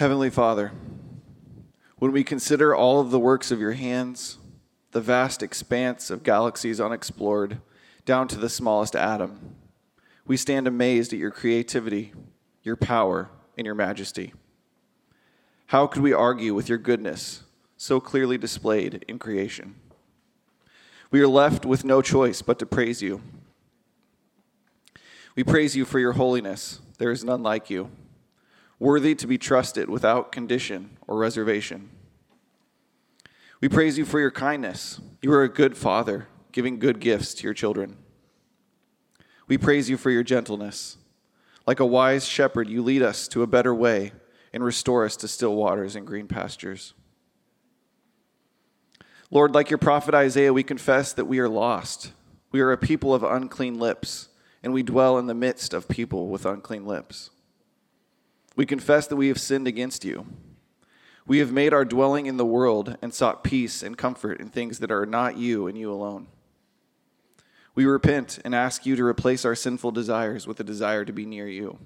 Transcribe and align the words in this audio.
Heavenly 0.00 0.30
Father, 0.30 0.72
when 1.98 2.10
we 2.10 2.24
consider 2.24 2.74
all 2.74 3.00
of 3.00 3.10
the 3.10 3.18
works 3.18 3.50
of 3.50 3.60
your 3.60 3.72
hands, 3.72 4.38
the 4.92 5.00
vast 5.02 5.42
expanse 5.42 6.08
of 6.08 6.22
galaxies 6.22 6.80
unexplored, 6.80 7.60
down 8.06 8.26
to 8.28 8.38
the 8.38 8.48
smallest 8.48 8.96
atom, 8.96 9.56
we 10.26 10.38
stand 10.38 10.66
amazed 10.66 11.12
at 11.12 11.18
your 11.18 11.30
creativity, 11.30 12.14
your 12.62 12.76
power, 12.76 13.28
and 13.58 13.66
your 13.66 13.74
majesty. 13.74 14.32
How 15.66 15.86
could 15.86 16.00
we 16.00 16.14
argue 16.14 16.54
with 16.54 16.70
your 16.70 16.78
goodness, 16.78 17.42
so 17.76 18.00
clearly 18.00 18.38
displayed 18.38 19.04
in 19.06 19.18
creation? 19.18 19.74
We 21.10 21.20
are 21.20 21.28
left 21.28 21.66
with 21.66 21.84
no 21.84 22.00
choice 22.00 22.40
but 22.40 22.58
to 22.60 22.64
praise 22.64 23.02
you. 23.02 23.20
We 25.36 25.44
praise 25.44 25.76
you 25.76 25.84
for 25.84 25.98
your 25.98 26.12
holiness. 26.12 26.80
There 26.96 27.10
is 27.10 27.22
none 27.22 27.42
like 27.42 27.68
you, 27.68 27.90
worthy 28.80 29.14
to 29.14 29.26
be 29.26 29.38
trusted 29.38 29.88
without 29.88 30.32
condition 30.32 30.96
or 31.06 31.18
reservation. 31.18 31.90
We 33.60 33.68
praise 33.68 33.98
you 33.98 34.06
for 34.06 34.18
your 34.18 34.30
kindness. 34.30 35.00
You 35.20 35.32
are 35.34 35.42
a 35.42 35.48
good 35.48 35.76
father, 35.76 36.26
giving 36.50 36.78
good 36.78 36.98
gifts 36.98 37.34
to 37.34 37.44
your 37.44 37.54
children. 37.54 37.98
We 39.46 39.58
praise 39.58 39.90
you 39.90 39.98
for 39.98 40.10
your 40.10 40.22
gentleness. 40.22 40.96
Like 41.66 41.78
a 41.78 41.86
wise 41.86 42.26
shepherd, 42.26 42.68
you 42.68 42.82
lead 42.82 43.02
us 43.02 43.28
to 43.28 43.42
a 43.42 43.46
better 43.46 43.74
way 43.74 44.12
and 44.52 44.64
restore 44.64 45.04
us 45.04 45.14
to 45.18 45.28
still 45.28 45.54
waters 45.54 45.94
and 45.94 46.06
green 46.06 46.26
pastures. 46.26 46.94
Lord, 49.30 49.54
like 49.54 49.70
your 49.70 49.78
prophet 49.78 50.14
Isaiah, 50.14 50.52
we 50.52 50.62
confess 50.62 51.12
that 51.12 51.26
we 51.26 51.38
are 51.38 51.48
lost. 51.48 52.12
We 52.50 52.60
are 52.60 52.72
a 52.72 52.78
people 52.78 53.14
of 53.14 53.22
unclean 53.22 53.78
lips, 53.78 54.28
and 54.62 54.72
we 54.72 54.82
dwell 54.82 55.18
in 55.18 55.26
the 55.26 55.34
midst 55.34 55.74
of 55.74 55.86
people 55.86 56.28
with 56.28 56.46
unclean 56.46 56.86
lips. 56.86 57.30
We 58.60 58.66
confess 58.66 59.06
that 59.06 59.16
we 59.16 59.28
have 59.28 59.40
sinned 59.40 59.66
against 59.66 60.04
you. 60.04 60.26
We 61.26 61.38
have 61.38 61.50
made 61.50 61.72
our 61.72 61.86
dwelling 61.86 62.26
in 62.26 62.36
the 62.36 62.44
world 62.44 62.94
and 63.00 63.14
sought 63.14 63.42
peace 63.42 63.82
and 63.82 63.96
comfort 63.96 64.38
in 64.38 64.50
things 64.50 64.80
that 64.80 64.90
are 64.90 65.06
not 65.06 65.38
you 65.38 65.66
and 65.66 65.78
you 65.78 65.90
alone. 65.90 66.26
We 67.74 67.86
repent 67.86 68.38
and 68.44 68.54
ask 68.54 68.84
you 68.84 68.96
to 68.96 69.02
replace 69.02 69.46
our 69.46 69.54
sinful 69.54 69.92
desires 69.92 70.46
with 70.46 70.60
a 70.60 70.62
desire 70.62 71.06
to 71.06 71.12
be 71.14 71.24
near 71.24 71.48
you. 71.48 71.78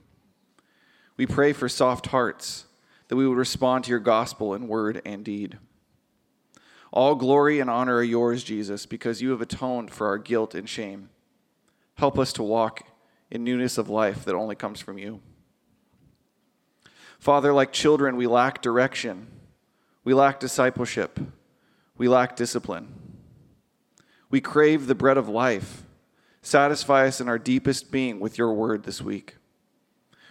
We 1.16 1.26
pray 1.26 1.52
for 1.52 1.68
soft 1.68 2.06
hearts, 2.06 2.64
that 3.06 3.14
we 3.14 3.28
would 3.28 3.38
respond 3.38 3.84
to 3.84 3.90
your 3.90 4.00
gospel 4.00 4.52
in 4.52 4.66
word 4.66 5.00
and 5.04 5.24
deed. 5.24 5.58
All 6.92 7.14
glory 7.14 7.60
and 7.60 7.70
honor 7.70 7.98
are 7.98 8.02
yours, 8.02 8.42
Jesus, 8.42 8.84
because 8.84 9.22
you 9.22 9.30
have 9.30 9.40
atoned 9.40 9.92
for 9.92 10.08
our 10.08 10.18
guilt 10.18 10.56
and 10.56 10.68
shame. 10.68 11.10
Help 11.94 12.18
us 12.18 12.32
to 12.32 12.42
walk 12.42 12.82
in 13.30 13.44
newness 13.44 13.78
of 13.78 13.88
life 13.88 14.24
that 14.24 14.34
only 14.34 14.56
comes 14.56 14.80
from 14.80 14.98
you. 14.98 15.20
Father, 17.24 17.54
like 17.54 17.72
children, 17.72 18.16
we 18.16 18.26
lack 18.26 18.60
direction, 18.60 19.28
we 20.04 20.12
lack 20.12 20.38
discipleship, 20.38 21.18
we 21.96 22.06
lack 22.06 22.36
discipline. 22.36 22.86
We 24.28 24.42
crave 24.42 24.86
the 24.86 24.94
bread 24.94 25.16
of 25.16 25.26
life. 25.26 25.84
Satisfy 26.42 27.06
us 27.06 27.22
in 27.22 27.28
our 27.30 27.38
deepest 27.38 27.90
being 27.90 28.20
with 28.20 28.36
your 28.36 28.52
word 28.52 28.82
this 28.82 29.00
week. 29.00 29.36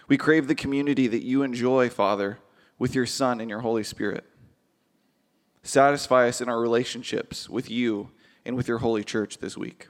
We 0.06 0.16
crave 0.16 0.46
the 0.46 0.54
community 0.54 1.08
that 1.08 1.24
you 1.24 1.42
enjoy, 1.42 1.90
Father, 1.90 2.38
with 2.78 2.94
your 2.94 3.06
Son 3.06 3.40
and 3.40 3.50
your 3.50 3.62
Holy 3.62 3.82
Spirit. 3.82 4.24
Satisfy 5.64 6.28
us 6.28 6.40
in 6.40 6.48
our 6.48 6.60
relationships 6.60 7.50
with 7.50 7.68
you 7.68 8.10
and 8.44 8.54
with 8.54 8.68
your 8.68 8.78
holy 8.78 9.02
church 9.02 9.38
this 9.38 9.56
week. 9.56 9.88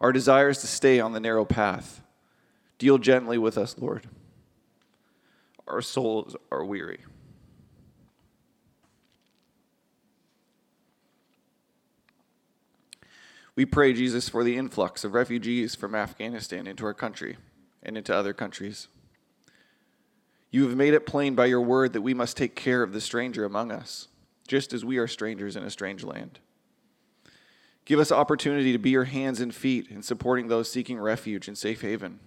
Our 0.00 0.10
desire 0.10 0.48
is 0.48 0.58
to 0.62 0.66
stay 0.66 0.98
on 0.98 1.12
the 1.12 1.20
narrow 1.20 1.44
path. 1.44 2.02
Deal 2.78 2.98
gently 2.98 3.38
with 3.38 3.56
us, 3.56 3.76
Lord. 3.78 4.08
Our 5.72 5.80
souls 5.82 6.36
are 6.50 6.64
weary. 6.64 7.00
We 13.56 13.64
pray, 13.64 13.92
Jesus, 13.92 14.28
for 14.28 14.44
the 14.44 14.56
influx 14.56 15.02
of 15.02 15.14
refugees 15.14 15.74
from 15.74 15.94
Afghanistan 15.94 16.66
into 16.66 16.84
our 16.84 16.94
country 16.94 17.38
and 17.82 17.96
into 17.96 18.14
other 18.14 18.32
countries. 18.32 18.88
You 20.50 20.68
have 20.68 20.76
made 20.76 20.94
it 20.94 21.06
plain 21.06 21.34
by 21.34 21.46
your 21.46 21.62
word 21.62 21.94
that 21.94 22.02
we 22.02 22.12
must 22.12 22.36
take 22.36 22.54
care 22.54 22.82
of 22.82 22.92
the 22.92 23.00
stranger 23.00 23.44
among 23.44 23.72
us 23.72 24.08
just 24.46 24.74
as 24.74 24.84
we 24.84 24.98
are 24.98 25.08
strangers 25.08 25.56
in 25.56 25.64
a 25.64 25.70
strange 25.70 26.04
land. 26.04 26.38
Give 27.86 27.98
us 27.98 28.12
opportunity 28.12 28.72
to 28.72 28.78
be 28.78 28.90
your 28.90 29.04
hands 29.04 29.40
and 29.40 29.54
feet 29.54 29.88
in 29.88 30.02
supporting 30.02 30.48
those 30.48 30.70
seeking 30.70 30.98
refuge 30.98 31.48
and 31.48 31.56
safe 31.56 31.80
haven. 31.80 32.20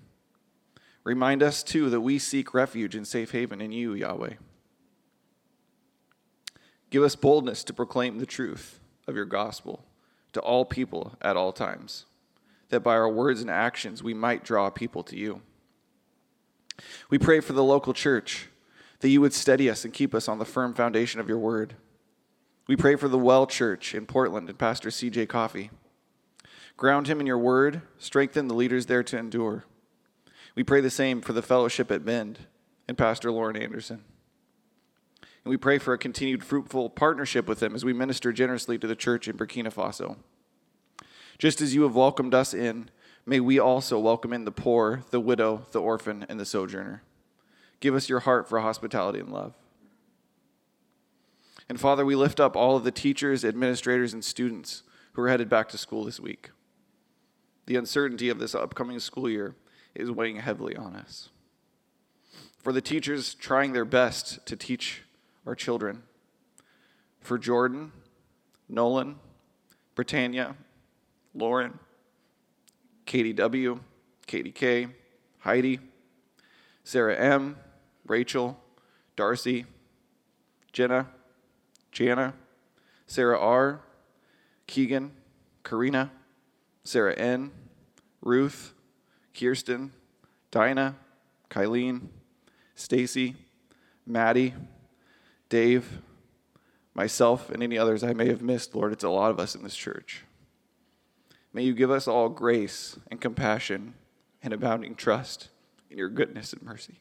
Remind 1.06 1.42
us, 1.42 1.64
too, 1.64 1.90
that 1.92 2.02
we 2.02 2.20
seek 2.20 2.54
refuge 2.54 2.96
and 2.96 3.08
safe 3.08 3.32
haven 3.32 3.62
in 3.62 3.72
you, 3.72 3.94
Yahweh. 3.94 4.34
Give 6.90 7.04
us 7.04 7.16
boldness 7.16 7.64
to 7.66 7.74
proclaim 7.74 8.18
the 8.18 8.26
truth 8.26 8.80
of 9.08 9.16
your 9.16 9.26
gospel 9.26 9.86
to 10.34 10.42
all 10.42 10.66
people 10.66 11.16
at 11.22 11.38
all 11.38 11.54
times, 11.54 12.06
that 12.70 12.82
by 12.82 12.94
our 12.96 13.08
words 13.08 13.40
and 13.40 13.50
actions 13.50 14.02
we 14.02 14.14
might 14.14 14.44
draw 14.44 14.70
people 14.70 15.04
to 15.04 15.16
you. 15.16 15.42
We 17.10 17.20
pray 17.20 17.40
for 17.40 17.54
the 17.54 17.64
local 17.64 17.94
church, 17.94 18.48
that 19.00 19.10
you 19.10 19.22
would 19.22 19.34
steady 19.34 19.70
us 19.70 19.86
and 19.86 19.94
keep 19.94 20.16
us 20.16 20.28
on 20.28 20.40
the 20.40 20.46
firm 20.46 20.74
foundation 20.74 21.20
of 21.20 21.30
your 21.30 21.38
word. 21.38 21.76
We 22.68 22.76
pray 22.76 22.96
for 22.96 23.08
the 23.08 23.20
Well 23.20 23.46
Church 23.46 23.94
in 23.94 24.08
Portland 24.08 24.50
and 24.50 24.58
Pastor 24.58 24.90
CJ 24.90 25.30
Coffee. 25.30 25.70
Ground 26.78 27.08
him 27.08 27.20
in 27.20 27.28
your 27.28 27.38
word, 27.38 27.84
strengthen 28.00 28.48
the 28.48 28.56
leaders 28.56 28.88
there 28.88 29.04
to 29.04 29.18
endure. 29.18 29.66
We 30.56 30.64
pray 30.64 30.80
the 30.82 30.90
same 30.90 31.22
for 31.22 31.34
the 31.34 31.42
fellowship 31.42 31.92
at 31.92 32.06
Bend 32.06 32.40
and 32.88 32.98
Pastor 32.98 33.32
Lauren 33.32 33.58
Anderson. 33.58 34.04
And 35.22 35.50
we 35.50 35.58
pray 35.58 35.78
for 35.78 35.94
a 35.94 35.98
continued 35.98 36.44
fruitful 36.44 36.90
partnership 36.90 37.48
with 37.48 37.60
them 37.60 37.76
as 37.76 37.86
we 37.86 37.94
minister 37.94 38.32
generously 38.32 38.78
to 38.80 38.88
the 38.88 38.96
church 38.96 39.28
in 39.28 39.38
Burkina 39.38 39.72
Faso. 39.72 40.18
Just 41.38 41.62
as 41.62 41.76
you 41.76 41.84
have 41.84 41.96
welcomed 41.96 42.34
us 42.34 42.54
in, 42.54 42.90
may 43.26 43.42
we 43.42 43.60
also 43.60 44.00
welcome 44.00 44.32
in 44.32 44.46
the 44.46 44.52
poor, 44.52 45.04
the 45.12 45.20
widow, 45.20 45.66
the 45.72 45.82
orphan, 45.82 46.26
and 46.30 46.40
the 46.40 46.46
sojourner. 46.46 47.04
Give 47.82 47.94
us 47.94 48.08
your 48.08 48.22
heart 48.22 48.48
for 48.48 48.60
hospitality 48.62 49.20
and 49.20 49.32
love. 49.32 49.54
And 51.68 51.80
Father, 51.80 52.06
we 52.06 52.16
lift 52.16 52.40
up 52.40 52.56
all 52.56 52.78
of 52.78 52.84
the 52.84 52.92
teachers, 52.92 53.44
administrators, 53.44 54.14
and 54.14 54.24
students 54.24 54.84
who 55.14 55.22
are 55.24 55.30
headed 55.30 55.50
back 55.50 55.68
to 55.70 55.78
school 55.78 56.06
this 56.06 56.20
week. 56.20 56.52
The 57.66 57.76
uncertainty 57.76 58.30
of 58.30 58.40
this 58.40 58.56
upcoming 58.56 59.00
school 59.00 59.30
year 59.30 59.56
is 59.96 60.12
weighing 60.12 60.38
heavily 60.38 60.76
on 60.76 60.96
us. 60.96 61.30
For 62.60 62.74
the 62.74 62.82
teachers 62.82 63.34
trying 63.34 63.74
their 63.74 63.86
best 63.86 64.46
to 64.48 64.56
teach 64.56 65.04
our 65.46 65.56
children, 65.56 66.04
for 67.22 67.38
Jordan, 67.38 67.92
Nolan, 68.68 69.16
Britannia, 69.96 70.56
Lauren, 71.34 71.80
Katie 73.06 73.34
W., 73.34 73.80
Katie 74.26 74.52
K., 74.52 74.88
Heidi, 75.40 75.80
Sarah 76.84 77.16
M., 77.16 77.58
Rachel, 78.08 78.60
Darcy, 79.16 79.66
Jenna, 80.74 81.08
Jana, 81.92 82.34
Sarah 83.08 83.40
R., 83.40 83.82
Keegan, 84.68 85.12
Karina, 85.64 86.12
Sarah 86.84 87.16
N., 87.16 87.52
Ruth, 88.22 88.75
Kirsten, 89.38 89.92
Dinah, 90.52 90.96
Kylene, 91.50 92.08
Stacy, 92.76 93.36
Maddie, 94.06 94.54
Dave, 95.50 96.00
myself, 96.94 97.50
and 97.50 97.62
any 97.62 97.78
others 97.78 98.04
I 98.04 98.14
may 98.14 98.28
have 98.28 98.42
missed, 98.42 98.76
Lord. 98.76 98.94
It's 98.94 99.04
a 99.04 99.10
lot 99.10 99.32
of 99.32 99.40
us 99.40 99.56
in 99.56 99.64
this 99.64 99.76
church. 99.76 100.24
May 101.54 101.64
you 101.64 101.74
give 101.74 101.92
us 101.92 102.08
all 102.08 102.30
grace 102.30 102.98
and 103.10 103.22
compassion 103.22 103.94
and 104.42 104.54
abounding 104.54 104.96
trust 104.96 105.50
in 105.90 105.98
your 105.98 106.10
goodness 106.10 106.54
and 106.54 106.62
mercy 106.62 107.00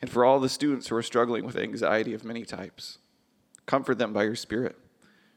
and 0.00 0.10
for 0.10 0.24
all 0.24 0.40
the 0.40 0.48
students 0.48 0.88
who 0.88 0.96
are 0.96 1.02
struggling 1.02 1.44
with 1.44 1.56
anxiety 1.56 2.14
of 2.14 2.24
many 2.24 2.44
types. 2.44 2.98
Comfort 3.66 3.98
them 3.98 4.12
by 4.12 4.24
your 4.24 4.34
Spirit. 4.34 4.76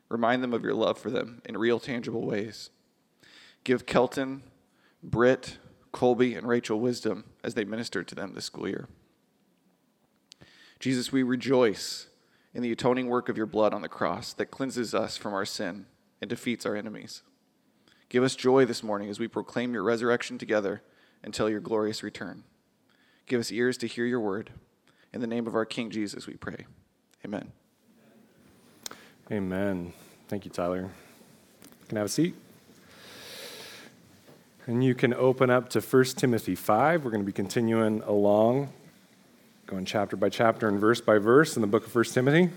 Remind 0.10 0.44
them 0.44 0.54
of 0.54 0.64
your 0.64 0.74
love 0.74 0.98
for 0.98 1.10
them 1.10 1.42
in 1.46 1.58
real, 1.58 1.80
tangible 1.80 2.26
ways. 2.26 2.70
Give 3.64 3.86
Kelton, 3.86 4.44
Britt, 5.02 5.58
Colby, 5.92 6.34
and 6.34 6.48
Rachel 6.48 6.80
wisdom 6.80 7.26
as 7.44 7.54
they 7.54 7.64
minister 7.64 8.04
to 8.04 8.16
them 8.16 8.34
this 8.34 8.46
school 8.46 8.68
year. 8.68 8.88
Jesus, 10.80 11.12
we 11.12 11.24
rejoice 11.24 12.08
in 12.54 12.62
the 12.62 12.72
atoning 12.72 13.08
work 13.08 13.30
of 13.30 13.38
your 13.38 13.46
blood 13.46 13.74
on 13.74 13.82
the 13.82 13.88
cross 13.88 14.34
that 14.34 14.48
cleanses 14.48 14.94
us 14.94 15.16
from 15.16 15.34
our 15.34 15.46
sin 15.46 15.86
and 16.22 16.30
defeats 16.30 16.66
our 16.66 16.76
enemies. 16.76 17.24
Give 18.10 18.24
us 18.24 18.36
joy 18.36 18.66
this 18.66 18.84
morning 18.84 19.10
as 19.10 19.20
we 19.20 19.28
proclaim 19.28 19.74
your 19.74 19.84
resurrection 19.84 20.38
together 20.38 20.84
until 21.24 21.50
your 21.50 21.60
glorious 21.60 22.04
return. 22.04 22.44
Give 23.26 23.40
us 23.40 23.52
ears 23.52 23.78
to 23.78 23.88
hear 23.88 24.06
your 24.06 24.20
word. 24.20 24.52
In 25.14 25.22
the 25.22 25.28
name 25.28 25.48
of 25.48 25.56
our 25.56 25.66
King 25.66 25.90
Jesus, 25.90 26.28
we 26.28 26.34
pray. 26.34 26.66
Amen. 27.26 27.52
Amen. 29.32 29.94
Thank 30.28 30.46
you, 30.46 30.52
Tyler. 30.52 30.92
Can 31.88 31.98
I 31.98 32.02
have 32.02 32.08
a 32.08 32.10
seat? 32.10 32.36
And 34.66 34.82
you 34.82 34.96
can 34.96 35.14
open 35.14 35.50
up 35.50 35.70
to 35.70 35.82
1 35.82 36.04
Timothy 36.16 36.56
5. 36.56 37.04
We're 37.04 37.12
going 37.12 37.22
to 37.22 37.26
be 37.26 37.34
continuing 37.34 38.02
along 38.04 38.72
going 39.66 39.86
chapter 39.86 40.16
by 40.16 40.30
chapter 40.30 40.68
and 40.68 40.80
verse 40.80 41.02
by 41.02 41.18
verse 41.18 41.56
in 41.56 41.62
the 41.62 41.68
book 41.68 41.86
of 41.86 41.94
1 41.94 42.06
Timothy. 42.06 42.50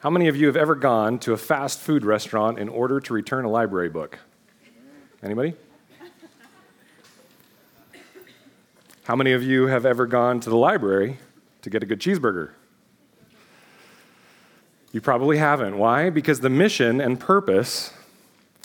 How 0.00 0.10
many 0.10 0.28
of 0.28 0.36
you 0.36 0.46
have 0.46 0.56
ever 0.56 0.76
gone 0.76 1.18
to 1.20 1.32
a 1.32 1.36
fast 1.36 1.80
food 1.80 2.04
restaurant 2.04 2.58
in 2.58 2.68
order 2.68 3.00
to 3.00 3.12
return 3.12 3.44
a 3.44 3.50
library 3.50 3.88
book? 3.88 4.20
Anybody? 5.22 5.54
How 9.04 9.16
many 9.16 9.32
of 9.32 9.42
you 9.42 9.66
have 9.66 9.84
ever 9.84 10.06
gone 10.06 10.38
to 10.40 10.50
the 10.50 10.56
library 10.56 11.18
to 11.62 11.70
get 11.70 11.82
a 11.82 11.86
good 11.86 12.00
cheeseburger? 12.00 12.50
You 14.96 15.02
probably 15.02 15.36
haven't. 15.36 15.76
Why? 15.76 16.08
Because 16.08 16.40
the 16.40 16.48
mission 16.48 17.02
and 17.02 17.20
purpose 17.20 17.92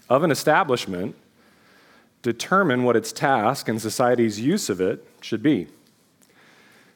of 0.09 0.23
an 0.23 0.31
establishment 0.31 1.17
determine 2.21 2.85
what 2.85 2.95
its 2.95 3.11
task 3.11 3.67
and 3.67 3.81
society's 3.81 4.39
use 4.39 4.69
of 4.69 4.79
it 4.79 5.05
should 5.19 5.43
be. 5.43 5.67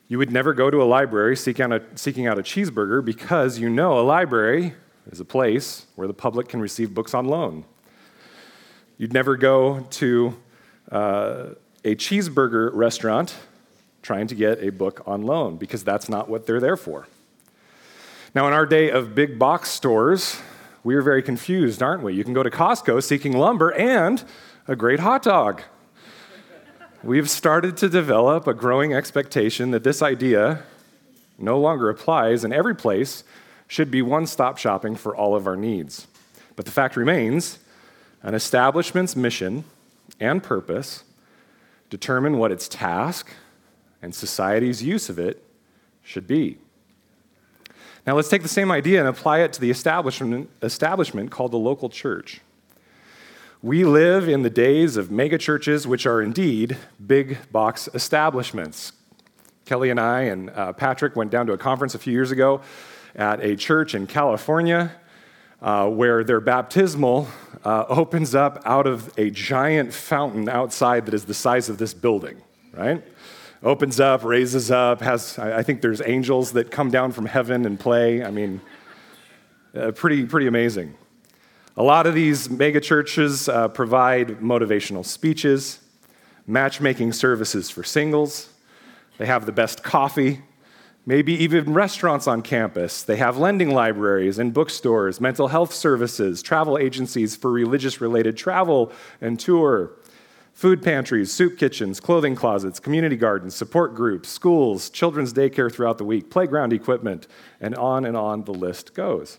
You 0.08 0.20
would 0.20 0.32
never 0.32 0.54
go 0.54 0.70
to 0.72 0.82
a 0.82 0.86
library 0.86 1.36
seeking 1.36 1.66
out, 1.66 1.74
a, 1.74 1.84
seeking 1.96 2.28
out 2.28 2.40
a 2.40 2.44
cheeseburger 2.44 3.04
because 3.04 3.60
you 3.60 3.70
know 3.70 4.00
a 4.00 4.06
library 4.08 4.74
is 5.12 5.20
a 5.20 5.26
place 5.26 5.86
where 5.96 6.08
the 6.08 6.14
public 6.14 6.48
can 6.48 6.62
receive 6.62 6.94
books 6.94 7.14
on 7.14 7.26
loan. 7.26 7.66
You'd 8.98 9.12
never 9.12 9.36
go 9.36 9.82
to 9.82 10.38
uh, 10.94 11.48
a 11.84 11.96
cheeseburger 11.96 12.74
restaurant 12.74 13.36
trying 14.02 14.28
to 14.28 14.36
get 14.36 14.64
a 14.64 14.70
book 14.70 15.04
on 15.06 15.24
loan 15.24 15.58
because 15.58 15.84
that's 15.84 16.08
not 16.08 16.30
what 16.30 16.46
they're 16.46 16.62
there 16.62 16.78
for. 16.78 17.06
Now, 18.36 18.48
in 18.48 18.54
our 18.54 18.66
day 18.66 18.92
of 18.92 19.16
big 19.16 19.40
box 19.40 19.70
stores, 19.70 20.42
we 20.84 20.94
are 20.96 21.02
very 21.02 21.24
confused, 21.24 21.82
aren't 21.82 22.04
we? 22.04 22.14
You 22.16 22.26
can 22.26 22.34
go 22.34 22.44
to 22.44 22.50
Costco 22.50 23.02
seeking 23.02 23.32
lumber 23.32 23.72
and 23.72 24.22
a 24.68 24.76
great 24.76 25.00
hot 25.00 25.24
dog. 25.24 25.62
We've 27.02 27.30
started 27.30 27.78
to 27.78 27.88
develop 27.88 28.46
a 28.46 28.54
growing 28.54 28.94
expectation 28.94 29.72
that 29.72 29.86
this 29.86 30.02
idea 30.02 30.64
no 31.38 31.58
longer 31.58 31.90
applies, 31.90 32.44
and 32.44 32.54
every 32.54 32.76
place 32.76 33.24
should 33.70 33.90
be 33.90 34.02
one 34.02 34.28
stop 34.28 34.58
shopping 34.58 34.98
for 34.98 35.16
all 35.16 35.34
of 35.34 35.48
our 35.48 35.56
needs. 35.56 36.06
But 36.58 36.66
the 36.66 36.72
fact 36.72 36.98
remains 36.98 37.60
an 38.22 38.34
establishment's 38.34 39.16
mission 39.16 39.64
and 40.20 40.44
purpose 40.44 41.06
determine 41.90 42.38
what 42.38 42.52
its 42.52 42.68
task 42.68 43.30
and 44.02 44.14
society's 44.14 44.84
use 44.84 45.08
of 45.08 45.20
it 45.20 45.42
should 46.04 46.28
be. 46.28 46.58
Now, 48.06 48.14
let's 48.14 48.30
take 48.30 48.44
the 48.44 48.48
same 48.48 48.70
idea 48.70 49.00
and 49.00 49.10
apply 49.10 49.40
it 49.40 49.54
to 49.54 49.62
the 49.62 49.72
establishment, 49.72 50.50
establishment 50.62 51.32
called 51.32 51.52
the 51.52 51.58
local 51.58 51.90
church. 51.90 52.42
We 53.64 53.84
live 53.84 54.30
in 54.30 54.44
the 54.44 54.50
days 54.52 54.96
of 54.96 55.08
megachurches, 55.08 55.88
which 55.88 56.06
are 56.06 56.22
indeed 56.22 56.78
big 57.04 57.40
box 57.52 57.90
establishments. 57.96 58.92
Kelly 59.66 59.90
and 59.90 60.00
I 60.00 60.22
and 60.22 60.52
uh, 60.52 60.74
Patrick 60.74 61.16
went 61.16 61.32
down 61.32 61.48
to 61.48 61.54
a 61.54 61.58
conference 61.58 61.96
a 61.96 61.98
few 61.98 62.14
years 62.14 62.30
ago 62.30 62.62
at 63.16 63.44
a 63.44 63.56
church 63.56 63.96
in 63.96 64.06
California 64.06 64.92
uh, 65.64 65.90
where 65.90 66.24
their 66.24 66.40
baptismal 66.40 67.28
uh, 67.64 67.86
opens 67.90 68.36
up 68.36 68.62
out 68.66 68.86
of 68.86 69.12
a 69.18 69.32
giant 69.32 69.92
fountain 69.92 70.48
outside 70.48 71.08
that 71.08 71.16
is 71.16 71.26
the 71.26 71.34
size 71.34 71.70
of 71.70 71.80
this 71.80 71.96
building, 71.96 72.40
right? 72.72 73.04
Opens 73.64 74.00
up, 74.00 74.24
raises 74.24 74.70
up, 74.70 75.02
has, 75.02 75.40
I 75.40 75.64
think 75.64 75.82
there's 75.82 76.02
angels 76.06 76.52
that 76.52 76.70
come 76.72 76.92
down 76.92 77.12
from 77.12 77.26
heaven 77.26 77.66
and 77.66 77.80
play. 77.80 78.24
I 78.24 78.30
mean, 78.30 78.62
uh, 79.76 79.92
pretty, 79.92 80.26
pretty 80.26 80.48
amazing. 80.48 80.96
A 81.78 81.84
lot 81.84 82.06
of 82.06 82.14
these 82.14 82.48
megachurches 82.48 83.52
uh, 83.52 83.68
provide 83.68 84.40
motivational 84.40 85.04
speeches, 85.04 85.80
matchmaking 86.48 87.14
services 87.14 87.70
for 87.70 87.84
singles. 87.84 88.50
They 89.18 89.26
have 89.26 89.46
the 89.46 89.52
best 89.52 89.84
coffee, 89.84 90.42
maybe 91.06 91.34
even 91.34 91.74
restaurants 91.74 92.28
on 92.28 92.42
campus. 92.42 93.04
They 93.04 93.18
have 93.18 93.38
lending 93.38 93.72
libraries 93.74 94.40
and 94.40 94.54
bookstores, 94.54 95.20
mental 95.20 95.48
health 95.48 95.74
services, 95.74 96.42
travel 96.42 96.78
agencies 96.78 97.36
for 97.36 97.52
religious 97.52 98.00
related 98.00 98.38
travel 98.38 98.92
and 99.22 99.40
tour, 99.40 99.92
food 100.56 100.82
pantries, 100.82 101.32
soup 101.32 101.58
kitchens, 101.58 102.00
clothing 102.00 102.34
closets, 102.34 102.80
community 102.80 103.18
gardens, 103.18 103.54
support 103.54 103.94
groups, 103.94 104.30
schools, 104.30 104.90
children's 104.90 105.34
daycare 105.34 105.72
throughout 105.72 105.98
the 105.98 106.06
week, 106.06 106.32
playground 106.32 106.72
equipment, 106.72 107.28
and 107.60 107.76
on 107.76 108.06
and 108.06 108.16
on 108.16 108.46
the 108.46 108.54
list 108.54 108.96
goes. 108.96 109.38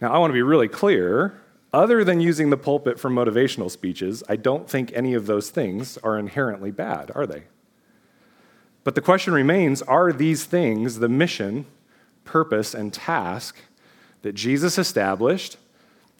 Now, 0.00 0.12
I 0.12 0.18
want 0.18 0.30
to 0.30 0.34
be 0.34 0.42
really 0.42 0.68
clear. 0.68 1.40
Other 1.72 2.02
than 2.02 2.20
using 2.20 2.48
the 2.48 2.56
pulpit 2.56 2.98
for 2.98 3.10
motivational 3.10 3.70
speeches, 3.70 4.24
I 4.28 4.36
don't 4.36 4.68
think 4.68 4.90
any 4.94 5.12
of 5.12 5.26
those 5.26 5.50
things 5.50 5.98
are 5.98 6.18
inherently 6.18 6.70
bad, 6.70 7.12
are 7.14 7.26
they? 7.26 7.44
But 8.82 8.94
the 8.94 9.02
question 9.02 9.34
remains 9.34 9.82
are 9.82 10.12
these 10.12 10.44
things 10.44 11.00
the 11.00 11.08
mission, 11.08 11.66
purpose, 12.24 12.72
and 12.72 12.92
task 12.92 13.58
that 14.22 14.32
Jesus 14.32 14.78
established 14.78 15.58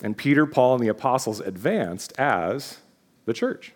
and 0.03 0.15
Peter, 0.19 0.45
Paul, 0.45 0.75
and 0.75 0.85
the 0.85 0.89
apostles 0.89 1.41
advanced 1.41 2.13
as 2.19 2.79
the 3.25 3.33
church? 3.33 3.73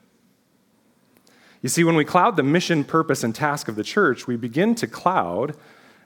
You 1.63 1.69
see, 1.69 1.85
when 1.85 1.95
we 1.97 2.05
cloud 2.05 2.37
the 2.37 2.43
mission, 2.43 2.85
purpose, 2.85 3.23
and 3.23 3.35
task 3.35 3.69
of 3.69 3.77
the 3.77 3.85
church, 3.85 4.27
we 4.27 4.37
begin 4.37 4.75
to 4.77 4.87
cloud 4.87 5.57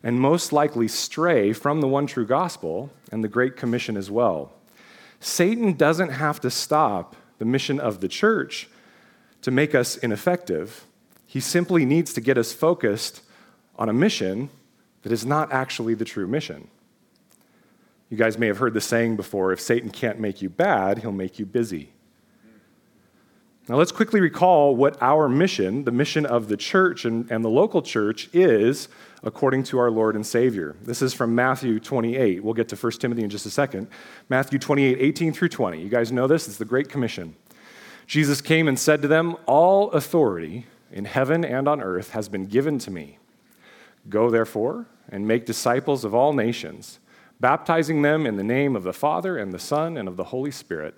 and 0.02 0.20
most 0.20 0.52
likely 0.52 0.88
stray 0.88 1.52
from 1.52 1.80
the 1.80 1.88
one 1.88 2.06
true 2.06 2.26
gospel 2.26 2.90
and 3.10 3.24
the 3.24 3.28
Great 3.28 3.56
Commission 3.56 3.96
as 3.96 4.10
well. 4.10 4.52
Satan 5.20 5.72
doesn't 5.72 6.10
have 6.10 6.40
to 6.40 6.50
stop 6.50 7.16
the 7.38 7.44
mission 7.44 7.80
of 7.80 8.00
the 8.00 8.08
church 8.08 8.68
to 9.42 9.50
make 9.50 9.74
us 9.74 9.96
ineffective. 9.96 10.84
He 11.24 11.40
simply 11.40 11.86
needs 11.86 12.12
to 12.12 12.20
get 12.20 12.36
us 12.36 12.52
focused 12.52 13.22
on 13.76 13.88
a 13.88 13.92
mission 13.92 14.50
that 15.02 15.12
is 15.12 15.24
not 15.24 15.52
actually 15.52 15.94
the 15.94 16.04
true 16.04 16.26
mission. 16.26 16.68
You 18.10 18.18
guys 18.18 18.38
may 18.38 18.48
have 18.48 18.58
heard 18.58 18.74
the 18.74 18.80
saying 18.80 19.16
before 19.16 19.52
if 19.52 19.60
Satan 19.60 19.90
can't 19.90 20.20
make 20.20 20.42
you 20.42 20.50
bad, 20.50 20.98
he'll 20.98 21.12
make 21.12 21.38
you 21.38 21.46
busy. 21.46 21.93
Now, 23.66 23.76
let's 23.76 23.92
quickly 23.92 24.20
recall 24.20 24.76
what 24.76 25.00
our 25.00 25.26
mission, 25.26 25.84
the 25.84 25.90
mission 25.90 26.26
of 26.26 26.48
the 26.48 26.56
church 26.56 27.06
and, 27.06 27.30
and 27.30 27.42
the 27.42 27.48
local 27.48 27.80
church, 27.80 28.28
is 28.34 28.88
according 29.22 29.62
to 29.64 29.78
our 29.78 29.90
Lord 29.90 30.16
and 30.16 30.26
Savior. 30.26 30.76
This 30.82 31.00
is 31.00 31.14
from 31.14 31.34
Matthew 31.34 31.80
28. 31.80 32.44
We'll 32.44 32.52
get 32.52 32.68
to 32.68 32.76
1 32.76 32.92
Timothy 32.92 33.24
in 33.24 33.30
just 33.30 33.46
a 33.46 33.50
second. 33.50 33.88
Matthew 34.28 34.58
28, 34.58 34.98
18 35.00 35.32
through 35.32 35.48
20. 35.48 35.80
You 35.80 35.88
guys 35.88 36.12
know 36.12 36.26
this, 36.26 36.46
it's 36.46 36.58
the 36.58 36.66
Great 36.66 36.90
Commission. 36.90 37.36
Jesus 38.06 38.42
came 38.42 38.68
and 38.68 38.78
said 38.78 39.00
to 39.00 39.08
them, 39.08 39.34
All 39.46 39.90
authority 39.92 40.66
in 40.92 41.06
heaven 41.06 41.42
and 41.42 41.66
on 41.66 41.80
earth 41.80 42.10
has 42.10 42.28
been 42.28 42.44
given 42.44 42.78
to 42.80 42.90
me. 42.90 43.16
Go, 44.10 44.28
therefore, 44.28 44.84
and 45.08 45.26
make 45.26 45.46
disciples 45.46 46.04
of 46.04 46.14
all 46.14 46.34
nations, 46.34 46.98
baptizing 47.40 48.02
them 48.02 48.26
in 48.26 48.36
the 48.36 48.44
name 48.44 48.76
of 48.76 48.82
the 48.82 48.92
Father 48.92 49.38
and 49.38 49.52
the 49.52 49.58
Son 49.58 49.96
and 49.96 50.06
of 50.06 50.18
the 50.18 50.24
Holy 50.24 50.50
Spirit 50.50 50.96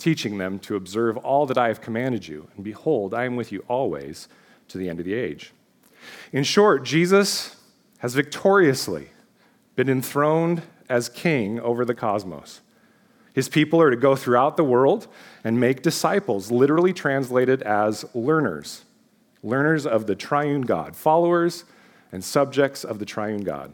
teaching 0.00 0.38
them 0.38 0.58
to 0.60 0.74
observe 0.74 1.16
all 1.18 1.46
that 1.46 1.58
I 1.58 1.68
have 1.68 1.80
commanded 1.80 2.26
you. 2.26 2.48
And 2.56 2.64
behold, 2.64 3.14
I 3.14 3.24
am 3.24 3.36
with 3.36 3.52
you 3.52 3.64
always 3.68 4.26
to 4.68 4.78
the 4.78 4.88
end 4.88 4.98
of 4.98 5.06
the 5.06 5.14
age. 5.14 5.52
In 6.32 6.42
short, 6.42 6.84
Jesus 6.84 7.56
has 7.98 8.14
victoriously 8.14 9.10
been 9.76 9.88
enthroned 9.88 10.62
as 10.88 11.08
king 11.08 11.60
over 11.60 11.84
the 11.84 11.94
cosmos. 11.94 12.60
His 13.32 13.48
people 13.48 13.80
are 13.80 13.90
to 13.90 13.96
go 13.96 14.16
throughout 14.16 14.56
the 14.56 14.64
world 14.64 15.06
and 15.44 15.60
make 15.60 15.82
disciples, 15.82 16.50
literally 16.50 16.92
translated 16.92 17.62
as 17.62 18.04
learners, 18.14 18.84
learners 19.42 19.86
of 19.86 20.06
the 20.06 20.16
triune 20.16 20.62
God, 20.62 20.96
followers 20.96 21.64
and 22.10 22.24
subjects 22.24 22.82
of 22.82 22.98
the 22.98 23.04
triune 23.04 23.42
God. 23.42 23.72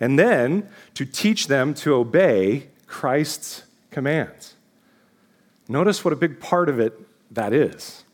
And 0.00 0.18
then 0.18 0.68
to 0.94 1.04
teach 1.04 1.46
them 1.46 1.72
to 1.74 1.94
obey 1.94 2.68
Christ's 2.86 3.62
commands. 3.90 4.55
Notice 5.68 6.04
what 6.04 6.12
a 6.12 6.16
big 6.16 6.40
part 6.40 6.68
of 6.68 6.78
it 6.78 6.98
that 7.30 7.52
is. 7.52 8.04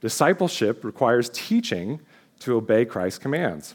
Discipleship 0.00 0.84
requires 0.84 1.30
teaching 1.30 2.00
to 2.40 2.56
obey 2.56 2.84
Christ's 2.84 3.18
commands. 3.18 3.74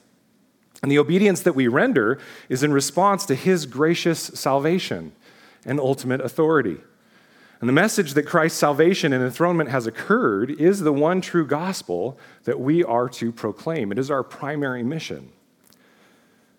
And 0.82 0.91
the 0.91 1.00
obedience 1.00 1.41
that 1.41 1.56
we 1.56 1.67
render 1.67 2.20
is 2.50 2.63
in 2.63 2.72
response 2.72 3.25
to 3.25 3.36
his 3.36 3.65
gracious 3.65 4.20
salvation 4.20 5.13
and 5.65 5.79
ultimate 5.79 6.22
authority. 6.22 6.77
And 7.60 7.67
the 7.67 7.74
message 7.74 8.13
that 8.13 8.24
Christ's 8.24 8.60
salvation 8.60 9.13
and 9.13 9.24
enthronement 9.24 9.72
has 9.72 9.88
occurred 9.88 10.51
is 10.51 10.82
the 10.82 10.94
one 10.94 11.22
true 11.22 11.46
gospel 11.46 12.20
that 12.44 12.60
we 12.60 12.84
are 12.84 13.10
to 13.10 13.32
proclaim. 13.32 13.91
It 13.91 13.98
is 13.98 14.12
our 14.12 14.24
primary 14.24 14.84
mission. 14.84 15.32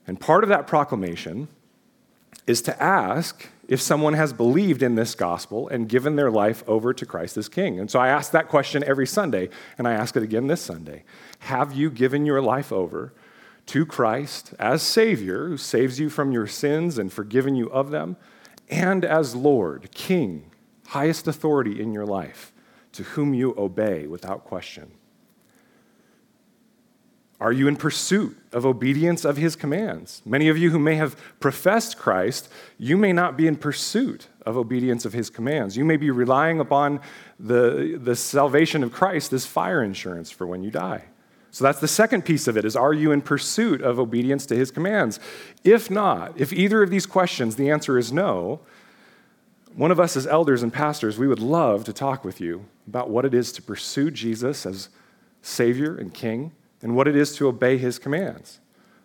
And 0.07 0.19
part 0.19 0.43
of 0.43 0.49
that 0.49 0.67
proclamation 0.67 1.49
is 2.47 2.63
to 2.63 2.83
ask 2.83 3.49
if 3.69 3.83
someone 3.83 4.15
has 4.15 4.33
believed 4.33 4.83
in 4.83 4.95
this 4.95 5.15
gospel 5.15 5.69
and 5.69 5.89
given 5.89 6.17
their 6.17 6.31
life 6.31 6.65
over 6.67 6.95
to 6.95 7.05
Christ 7.07 7.37
as 7.37 7.49
King. 7.49 7.79
And 7.79 7.91
so 7.91 8.01
I 8.01 8.09
ask 8.09 8.33
that 8.33 8.49
question 8.49 8.83
every 8.83 9.07
Sunday, 9.07 9.51
and 9.77 9.87
I 9.87 9.93
ask 9.93 10.17
it 10.17 10.23
again 10.23 10.47
this 10.47 10.63
Sunday. 10.63 11.05
Have 11.41 11.75
you 11.75 11.91
given 11.91 12.25
your 12.25 12.41
life 12.41 12.73
over 12.73 13.13
to 13.67 13.85
Christ 13.85 14.55
as 14.59 14.83
Savior, 14.83 15.49
who 15.49 15.59
saves 15.59 16.01
you 16.01 16.09
from 16.09 16.33
your 16.33 16.47
sins 16.47 16.99
and 16.99 17.13
forgiven 17.13 17.55
you 17.55 17.71
of 17.71 17.91
them, 17.91 18.17
and 18.71 19.05
as 19.05 19.37
Lord, 19.37 19.91
King, 19.93 20.51
highest 20.89 21.29
authority 21.29 21.81
in 21.81 21.93
your 21.93 22.07
life, 22.07 22.53
to 22.93 23.03
whom 23.03 23.35
you 23.35 23.55
obey 23.59 24.07
without 24.07 24.45
question? 24.45 24.93
Are 27.41 27.53
you 27.53 27.69
in 27.69 27.77
pursuit 27.77 28.37
of 28.53 28.67
obedience 28.67 29.25
of 29.25 29.37
his 29.37 29.55
commands? 29.55 30.23
Many 30.25 30.49
of 30.49 30.59
you 30.59 30.71
who 30.71 30.79
may 30.79 30.97
have 30.97 31.17
professed 31.39 31.97
Christ, 31.97 32.49
you 32.79 32.97
may 32.97 33.13
not 33.13 33.37
be 33.37 33.47
in 33.47 33.55
pursuit 33.55 34.27
of 34.45 34.57
obedience 34.57 35.05
of 35.05 35.13
his 35.13 35.31
commands. 35.31 35.77
You 35.77 35.85
may 35.85 35.97
be 35.97 36.11
relying 36.11 36.59
upon 36.59 37.01
the, 37.39 37.99
the 38.03 38.17
salvation 38.17 38.83
of 38.83 38.93
Christ 38.93 39.33
as 39.33 39.47
fire 39.47 39.85
insurance 39.85 40.33
for 40.33 40.47
when 40.49 40.65
you 40.65 40.73
die. 40.73 41.05
So 41.53 41.65
that's 41.65 41.81
the 41.81 41.89
second 41.89 42.25
piece 42.25 42.49
of 42.49 42.57
it 42.57 42.65
is 42.65 42.75
are 42.75 42.93
you 42.93 43.13
in 43.13 43.23
pursuit 43.23 43.83
of 43.83 44.01
obedience 44.01 44.45
to 44.47 44.57
his 44.57 44.71
commands? 44.73 45.21
If 45.63 45.91
not, 45.91 46.39
if 46.39 46.53
either 46.53 46.83
of 46.83 46.91
these 46.91 47.07
questions 47.07 47.55
the 47.55 47.71
answer 47.71 47.99
is 47.99 48.13
no, 48.13 48.61
one 49.75 49.93
of 49.93 50.01
us 50.01 50.17
as 50.17 50.27
elders 50.27 50.65
and 50.65 50.73
pastors, 50.73 51.19
we 51.19 51.29
would 51.29 51.39
love 51.39 51.85
to 51.85 51.93
talk 51.93 52.25
with 52.25 52.41
you 52.41 52.65
about 52.89 53.11
what 53.11 53.25
it 53.25 53.33
is 53.33 53.53
to 53.53 53.63
pursue 53.63 54.11
Jesus 54.11 54.67
as 54.67 54.89
savior 55.41 55.97
and 55.97 56.13
king 56.13 56.53
and 56.83 56.95
what 56.95 57.09
it 57.09 57.17
is 57.17 57.35
to 57.37 57.49
obey 57.49 57.79
his 57.79 57.99
commands. 57.99 58.61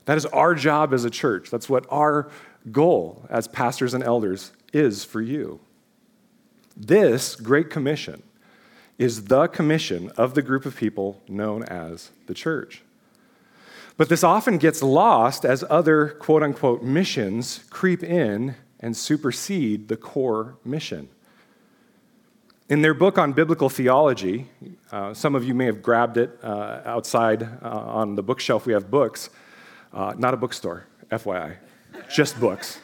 That 0.06 0.18
is 0.18 0.25
our 0.27 0.53
job 0.56 0.94
as 0.94 1.06
a 1.06 1.10
church. 1.10 1.50
That's 1.50 1.70
what 1.70 1.86
our 1.89 2.30
goal 2.72 3.25
as 3.30 3.48
pastors 3.48 3.94
and 3.94 4.03
elders 4.03 4.51
is 4.74 5.06
for 5.06 5.22
you. 5.22 5.60
This 6.75 7.36
Great 7.36 7.70
Commission 7.70 8.24
is 8.98 9.25
the 9.25 9.48
commission 9.48 10.12
of 10.18 10.34
the 10.34 10.42
group 10.42 10.65
of 10.65 10.75
people 10.75 11.22
known 11.27 11.63
as 11.63 12.12
the 12.27 12.34
church. 12.34 12.84
But 13.98 14.10
this 14.10 14.24
often 14.24 14.58
gets 14.58 14.82
lost 14.82 15.46
as 15.46 15.63
other 15.70 16.10
quote 16.10 16.44
unquote 16.44 16.84
missions 16.84 17.63
creep 17.70 18.03
in 18.03 18.56
and 18.80 18.98
supersede 18.98 19.88
the 19.88 19.98
core 19.98 20.58
mission. 20.65 21.10
In 22.70 22.82
their 22.82 22.93
book 22.93 23.17
on 23.17 23.34
biblical 23.34 23.67
theology, 23.67 24.48
uh, 24.89 25.13
some 25.13 25.36
of 25.36 25.43
you 25.43 25.53
may 25.53 25.65
have 25.65 25.82
grabbed 25.82 26.15
it 26.15 26.39
uh, 26.41 26.79
outside 26.86 27.43
uh, 27.43 27.67
on 27.67 28.15
the 28.15 28.24
bookshelf. 28.24 28.65
We 28.65 28.72
have 28.72 28.89
books, 28.89 29.29
uh, 29.91 30.13
not 30.17 30.34
a 30.34 30.38
bookstore, 30.38 30.86
FYI, 31.12 31.58
just 32.10 32.39
books. 32.39 32.79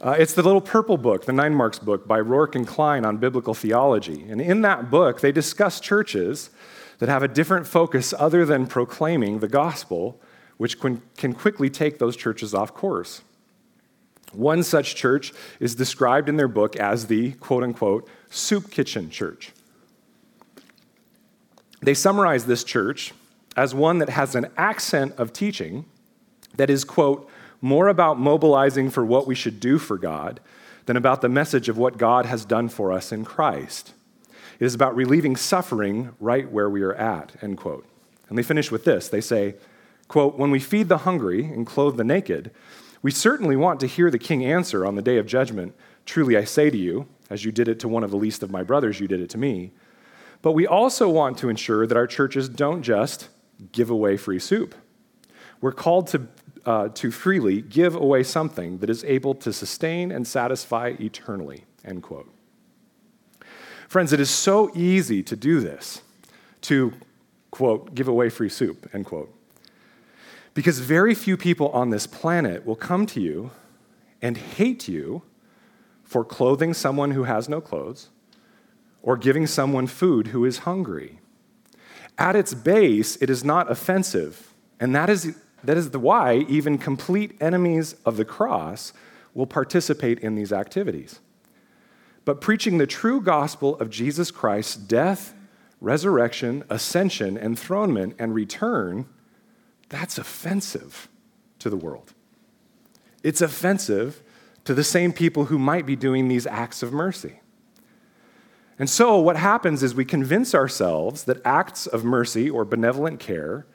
Uh, 0.00 0.16
it's 0.18 0.34
the 0.34 0.42
little 0.42 0.60
purple 0.60 0.96
book, 0.96 1.26
the 1.26 1.32
Nine 1.32 1.54
Marks 1.54 1.78
book 1.78 2.08
by 2.08 2.20
Roark 2.20 2.56
and 2.56 2.66
Cline 2.66 3.04
on 3.04 3.18
biblical 3.18 3.54
theology. 3.54 4.28
And 4.28 4.40
in 4.40 4.62
that 4.62 4.90
book, 4.90 5.20
they 5.20 5.30
discuss 5.30 5.78
churches 5.78 6.50
that 6.98 7.08
have 7.08 7.22
a 7.22 7.28
different 7.28 7.68
focus 7.68 8.12
other 8.18 8.44
than 8.44 8.66
proclaiming 8.66 9.38
the 9.38 9.48
gospel, 9.48 10.20
which 10.56 10.80
can, 10.80 11.02
can 11.16 11.34
quickly 11.34 11.70
take 11.70 12.00
those 12.00 12.16
churches 12.16 12.52
off 12.52 12.74
course. 12.74 13.22
One 14.32 14.62
such 14.62 14.94
church 14.94 15.32
is 15.58 15.74
described 15.74 16.28
in 16.28 16.36
their 16.36 16.48
book 16.48 16.76
as 16.76 17.06
the 17.06 17.32
quote 17.32 17.62
unquote 17.62 18.08
soup 18.30 18.70
kitchen 18.70 19.10
church. 19.10 19.52
They 21.80 21.94
summarize 21.94 22.46
this 22.46 22.64
church 22.64 23.12
as 23.56 23.74
one 23.74 23.98
that 23.98 24.10
has 24.10 24.34
an 24.34 24.50
accent 24.56 25.14
of 25.16 25.32
teaching 25.32 25.84
that 26.56 26.70
is, 26.70 26.84
quote, 26.84 27.28
more 27.60 27.88
about 27.88 28.18
mobilizing 28.18 28.90
for 28.90 29.04
what 29.04 29.26
we 29.26 29.34
should 29.34 29.60
do 29.60 29.78
for 29.78 29.96
God 29.98 30.40
than 30.86 30.96
about 30.96 31.20
the 31.20 31.28
message 31.28 31.68
of 31.68 31.76
what 31.76 31.98
God 31.98 32.26
has 32.26 32.44
done 32.44 32.68
for 32.68 32.92
us 32.92 33.12
in 33.12 33.24
Christ. 33.24 33.92
It 34.58 34.64
is 34.64 34.74
about 34.74 34.96
relieving 34.96 35.36
suffering 35.36 36.14
right 36.18 36.50
where 36.50 36.68
we 36.68 36.82
are 36.82 36.94
at, 36.94 37.32
end 37.42 37.58
quote. 37.58 37.86
And 38.28 38.36
they 38.36 38.42
finish 38.42 38.70
with 38.70 38.84
this. 38.84 39.08
They 39.08 39.20
say, 39.20 39.56
quote, 40.08 40.36
when 40.36 40.50
we 40.50 40.60
feed 40.60 40.88
the 40.88 40.98
hungry 40.98 41.44
and 41.44 41.66
clothe 41.66 41.96
the 41.96 42.04
naked, 42.04 42.50
we 43.02 43.10
certainly 43.10 43.56
want 43.56 43.80
to 43.80 43.86
hear 43.86 44.10
the 44.10 44.18
king 44.18 44.44
answer 44.44 44.84
on 44.84 44.94
the 44.94 45.02
day 45.02 45.18
of 45.18 45.26
judgment, 45.26 45.74
truly 46.04 46.36
I 46.36 46.44
say 46.44 46.70
to 46.70 46.76
you, 46.76 47.06
as 47.30 47.44
you 47.44 47.52
did 47.52 47.68
it 47.68 47.78
to 47.80 47.88
one 47.88 48.04
of 48.04 48.10
the 48.10 48.16
least 48.16 48.42
of 48.42 48.50
my 48.50 48.62
brothers, 48.62 49.00
you 49.00 49.08
did 49.08 49.20
it 49.20 49.30
to 49.30 49.38
me. 49.38 49.72
But 50.40 50.52
we 50.52 50.66
also 50.66 51.08
want 51.08 51.38
to 51.38 51.48
ensure 51.48 51.86
that 51.86 51.96
our 51.96 52.06
churches 52.06 52.48
don't 52.48 52.82
just 52.82 53.28
give 53.72 53.90
away 53.90 54.16
free 54.16 54.38
soup. 54.38 54.74
We're 55.60 55.72
called 55.72 56.06
to 56.08 56.28
uh, 56.68 56.88
to 56.90 57.10
freely 57.10 57.62
give 57.62 57.94
away 57.94 58.22
something 58.22 58.76
that 58.78 58.90
is 58.90 59.02
able 59.04 59.34
to 59.34 59.52
sustain 59.54 60.12
and 60.12 60.26
satisfy 60.26 60.94
eternally, 61.00 61.64
end 61.82 62.02
quote. 62.02 62.30
Friends, 63.88 64.12
it 64.12 64.20
is 64.20 64.28
so 64.28 64.70
easy 64.74 65.22
to 65.22 65.34
do 65.34 65.60
this, 65.60 66.02
to, 66.62 66.92
quote, 67.50 67.94
give 67.94 68.06
away 68.06 68.28
free 68.28 68.50
soup, 68.50 68.86
end 68.92 69.06
quote. 69.06 69.34
Because 70.58 70.80
very 70.80 71.14
few 71.14 71.36
people 71.36 71.68
on 71.68 71.90
this 71.90 72.08
planet 72.08 72.66
will 72.66 72.74
come 72.74 73.06
to 73.06 73.20
you 73.20 73.52
and 74.20 74.36
hate 74.36 74.88
you 74.88 75.22
for 76.02 76.24
clothing 76.24 76.74
someone 76.74 77.12
who 77.12 77.22
has 77.22 77.48
no 77.48 77.60
clothes 77.60 78.08
or 79.00 79.16
giving 79.16 79.46
someone 79.46 79.86
food 79.86 80.26
who 80.26 80.44
is 80.44 80.58
hungry. 80.58 81.20
At 82.18 82.34
its 82.34 82.54
base, 82.54 83.14
it 83.22 83.30
is 83.30 83.44
not 83.44 83.70
offensive, 83.70 84.52
and 84.80 84.92
that 84.96 85.08
is 85.08 85.36
that 85.62 85.76
is 85.76 85.90
why 85.90 86.38
even 86.48 86.76
complete 86.76 87.40
enemies 87.40 87.94
of 88.04 88.16
the 88.16 88.24
cross 88.24 88.92
will 89.34 89.46
participate 89.46 90.18
in 90.18 90.34
these 90.34 90.52
activities. 90.52 91.20
But 92.24 92.40
preaching 92.40 92.78
the 92.78 92.86
true 92.88 93.20
gospel 93.20 93.76
of 93.78 93.90
Jesus 93.90 94.32
Christ's 94.32 94.74
death, 94.74 95.34
resurrection, 95.80 96.64
ascension, 96.68 97.38
enthronement, 97.38 98.16
and 98.18 98.34
return, 98.34 99.06
that's 99.88 100.18
offensive 100.18 101.08
to 101.58 101.70
the 101.70 101.76
world. 101.76 102.12
It's 103.22 103.40
offensive 103.40 104.22
to 104.64 104.74
the 104.74 104.84
same 104.84 105.12
people 105.12 105.46
who 105.46 105.58
might 105.58 105.86
be 105.86 105.96
doing 105.96 106.28
these 106.28 106.46
acts 106.46 106.82
of 106.82 106.92
mercy. 106.92 107.40
And 108.78 108.88
so, 108.88 109.18
what 109.18 109.36
happens 109.36 109.82
is 109.82 109.94
we 109.94 110.04
convince 110.04 110.54
ourselves 110.54 111.24
that 111.24 111.44
acts 111.44 111.86
of 111.86 112.04
mercy 112.04 112.48
or 112.48 112.64
benevolent 112.64 113.18
care 113.18 113.66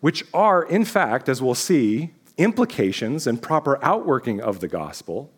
which 0.00 0.24
are, 0.32 0.62
in 0.62 0.84
fact, 0.84 1.28
as 1.28 1.42
we'll 1.42 1.54
see, 1.54 2.10
implications 2.36 3.26
and 3.26 3.42
proper 3.42 3.82
outworking 3.84 4.40
of 4.40 4.60
the 4.60 4.68
gospel, 4.68 5.32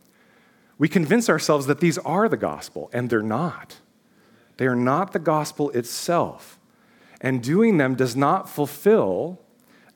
we 0.78 0.88
convince 0.88 1.28
ourselves 1.28 1.66
that 1.66 1.80
these 1.80 1.98
are 1.98 2.28
the 2.28 2.36
gospel, 2.36 2.90
and 2.92 3.08
they're 3.08 3.22
not. 3.22 3.78
They 4.56 4.66
are 4.66 4.76
not 4.76 5.12
the 5.12 5.18
gospel 5.18 5.70
itself. 5.70 6.58
And 7.20 7.42
doing 7.42 7.78
them 7.78 7.94
does 7.94 8.16
not 8.16 8.48
fulfill 8.48 9.40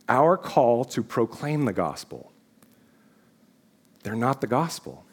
our 0.08 0.36
call 0.36 0.84
to 0.86 1.02
proclaim 1.02 1.64
the 1.64 1.72
gospel. 1.72 2.32
They're 4.02 4.14
not 4.14 4.40
the 4.40 4.46
gospel. 4.46 5.04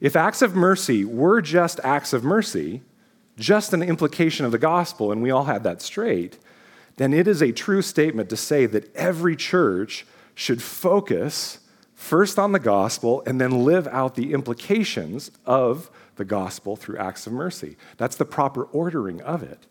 If 0.00 0.16
acts 0.16 0.42
of 0.42 0.54
mercy 0.54 1.04
were 1.04 1.40
just 1.40 1.78
acts 1.84 2.12
of 2.12 2.24
mercy, 2.24 2.82
just 3.36 3.72
an 3.72 3.82
implication 3.82 4.44
of 4.44 4.52
the 4.52 4.58
gospel, 4.58 5.12
and 5.12 5.22
we 5.22 5.30
all 5.30 5.44
had 5.44 5.62
that 5.64 5.82
straight, 5.82 6.38
then 6.96 7.12
it 7.12 7.28
is 7.28 7.42
a 7.42 7.52
true 7.52 7.82
statement 7.82 8.28
to 8.30 8.36
say 8.36 8.66
that 8.66 8.94
every 8.96 9.36
church 9.36 10.06
should 10.34 10.62
focus 10.62 11.60
first 11.94 12.38
on 12.38 12.52
the 12.52 12.58
gospel 12.58 13.22
and 13.26 13.40
then 13.40 13.64
live 13.64 13.86
out 13.88 14.14
the 14.14 14.32
implications 14.32 15.30
of 15.44 15.90
the 16.16 16.24
gospel 16.24 16.76
through 16.76 16.98
acts 16.98 17.26
of 17.26 17.32
mercy. 17.32 17.76
That's 17.98 18.16
the 18.16 18.24
proper 18.24 18.64
ordering 18.64 19.20
of 19.22 19.42
it. 19.42 19.66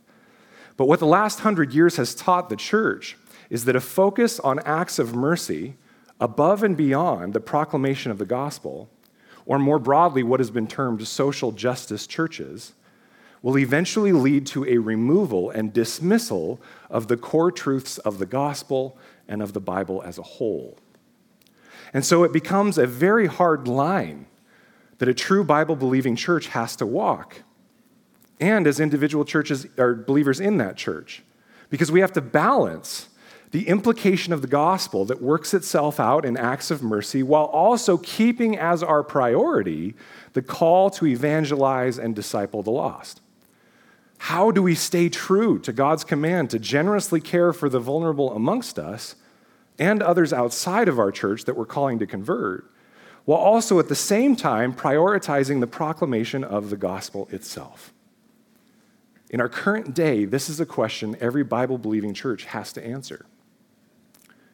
But 0.77 0.87
what 0.87 0.99
the 0.99 1.05
last 1.05 1.41
hundred 1.41 1.73
years 1.73 1.97
has 1.97 2.15
taught 2.15 2.49
the 2.49 2.55
church 2.55 3.17
is 3.49 3.65
that 3.65 3.75
a 3.75 3.81
focus 3.81 4.39
on 4.39 4.59
acts 4.59 4.99
of 4.99 5.15
mercy 5.15 5.75
above 6.19 6.63
and 6.63 6.75
beyond 6.75 7.33
the 7.33 7.39
proclamation 7.39 8.11
of 8.11 8.17
the 8.17 8.25
gospel, 8.25 8.89
or 9.45 9.57
more 9.57 9.79
broadly, 9.79 10.21
what 10.21 10.39
has 10.39 10.51
been 10.51 10.67
termed 10.67 11.07
social 11.07 11.51
justice 11.51 12.05
churches, 12.05 12.73
will 13.41 13.57
eventually 13.57 14.11
lead 14.11 14.45
to 14.45 14.65
a 14.65 14.77
removal 14.77 15.49
and 15.49 15.73
dismissal 15.73 16.59
of 16.89 17.07
the 17.07 17.17
core 17.17 17.51
truths 17.51 17.97
of 17.99 18.19
the 18.19 18.25
gospel 18.25 18.97
and 19.27 19.41
of 19.41 19.53
the 19.53 19.61
Bible 19.61 20.03
as 20.05 20.17
a 20.17 20.23
whole. 20.23 20.77
And 21.93 22.05
so 22.05 22.23
it 22.23 22.33
becomes 22.33 22.77
a 22.77 22.85
very 22.85 23.27
hard 23.27 23.67
line 23.67 24.27
that 24.97 25.07
a 25.07 25.13
true 25.13 25.43
Bible 25.43 25.75
believing 25.75 26.15
church 26.15 26.47
has 26.47 26.75
to 26.75 26.85
walk, 26.85 27.43
and 28.39 28.67
as 28.67 28.79
individual 28.79 29.25
churches 29.25 29.65
or 29.77 29.95
believers 29.95 30.39
in 30.39 30.57
that 30.57 30.75
church, 30.75 31.23
because 31.69 31.91
we 31.91 32.01
have 32.01 32.13
to 32.13 32.21
balance 32.21 33.07
the 33.51 33.67
implication 33.67 34.31
of 34.31 34.41
the 34.41 34.47
gospel 34.47 35.05
that 35.05 35.21
works 35.21 35.53
itself 35.53 35.99
out 35.99 36.23
in 36.23 36.37
acts 36.37 36.69
of 36.69 36.83
mercy 36.83 37.23
while 37.23 37.45
also 37.45 37.97
keeping 37.97 38.57
as 38.57 38.83
our 38.83 39.03
priority 39.03 39.95
the 40.33 40.41
call 40.41 40.89
to 40.91 41.07
evangelize 41.07 41.97
and 41.97 42.15
disciple 42.15 42.61
the 42.61 42.69
lost. 42.69 43.21
How 44.19 44.51
do 44.51 44.61
we 44.61 44.75
stay 44.75 45.09
true 45.09 45.57
to 45.59 45.73
God's 45.73 46.03
command 46.03 46.49
to 46.51 46.59
generously 46.59 47.21
care 47.21 47.51
for 47.53 47.69
the 47.69 47.79
vulnerable 47.79 48.35
amongst 48.35 48.77
us 48.77 49.15
and 49.79 50.03
others 50.03 50.33
outside 50.33 50.87
of 50.87 50.99
our 50.99 51.11
church 51.11 51.45
that 51.45 51.55
we're 51.55 51.65
calling 51.65 51.97
to 51.99 52.05
convert, 52.05 52.69
while 53.25 53.39
also 53.39 53.79
at 53.79 53.87
the 53.87 53.95
same 53.95 54.35
time 54.35 54.73
prioritizing 54.73 55.61
the 55.61 55.67
proclamation 55.67 56.43
of 56.43 56.69
the 56.69 56.77
gospel 56.77 57.29
itself? 57.31 57.93
In 59.29 59.39
our 59.39 59.49
current 59.49 59.95
day, 59.95 60.25
this 60.25 60.49
is 60.49 60.59
a 60.59 60.65
question 60.65 61.15
every 61.21 61.43
Bible 61.43 61.77
believing 61.77 62.13
church 62.13 62.45
has 62.45 62.73
to 62.73 62.85
answer. 62.85 63.25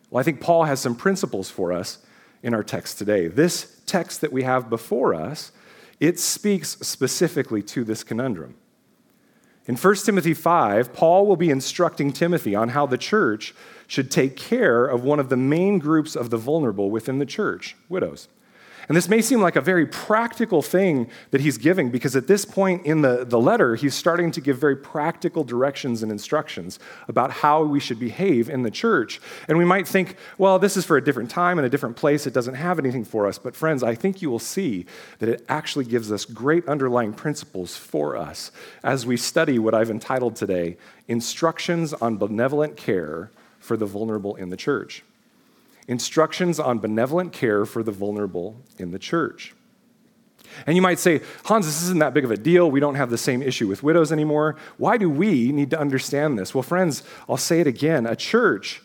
Well, 0.09 0.19
I 0.19 0.23
think 0.23 0.41
Paul 0.41 0.65
has 0.65 0.79
some 0.79 0.95
principles 0.95 1.49
for 1.49 1.73
us 1.73 1.99
in 2.43 2.53
our 2.53 2.63
text 2.63 2.97
today. 2.97 3.27
This 3.27 3.81
text 3.85 4.21
that 4.21 4.31
we 4.31 4.43
have 4.43 4.69
before 4.69 5.13
us 5.13 5.51
it 5.99 6.19
speaks 6.19 6.77
specifically 6.81 7.61
to 7.63 7.83
this 7.83 8.03
conundrum. 8.03 8.55
In 9.67 9.75
1 9.75 9.95
Timothy 9.95 10.33
5, 10.33 10.93
Paul 10.93 11.25
will 11.25 11.37
be 11.37 11.49
instructing 11.49 12.13
Timothy 12.13 12.53
on 12.53 12.69
how 12.69 12.85
the 12.85 12.97
church 12.97 13.55
should 13.87 14.11
take 14.11 14.35
care 14.35 14.85
of 14.85 15.03
one 15.03 15.19
of 15.19 15.29
the 15.29 15.37
main 15.37 15.79
groups 15.79 16.15
of 16.15 16.29
the 16.29 16.37
vulnerable 16.37 16.91
within 16.91 17.17
the 17.17 17.25
church 17.25 17.75
widows. 17.89 18.27
And 18.87 18.95
this 18.95 19.09
may 19.09 19.21
seem 19.21 19.41
like 19.41 19.55
a 19.55 19.61
very 19.61 19.85
practical 19.85 20.61
thing 20.61 21.09
that 21.31 21.41
he's 21.41 21.57
giving 21.57 21.89
because 21.89 22.15
at 22.15 22.27
this 22.27 22.45
point 22.45 22.85
in 22.85 23.01
the, 23.01 23.25
the 23.25 23.39
letter, 23.39 23.75
he's 23.75 23.95
starting 23.95 24.29
to 24.31 24.41
give 24.41 24.57
very 24.57 24.75
practical 24.75 25.43
directions 25.43 26.03
and 26.03 26.11
instructions 26.11 26.77
about 27.07 27.31
how 27.31 27.63
we 27.63 27.79
should 27.79 27.99
behave 27.99 28.47
in 28.47 28.61
the 28.61 28.69
church. 28.69 29.19
And 29.47 29.57
we 29.57 29.65
might 29.65 29.87
think, 29.87 30.17
well, 30.37 30.59
this 30.59 30.77
is 30.77 30.85
for 30.85 30.97
a 30.97 31.03
different 31.03 31.31
time 31.31 31.57
and 31.57 31.65
a 31.65 31.69
different 31.69 31.95
place. 31.95 32.27
It 32.27 32.33
doesn't 32.33 32.55
have 32.55 32.77
anything 32.77 33.05
for 33.05 33.27
us. 33.27 33.39
But, 33.39 33.55
friends, 33.55 33.81
I 33.81 33.95
think 33.95 34.21
you 34.21 34.29
will 34.29 34.39
see 34.39 34.85
that 35.19 35.29
it 35.29 35.43
actually 35.49 35.85
gives 35.85 36.11
us 36.11 36.25
great 36.25 36.67
underlying 36.67 37.13
principles 37.13 37.75
for 37.75 38.15
us 38.15 38.51
as 38.83 39.05
we 39.05 39.17
study 39.17 39.57
what 39.57 39.73
I've 39.73 39.89
entitled 39.89 40.35
today 40.35 40.77
Instructions 41.07 41.93
on 41.93 42.17
Benevolent 42.17 42.77
Care 42.77 43.31
for 43.59 43.77
the 43.77 43.85
Vulnerable 43.85 44.35
in 44.35 44.49
the 44.49 44.57
Church 44.57 45.03
instructions 45.87 46.59
on 46.59 46.79
benevolent 46.79 47.31
care 47.31 47.65
for 47.65 47.83
the 47.83 47.91
vulnerable 47.91 48.57
in 48.77 48.91
the 48.91 48.99
church. 48.99 49.53
And 50.65 50.75
you 50.75 50.81
might 50.81 50.99
say, 50.99 51.21
Hans, 51.45 51.65
this 51.65 51.83
isn't 51.83 51.99
that 51.99 52.13
big 52.13 52.23
of 52.23 52.31
a 52.31 52.37
deal. 52.37 52.69
We 52.71 52.79
don't 52.79 52.95
have 52.95 53.09
the 53.09 53.17
same 53.17 53.41
issue 53.41 53.67
with 53.67 53.83
widows 53.83 54.11
anymore. 54.11 54.55
Why 54.77 54.97
do 54.97 55.09
we 55.09 55.51
need 55.51 55.69
to 55.71 55.79
understand 55.79 56.39
this? 56.39 56.53
Well, 56.53 56.63
friends, 56.63 57.03
I'll 57.27 57.37
say 57.37 57.59
it 57.59 57.67
again. 57.67 58.05
A 58.05 58.15
church 58.15 58.81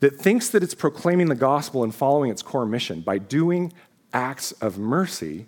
that 0.00 0.16
thinks 0.18 0.48
that 0.50 0.62
it's 0.62 0.74
proclaiming 0.74 1.28
the 1.28 1.34
gospel 1.34 1.84
and 1.84 1.94
following 1.94 2.30
its 2.30 2.42
core 2.42 2.66
mission 2.66 3.00
by 3.00 3.18
doing 3.18 3.72
acts 4.12 4.52
of 4.52 4.78
mercy, 4.78 5.46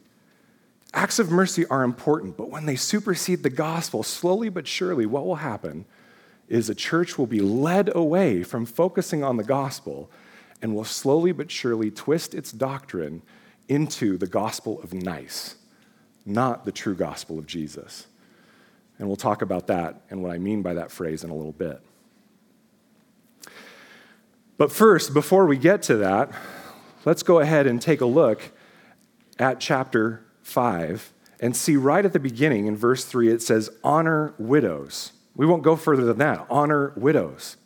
acts 0.92 1.18
of 1.18 1.30
mercy 1.30 1.64
are 1.66 1.85
important, 1.85 2.37
but 2.37 2.50
when 2.50 2.66
they 2.66 2.76
supersede 2.76 3.42
the 3.42 3.50
gospel, 3.50 4.02
slowly 4.02 4.50
but 4.50 4.66
surely, 4.66 5.06
what 5.06 5.25
will 5.25 5.37
happen 5.37 5.87
is 6.49 6.68
a 6.68 6.75
church 6.75 7.16
will 7.16 7.26
be 7.26 7.40
led 7.40 7.90
away 7.94 8.42
from 8.42 8.66
focusing 8.66 9.25
on 9.25 9.38
the 9.38 9.44
gospel 9.44 10.11
and 10.62 10.75
will 10.75 10.85
slowly 10.85 11.33
but 11.33 11.50
surely 11.50 11.90
twist 11.90 12.33
its 12.33 12.52
doctrine 12.52 13.21
into 13.69 14.16
the 14.16 14.26
gospel 14.26 14.81
of 14.83 14.95
nice, 14.95 15.57
not 16.25 16.64
the 16.64 16.73
true 16.73 16.95
gospel 16.95 17.38
of 17.38 17.47
Jesus. 17.47 18.07
And 18.99 19.09
we'll 19.09 19.16
talk 19.16 19.42
about 19.42 19.66
that 19.66 20.02
and 20.09 20.23
what 20.23 20.33
I 20.33 20.38
mean 20.38 20.62
by 20.62 20.75
that 20.75 20.92
phrase 20.92 21.25
in 21.25 21.31
a 21.31 21.35
little 21.35 21.52
bit. 21.52 21.81
But 24.57 24.71
first, 24.71 25.12
before 25.12 25.47
we 25.47 25.57
get 25.57 25.83
to 25.83 25.97
that, 25.97 26.31
let's 27.04 27.25
go 27.25 27.40
ahead 27.40 27.66
and 27.66 27.83
take 27.83 28.00
a 28.00 28.07
look 28.07 28.52
at 29.38 29.59
chapter 29.59 30.25
5 30.42 31.12
and 31.40 31.57
see 31.57 31.75
right 31.75 32.04
at 32.04 32.12
the 32.12 32.21
beginning 32.21 32.66
in 32.66 32.76
verse 32.76 33.04
3 33.04 33.28
it 33.28 33.42
says, 33.42 33.71
Honor 33.83 34.35
widows. 34.38 35.12
We 35.35 35.47
won't 35.47 35.64
go 35.64 35.75
further 35.75 36.04
than 36.04 36.19
that. 36.19 36.47
Honor 36.49 36.92
widows. 36.95 37.57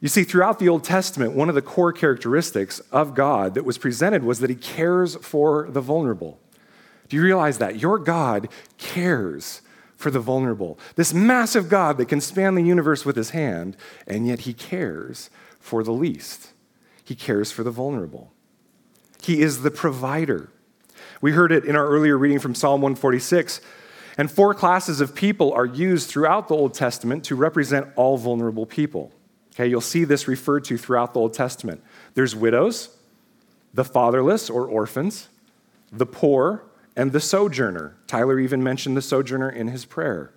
You 0.00 0.08
see, 0.08 0.22
throughout 0.22 0.60
the 0.60 0.68
Old 0.68 0.84
Testament, 0.84 1.32
one 1.32 1.48
of 1.48 1.56
the 1.56 1.62
core 1.62 1.92
characteristics 1.92 2.78
of 2.92 3.14
God 3.14 3.54
that 3.54 3.64
was 3.64 3.78
presented 3.78 4.22
was 4.22 4.38
that 4.38 4.50
He 4.50 4.56
cares 4.56 5.16
for 5.16 5.68
the 5.68 5.80
vulnerable. 5.80 6.38
Do 7.08 7.16
you 7.16 7.22
realize 7.22 7.58
that? 7.58 7.80
Your 7.80 7.98
God 7.98 8.48
cares 8.76 9.60
for 9.96 10.10
the 10.12 10.20
vulnerable. 10.20 10.78
This 10.94 11.12
massive 11.12 11.68
God 11.68 11.98
that 11.98 12.06
can 12.06 12.20
span 12.20 12.54
the 12.54 12.62
universe 12.62 13.04
with 13.04 13.16
His 13.16 13.30
hand, 13.30 13.76
and 14.06 14.26
yet 14.26 14.40
He 14.40 14.54
cares 14.54 15.30
for 15.58 15.82
the 15.82 15.92
least. 15.92 16.52
He 17.02 17.16
cares 17.16 17.50
for 17.50 17.64
the 17.64 17.70
vulnerable. 17.72 18.32
He 19.20 19.40
is 19.40 19.62
the 19.62 19.70
provider. 19.70 20.50
We 21.20 21.32
heard 21.32 21.50
it 21.50 21.64
in 21.64 21.74
our 21.74 21.86
earlier 21.86 22.16
reading 22.16 22.38
from 22.38 22.54
Psalm 22.54 22.80
146. 22.82 23.60
And 24.16 24.30
four 24.30 24.54
classes 24.54 25.00
of 25.00 25.14
people 25.14 25.52
are 25.52 25.66
used 25.66 26.08
throughout 26.08 26.48
the 26.48 26.54
Old 26.54 26.74
Testament 26.74 27.24
to 27.24 27.34
represent 27.34 27.88
all 27.96 28.16
vulnerable 28.16 28.66
people. 28.66 29.12
Okay, 29.58 29.66
you'll 29.66 29.80
see 29.80 30.04
this 30.04 30.28
referred 30.28 30.62
to 30.66 30.78
throughout 30.78 31.14
the 31.14 31.18
Old 31.18 31.34
Testament. 31.34 31.82
There's 32.14 32.36
widows, 32.36 32.96
the 33.74 33.84
fatherless 33.84 34.48
or 34.48 34.64
orphans, 34.64 35.28
the 35.90 36.06
poor, 36.06 36.62
and 36.94 37.10
the 37.10 37.18
sojourner. 37.18 37.96
Tyler 38.06 38.38
even 38.38 38.62
mentioned 38.62 38.96
the 38.96 39.02
sojourner 39.02 39.50
in 39.50 39.66
his 39.66 39.84
prayer. 39.84 40.32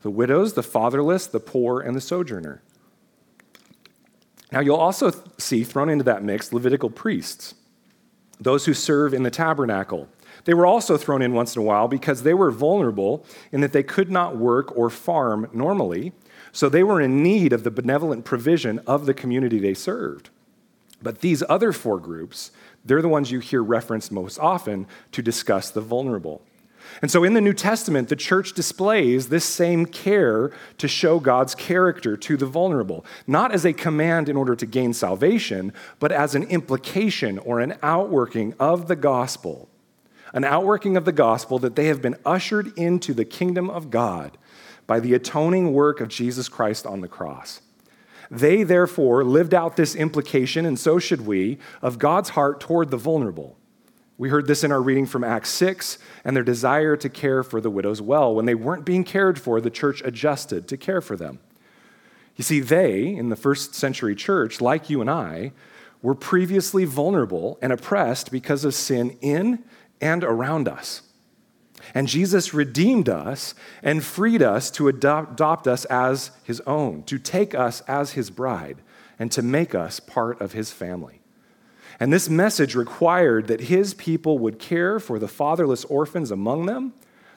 The 0.00 0.10
widows, 0.10 0.54
the 0.54 0.62
fatherless, 0.62 1.26
the 1.26 1.38
poor, 1.38 1.82
and 1.82 1.94
the 1.94 2.00
sojourner. 2.00 2.62
Now, 4.50 4.60
you'll 4.60 4.76
also 4.76 5.12
see 5.36 5.62
thrown 5.62 5.90
into 5.90 6.04
that 6.04 6.22
mix 6.24 6.50
Levitical 6.50 6.88
priests, 6.88 7.56
those 8.40 8.64
who 8.64 8.72
serve 8.72 9.12
in 9.12 9.22
the 9.22 9.30
tabernacle. 9.30 10.08
They 10.44 10.54
were 10.54 10.64
also 10.64 10.96
thrown 10.96 11.20
in 11.20 11.34
once 11.34 11.56
in 11.56 11.60
a 11.60 11.64
while 11.64 11.88
because 11.88 12.22
they 12.22 12.32
were 12.32 12.50
vulnerable 12.50 13.26
in 13.52 13.60
that 13.60 13.74
they 13.74 13.82
could 13.82 14.10
not 14.10 14.38
work 14.38 14.74
or 14.74 14.88
farm 14.88 15.50
normally 15.52 16.14
so 16.56 16.70
they 16.70 16.82
were 16.82 17.02
in 17.02 17.22
need 17.22 17.52
of 17.52 17.64
the 17.64 17.70
benevolent 17.70 18.24
provision 18.24 18.78
of 18.86 19.04
the 19.04 19.12
community 19.12 19.58
they 19.58 19.74
served. 19.74 20.30
But 21.02 21.20
these 21.20 21.42
other 21.50 21.70
four 21.70 21.98
groups, 21.98 22.50
they're 22.82 23.02
the 23.02 23.10
ones 23.10 23.30
you 23.30 23.40
hear 23.40 23.62
referenced 23.62 24.10
most 24.10 24.38
often 24.38 24.86
to 25.12 25.20
discuss 25.20 25.70
the 25.70 25.82
vulnerable. 25.82 26.40
And 27.02 27.10
so 27.10 27.24
in 27.24 27.34
the 27.34 27.42
New 27.42 27.52
Testament, 27.52 28.08
the 28.08 28.16
church 28.16 28.54
displays 28.54 29.28
this 29.28 29.44
same 29.44 29.84
care 29.84 30.50
to 30.78 30.88
show 30.88 31.20
God's 31.20 31.54
character 31.54 32.16
to 32.16 32.38
the 32.38 32.46
vulnerable, 32.46 33.04
not 33.26 33.52
as 33.52 33.66
a 33.66 33.74
command 33.74 34.30
in 34.30 34.36
order 34.38 34.56
to 34.56 34.64
gain 34.64 34.94
salvation, 34.94 35.74
but 36.00 36.10
as 36.10 36.34
an 36.34 36.44
implication 36.44 37.38
or 37.38 37.60
an 37.60 37.76
outworking 37.82 38.54
of 38.58 38.88
the 38.88 38.96
gospel. 38.96 39.68
An 40.32 40.42
outworking 40.42 40.96
of 40.96 41.04
the 41.04 41.12
gospel 41.12 41.58
that 41.58 41.76
they 41.76 41.88
have 41.88 42.00
been 42.00 42.16
ushered 42.24 42.72
into 42.78 43.12
the 43.12 43.26
kingdom 43.26 43.68
of 43.68 43.90
God 43.90 44.38
by 44.86 45.00
the 45.00 45.14
atoning 45.14 45.72
work 45.72 46.00
of 46.00 46.08
Jesus 46.08 46.48
Christ 46.48 46.86
on 46.86 47.00
the 47.00 47.08
cross. 47.08 47.60
They, 48.30 48.62
therefore, 48.62 49.24
lived 49.24 49.54
out 49.54 49.76
this 49.76 49.94
implication, 49.94 50.66
and 50.66 50.78
so 50.78 50.98
should 50.98 51.26
we, 51.26 51.58
of 51.80 51.98
God's 51.98 52.30
heart 52.30 52.60
toward 52.60 52.90
the 52.90 52.96
vulnerable. 52.96 53.56
We 54.18 54.30
heard 54.30 54.46
this 54.46 54.64
in 54.64 54.72
our 54.72 54.80
reading 54.80 55.06
from 55.06 55.24
Acts 55.24 55.50
6 55.50 55.98
and 56.24 56.34
their 56.34 56.42
desire 56.42 56.96
to 56.96 57.08
care 57.08 57.42
for 57.42 57.60
the 57.60 57.70
widows 57.70 58.00
well. 58.00 58.34
When 58.34 58.46
they 58.46 58.54
weren't 58.54 58.84
being 58.84 59.04
cared 59.04 59.38
for, 59.38 59.60
the 59.60 59.70
church 59.70 60.02
adjusted 60.04 60.66
to 60.68 60.76
care 60.76 61.00
for 61.00 61.16
them. 61.16 61.38
You 62.36 62.44
see, 62.44 62.60
they, 62.60 63.14
in 63.14 63.28
the 63.28 63.36
first 63.36 63.74
century 63.74 64.14
church, 64.14 64.60
like 64.60 64.90
you 64.90 65.00
and 65.00 65.10
I, 65.10 65.52
were 66.02 66.14
previously 66.14 66.84
vulnerable 66.84 67.58
and 67.60 67.72
oppressed 67.72 68.30
because 68.30 68.64
of 68.64 68.74
sin 68.74 69.16
in 69.20 69.64
and 70.00 70.24
around 70.24 70.68
us. 70.68 71.02
And 71.94 72.08
Jesus 72.08 72.54
redeemed 72.54 73.08
us 73.08 73.54
and 73.82 74.04
freed 74.04 74.42
us 74.42 74.70
to 74.72 74.88
adopt 74.88 75.66
us 75.66 75.84
as 75.86 76.30
his 76.44 76.60
own, 76.66 77.02
to 77.04 77.18
take 77.18 77.54
us 77.54 77.80
as 77.82 78.12
his 78.12 78.30
bride, 78.30 78.78
and 79.18 79.30
to 79.32 79.42
make 79.42 79.74
us 79.74 80.00
part 80.00 80.40
of 80.40 80.52
his 80.52 80.70
family. 80.70 81.20
And 81.98 82.12
this 82.12 82.28
message 82.28 82.74
required 82.74 83.46
that 83.48 83.62
his 83.62 83.94
people 83.94 84.38
would 84.38 84.58
care 84.58 85.00
for 85.00 85.18
the 85.18 85.28
fatherless 85.28 85.84
orphans 85.86 86.30
among 86.30 86.66
them, 86.66 86.92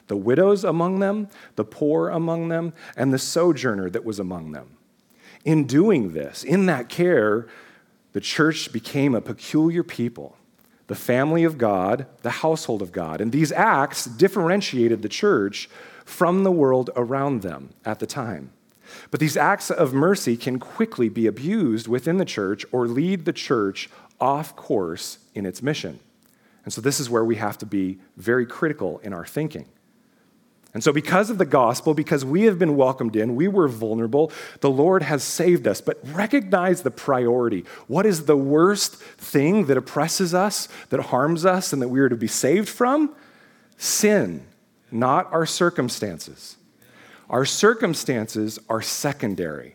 the 0.08 0.16
widows 0.16 0.64
among 0.64 0.98
them, 0.98 1.28
the 1.56 1.64
poor 1.64 2.08
among 2.08 2.48
them, 2.48 2.72
and 2.96 3.12
the 3.12 3.18
sojourner 3.18 3.88
that 3.90 4.04
was 4.04 4.18
among 4.18 4.52
them. 4.52 4.76
In 5.44 5.66
doing 5.66 6.12
this, 6.12 6.44
in 6.44 6.66
that 6.66 6.88
care, 6.88 7.46
the 8.12 8.20
church 8.20 8.72
became 8.72 9.14
a 9.14 9.20
peculiar 9.20 9.82
people 9.82 10.36
the 10.90 10.96
family 10.96 11.44
of 11.44 11.56
God, 11.56 12.04
the 12.22 12.30
household 12.30 12.82
of 12.82 12.90
God. 12.90 13.20
And 13.20 13.30
these 13.30 13.52
acts 13.52 14.06
differentiated 14.06 15.02
the 15.02 15.08
church 15.08 15.70
from 16.04 16.42
the 16.42 16.50
world 16.50 16.90
around 16.96 17.42
them 17.42 17.70
at 17.84 18.00
the 18.00 18.08
time. 18.08 18.50
But 19.12 19.20
these 19.20 19.36
acts 19.36 19.70
of 19.70 19.94
mercy 19.94 20.36
can 20.36 20.58
quickly 20.58 21.08
be 21.08 21.28
abused 21.28 21.86
within 21.86 22.16
the 22.16 22.24
church 22.24 22.66
or 22.72 22.88
lead 22.88 23.24
the 23.24 23.32
church 23.32 23.88
off 24.20 24.56
course 24.56 25.18
in 25.32 25.46
its 25.46 25.62
mission. 25.62 26.00
And 26.64 26.74
so, 26.74 26.80
this 26.80 26.98
is 26.98 27.08
where 27.08 27.24
we 27.24 27.36
have 27.36 27.56
to 27.58 27.66
be 27.66 28.00
very 28.16 28.44
critical 28.44 28.98
in 29.04 29.12
our 29.12 29.24
thinking. 29.24 29.66
And 30.72 30.84
so, 30.84 30.92
because 30.92 31.30
of 31.30 31.38
the 31.38 31.46
gospel, 31.46 31.94
because 31.94 32.24
we 32.24 32.42
have 32.42 32.58
been 32.58 32.76
welcomed 32.76 33.16
in, 33.16 33.34
we 33.34 33.48
were 33.48 33.66
vulnerable, 33.66 34.30
the 34.60 34.70
Lord 34.70 35.02
has 35.02 35.24
saved 35.24 35.66
us. 35.66 35.80
But 35.80 35.98
recognize 36.12 36.82
the 36.82 36.92
priority. 36.92 37.64
What 37.88 38.06
is 38.06 38.26
the 38.26 38.36
worst 38.36 38.94
thing 38.94 39.66
that 39.66 39.76
oppresses 39.76 40.32
us, 40.32 40.68
that 40.90 41.00
harms 41.00 41.44
us, 41.44 41.72
and 41.72 41.82
that 41.82 41.88
we 41.88 41.98
are 41.98 42.08
to 42.08 42.16
be 42.16 42.28
saved 42.28 42.68
from? 42.68 43.14
Sin, 43.78 44.46
not 44.92 45.32
our 45.32 45.44
circumstances. 45.44 46.56
Our 47.28 47.44
circumstances 47.44 48.58
are 48.68 48.82
secondary. 48.82 49.74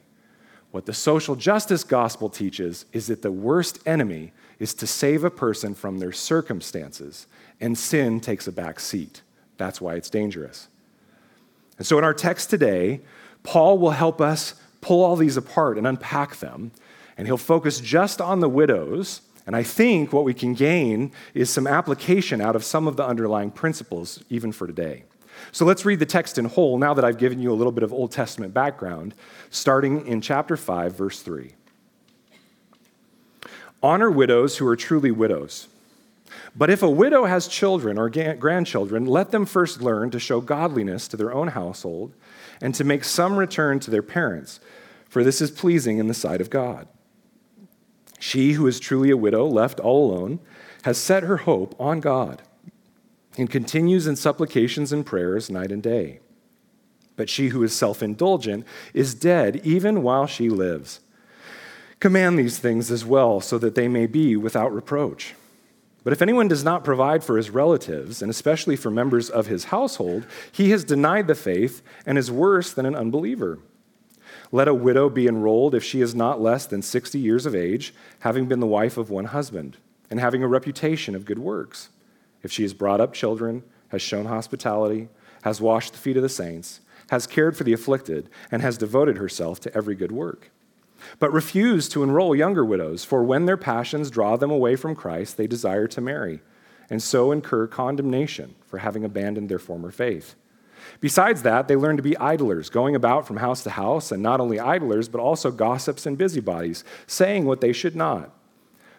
What 0.71 0.85
the 0.85 0.93
social 0.93 1.35
justice 1.35 1.83
gospel 1.83 2.29
teaches 2.29 2.85
is 2.93 3.07
that 3.07 3.21
the 3.21 3.31
worst 3.31 3.79
enemy 3.85 4.31
is 4.59 4.73
to 4.75 4.87
save 4.87 5.25
a 5.25 5.29
person 5.29 5.73
from 5.73 5.99
their 5.99 6.11
circumstances, 6.13 7.27
and 7.59 7.77
sin 7.77 8.21
takes 8.21 8.47
a 8.47 8.51
back 8.51 8.79
seat. 8.79 9.21
That's 9.57 9.81
why 9.81 9.95
it's 9.95 10.09
dangerous. 10.09 10.67
And 11.77 11.85
so 11.85 11.97
in 11.97 12.03
our 12.03 12.13
text 12.13 12.49
today, 12.49 13.01
Paul 13.43 13.77
will 13.77 13.91
help 13.91 14.21
us 14.21 14.55
pull 14.81 15.03
all 15.03 15.15
these 15.15 15.37
apart 15.37 15.77
and 15.77 15.85
unpack 15.85 16.37
them. 16.37 16.71
And 17.17 17.27
he'll 17.27 17.37
focus 17.37 17.79
just 17.79 18.21
on 18.21 18.39
the 18.39 18.49
widows 18.49 19.21
And 19.45 19.55
I 19.55 19.63
think 19.63 20.11
what 20.11 20.23
we 20.23 20.33
can 20.33 20.53
gain 20.53 21.11
is 21.33 21.49
some 21.49 21.67
application 21.67 22.41
out 22.41 22.55
of 22.55 22.63
some 22.63 22.87
of 22.87 22.97
the 22.97 23.05
underlying 23.05 23.51
principles, 23.51 24.23
even 24.29 24.51
for 24.51 24.65
today. 24.65 25.03
So 25.51 25.65
let's 25.65 25.85
read 25.85 25.99
the 25.99 26.05
text 26.05 26.37
in 26.37 26.45
whole 26.45 26.77
now 26.77 26.93
that 26.93 27.05
I've 27.05 27.17
given 27.17 27.39
you 27.39 27.51
a 27.51 27.55
little 27.55 27.71
bit 27.71 27.83
of 27.83 27.93
Old 27.93 28.11
Testament 28.11 28.53
background, 28.53 29.13
starting 29.49 30.07
in 30.07 30.21
chapter 30.21 30.57
5, 30.57 30.95
verse 30.95 31.21
3. 31.21 31.53
Honor 33.83 34.09
widows 34.09 34.57
who 34.57 34.65
are 34.65 34.75
truly 34.75 35.11
widows. 35.11 35.67
But 36.55 36.69
if 36.69 36.81
a 36.81 36.89
widow 36.89 37.25
has 37.25 37.47
children 37.47 37.97
or 37.97 38.09
grandchildren, 38.09 39.05
let 39.05 39.31
them 39.31 39.45
first 39.45 39.81
learn 39.81 40.11
to 40.11 40.19
show 40.19 40.41
godliness 40.41 41.07
to 41.09 41.17
their 41.17 41.33
own 41.33 41.49
household 41.49 42.13
and 42.61 42.73
to 42.75 42.83
make 42.83 43.03
some 43.03 43.37
return 43.37 43.79
to 43.81 43.91
their 43.91 44.01
parents, 44.01 44.59
for 45.09 45.23
this 45.23 45.41
is 45.41 45.51
pleasing 45.51 45.97
in 45.97 46.07
the 46.07 46.13
sight 46.13 46.41
of 46.41 46.49
God. 46.49 46.87
She 48.19 48.53
who 48.53 48.65
is 48.67 48.79
truly 48.79 49.11
a 49.11 49.17
widow, 49.17 49.45
left 49.45 49.79
all 49.79 50.11
alone, 50.11 50.39
has 50.83 50.97
set 50.97 51.23
her 51.23 51.37
hope 51.37 51.75
on 51.79 51.99
God 51.99 52.41
and 53.37 53.49
continues 53.49 54.07
in 54.07 54.15
supplications 54.15 54.91
and 54.91 55.05
prayers 55.05 55.49
night 55.49 55.71
and 55.71 55.83
day. 55.83 56.19
But 57.15 57.29
she 57.29 57.49
who 57.49 57.63
is 57.63 57.75
self 57.75 58.01
indulgent 58.03 58.65
is 58.93 59.13
dead 59.13 59.61
even 59.63 60.03
while 60.03 60.27
she 60.27 60.49
lives. 60.49 61.01
Command 61.99 62.37
these 62.37 62.59
things 62.59 62.91
as 62.91 63.05
well, 63.05 63.39
so 63.39 63.57
that 63.57 63.75
they 63.75 63.87
may 63.87 64.05
be 64.05 64.35
without 64.35 64.73
reproach. 64.73 65.33
But 66.05 66.13
if 66.13 66.21
anyone 66.21 66.47
does 66.47 66.63
not 66.63 66.83
provide 66.83 67.23
for 67.23 67.35
his 67.35 67.49
relatives, 67.49 68.21
and 68.21 68.29
especially 68.29 68.75
for 68.75 68.91
members 68.91 69.27
of 69.27 69.47
his 69.47 69.65
household, 69.65 70.27
he 70.51 70.69
has 70.69 70.83
denied 70.83 71.25
the 71.25 71.33
faith 71.33 71.81
and 72.05 72.15
is 72.15 72.29
worse 72.29 72.71
than 72.71 72.85
an 72.85 72.95
unbeliever. 72.95 73.57
Let 74.51 74.67
a 74.67 74.73
widow 74.75 75.09
be 75.09 75.25
enrolled 75.25 75.73
if 75.73 75.83
she 75.83 76.01
is 76.01 76.13
not 76.13 76.39
less 76.39 76.67
than 76.67 76.83
60 76.83 77.17
years 77.17 77.47
of 77.47 77.55
age, 77.55 77.91
having 78.19 78.45
been 78.45 78.59
the 78.59 78.67
wife 78.67 78.97
of 78.97 79.09
one 79.09 79.25
husband, 79.25 79.77
and 80.11 80.19
having 80.19 80.43
a 80.43 80.47
reputation 80.47 81.15
of 81.15 81.25
good 81.25 81.39
works. 81.39 81.89
If 82.43 82.51
she 82.51 82.61
has 82.61 82.75
brought 82.75 83.01
up 83.01 83.11
children, 83.11 83.63
has 83.87 84.03
shown 84.03 84.25
hospitality, 84.25 85.09
has 85.41 85.59
washed 85.59 85.93
the 85.93 85.99
feet 85.99 86.17
of 86.17 86.23
the 86.23 86.29
saints, 86.29 86.81
has 87.09 87.25
cared 87.25 87.57
for 87.57 87.63
the 87.63 87.73
afflicted, 87.73 88.29
and 88.51 88.61
has 88.61 88.77
devoted 88.77 89.17
herself 89.17 89.59
to 89.61 89.75
every 89.75 89.95
good 89.95 90.11
work. 90.11 90.51
But 91.19 91.33
refuse 91.33 91.89
to 91.89 92.03
enroll 92.03 92.35
younger 92.35 92.65
widows, 92.65 93.03
for 93.03 93.23
when 93.23 93.45
their 93.45 93.57
passions 93.57 94.11
draw 94.11 94.35
them 94.35 94.51
away 94.51 94.75
from 94.75 94.95
Christ, 94.95 95.37
they 95.37 95.47
desire 95.47 95.87
to 95.87 96.01
marry, 96.01 96.41
and 96.89 97.01
so 97.01 97.31
incur 97.31 97.67
condemnation 97.67 98.55
for 98.65 98.79
having 98.79 99.03
abandoned 99.03 99.49
their 99.49 99.59
former 99.59 99.91
faith. 99.91 100.35
Besides 100.99 101.41
that, 101.41 101.67
they 101.67 101.75
learn 101.75 101.97
to 101.97 102.03
be 102.03 102.17
idlers, 102.17 102.69
going 102.69 102.95
about 102.95 103.25
from 103.25 103.37
house 103.37 103.63
to 103.63 103.71
house, 103.71 104.11
and 104.11 104.21
not 104.21 104.39
only 104.39 104.59
idlers, 104.59 105.09
but 105.09 105.21
also 105.21 105.51
gossips 105.51 106.05
and 106.05 106.17
busybodies, 106.17 106.83
saying 107.07 107.45
what 107.45 107.61
they 107.61 107.73
should 107.73 107.95
not. 107.95 108.31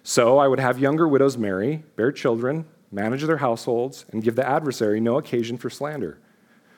So 0.02 0.38
I 0.38 0.48
would 0.48 0.60
have 0.60 0.78
younger 0.78 1.06
widows 1.08 1.36
marry, 1.36 1.84
bear 1.96 2.12
children, 2.12 2.66
manage 2.90 3.24
their 3.24 3.38
households, 3.38 4.04
and 4.12 4.22
give 4.22 4.36
the 4.36 4.48
adversary 4.48 5.00
no 5.00 5.18
occasion 5.18 5.56
for 5.56 5.70
slander. 5.70 6.18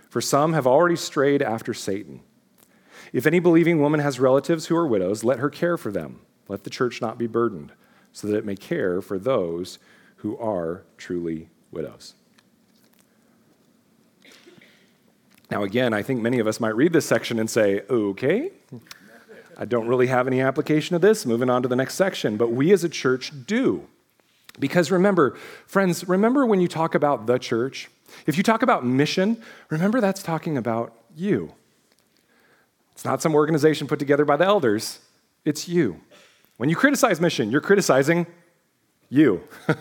For 0.08 0.20
some 0.20 0.54
have 0.54 0.66
already 0.66 0.96
strayed 0.96 1.42
after 1.42 1.74
Satan. 1.74 2.20
If 3.12 3.26
any 3.26 3.38
believing 3.38 3.80
woman 3.80 4.00
has 4.00 4.20
relatives 4.20 4.66
who 4.66 4.76
are 4.76 4.86
widows, 4.86 5.24
let 5.24 5.38
her 5.38 5.50
care 5.50 5.76
for 5.76 5.90
them. 5.90 6.20
Let 6.48 6.64
the 6.64 6.70
church 6.70 7.00
not 7.00 7.18
be 7.18 7.26
burdened, 7.26 7.72
so 8.12 8.26
that 8.26 8.36
it 8.36 8.44
may 8.44 8.56
care 8.56 9.00
for 9.00 9.18
those 9.18 9.78
who 10.16 10.36
are 10.38 10.84
truly 10.96 11.48
widows. 11.70 12.14
Now, 15.50 15.62
again, 15.62 15.94
I 15.94 16.02
think 16.02 16.20
many 16.20 16.38
of 16.40 16.46
us 16.46 16.60
might 16.60 16.76
read 16.76 16.92
this 16.92 17.06
section 17.06 17.38
and 17.38 17.48
say, 17.48 17.82
okay, 17.88 18.50
I 19.56 19.64
don't 19.64 19.88
really 19.88 20.06
have 20.08 20.26
any 20.26 20.40
application 20.40 20.94
of 20.94 21.02
this. 21.02 21.24
Moving 21.24 21.48
on 21.48 21.62
to 21.62 21.68
the 21.68 21.76
next 21.76 21.94
section. 21.94 22.36
But 22.36 22.52
we 22.52 22.72
as 22.72 22.84
a 22.84 22.88
church 22.88 23.32
do. 23.46 23.86
Because 24.60 24.90
remember, 24.90 25.36
friends, 25.66 26.06
remember 26.06 26.44
when 26.44 26.60
you 26.60 26.68
talk 26.68 26.94
about 26.94 27.26
the 27.26 27.38
church? 27.38 27.88
If 28.26 28.36
you 28.36 28.42
talk 28.42 28.62
about 28.62 28.84
mission, 28.84 29.42
remember 29.70 30.00
that's 30.00 30.22
talking 30.22 30.58
about 30.58 30.92
you. 31.16 31.54
It's 32.98 33.04
not 33.04 33.22
some 33.22 33.36
organization 33.36 33.86
put 33.86 34.00
together 34.00 34.24
by 34.24 34.36
the 34.36 34.44
elders, 34.44 34.98
it's 35.44 35.68
you. 35.68 36.00
When 36.56 36.68
you 36.68 36.74
criticize 36.74 37.20
mission, 37.20 37.48
you're 37.48 37.60
criticizing 37.60 38.26
you. 39.08 39.44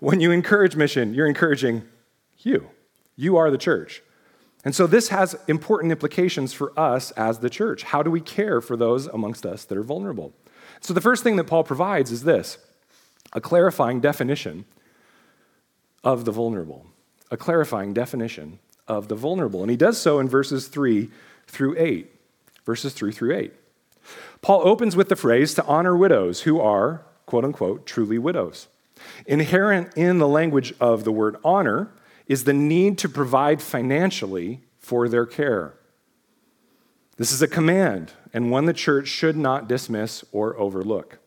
when 0.00 0.20
you 0.20 0.32
encourage 0.32 0.76
mission, 0.76 1.14
you're 1.14 1.28
encouraging 1.28 1.84
you. 2.40 2.68
You 3.16 3.38
are 3.38 3.50
the 3.50 3.56
church. 3.56 4.02
And 4.66 4.74
so 4.74 4.86
this 4.86 5.08
has 5.08 5.34
important 5.48 5.92
implications 5.92 6.52
for 6.52 6.78
us 6.78 7.10
as 7.12 7.38
the 7.38 7.48
church. 7.48 7.84
How 7.84 8.02
do 8.02 8.10
we 8.10 8.20
care 8.20 8.60
for 8.60 8.76
those 8.76 9.06
amongst 9.06 9.46
us 9.46 9.64
that 9.64 9.78
are 9.78 9.82
vulnerable? 9.82 10.34
So 10.80 10.92
the 10.92 11.00
first 11.00 11.22
thing 11.22 11.36
that 11.36 11.44
Paul 11.44 11.64
provides 11.64 12.12
is 12.12 12.24
this 12.24 12.58
a 13.32 13.40
clarifying 13.40 14.02
definition 14.02 14.66
of 16.04 16.26
the 16.26 16.32
vulnerable. 16.32 16.84
A 17.30 17.38
clarifying 17.38 17.94
definition 17.94 18.58
of 18.86 19.08
the 19.08 19.14
vulnerable. 19.14 19.62
And 19.62 19.70
he 19.70 19.76
does 19.78 19.96
so 19.96 20.18
in 20.18 20.28
verses 20.28 20.68
3 20.68 21.08
through 21.46 21.76
8. 21.78 22.12
Verses 22.66 22.92
3 22.92 23.12
through 23.12 23.34
8. 23.34 23.52
Paul 24.42 24.66
opens 24.66 24.94
with 24.94 25.08
the 25.08 25.16
phrase 25.16 25.54
to 25.54 25.64
honor 25.64 25.96
widows 25.96 26.42
who 26.42 26.60
are, 26.60 27.06
quote 27.24 27.44
unquote, 27.44 27.86
truly 27.86 28.18
widows. 28.18 28.68
Inherent 29.26 29.96
in 29.96 30.18
the 30.18 30.28
language 30.28 30.74
of 30.80 31.04
the 31.04 31.12
word 31.12 31.36
honor 31.44 31.92
is 32.26 32.44
the 32.44 32.52
need 32.52 32.98
to 32.98 33.08
provide 33.08 33.62
financially 33.62 34.60
for 34.78 35.08
their 35.08 35.26
care. 35.26 35.74
This 37.16 37.32
is 37.32 37.40
a 37.40 37.48
command 37.48 38.12
and 38.32 38.50
one 38.50 38.66
the 38.66 38.72
church 38.72 39.08
should 39.08 39.36
not 39.36 39.68
dismiss 39.68 40.24
or 40.32 40.58
overlook. 40.58 41.18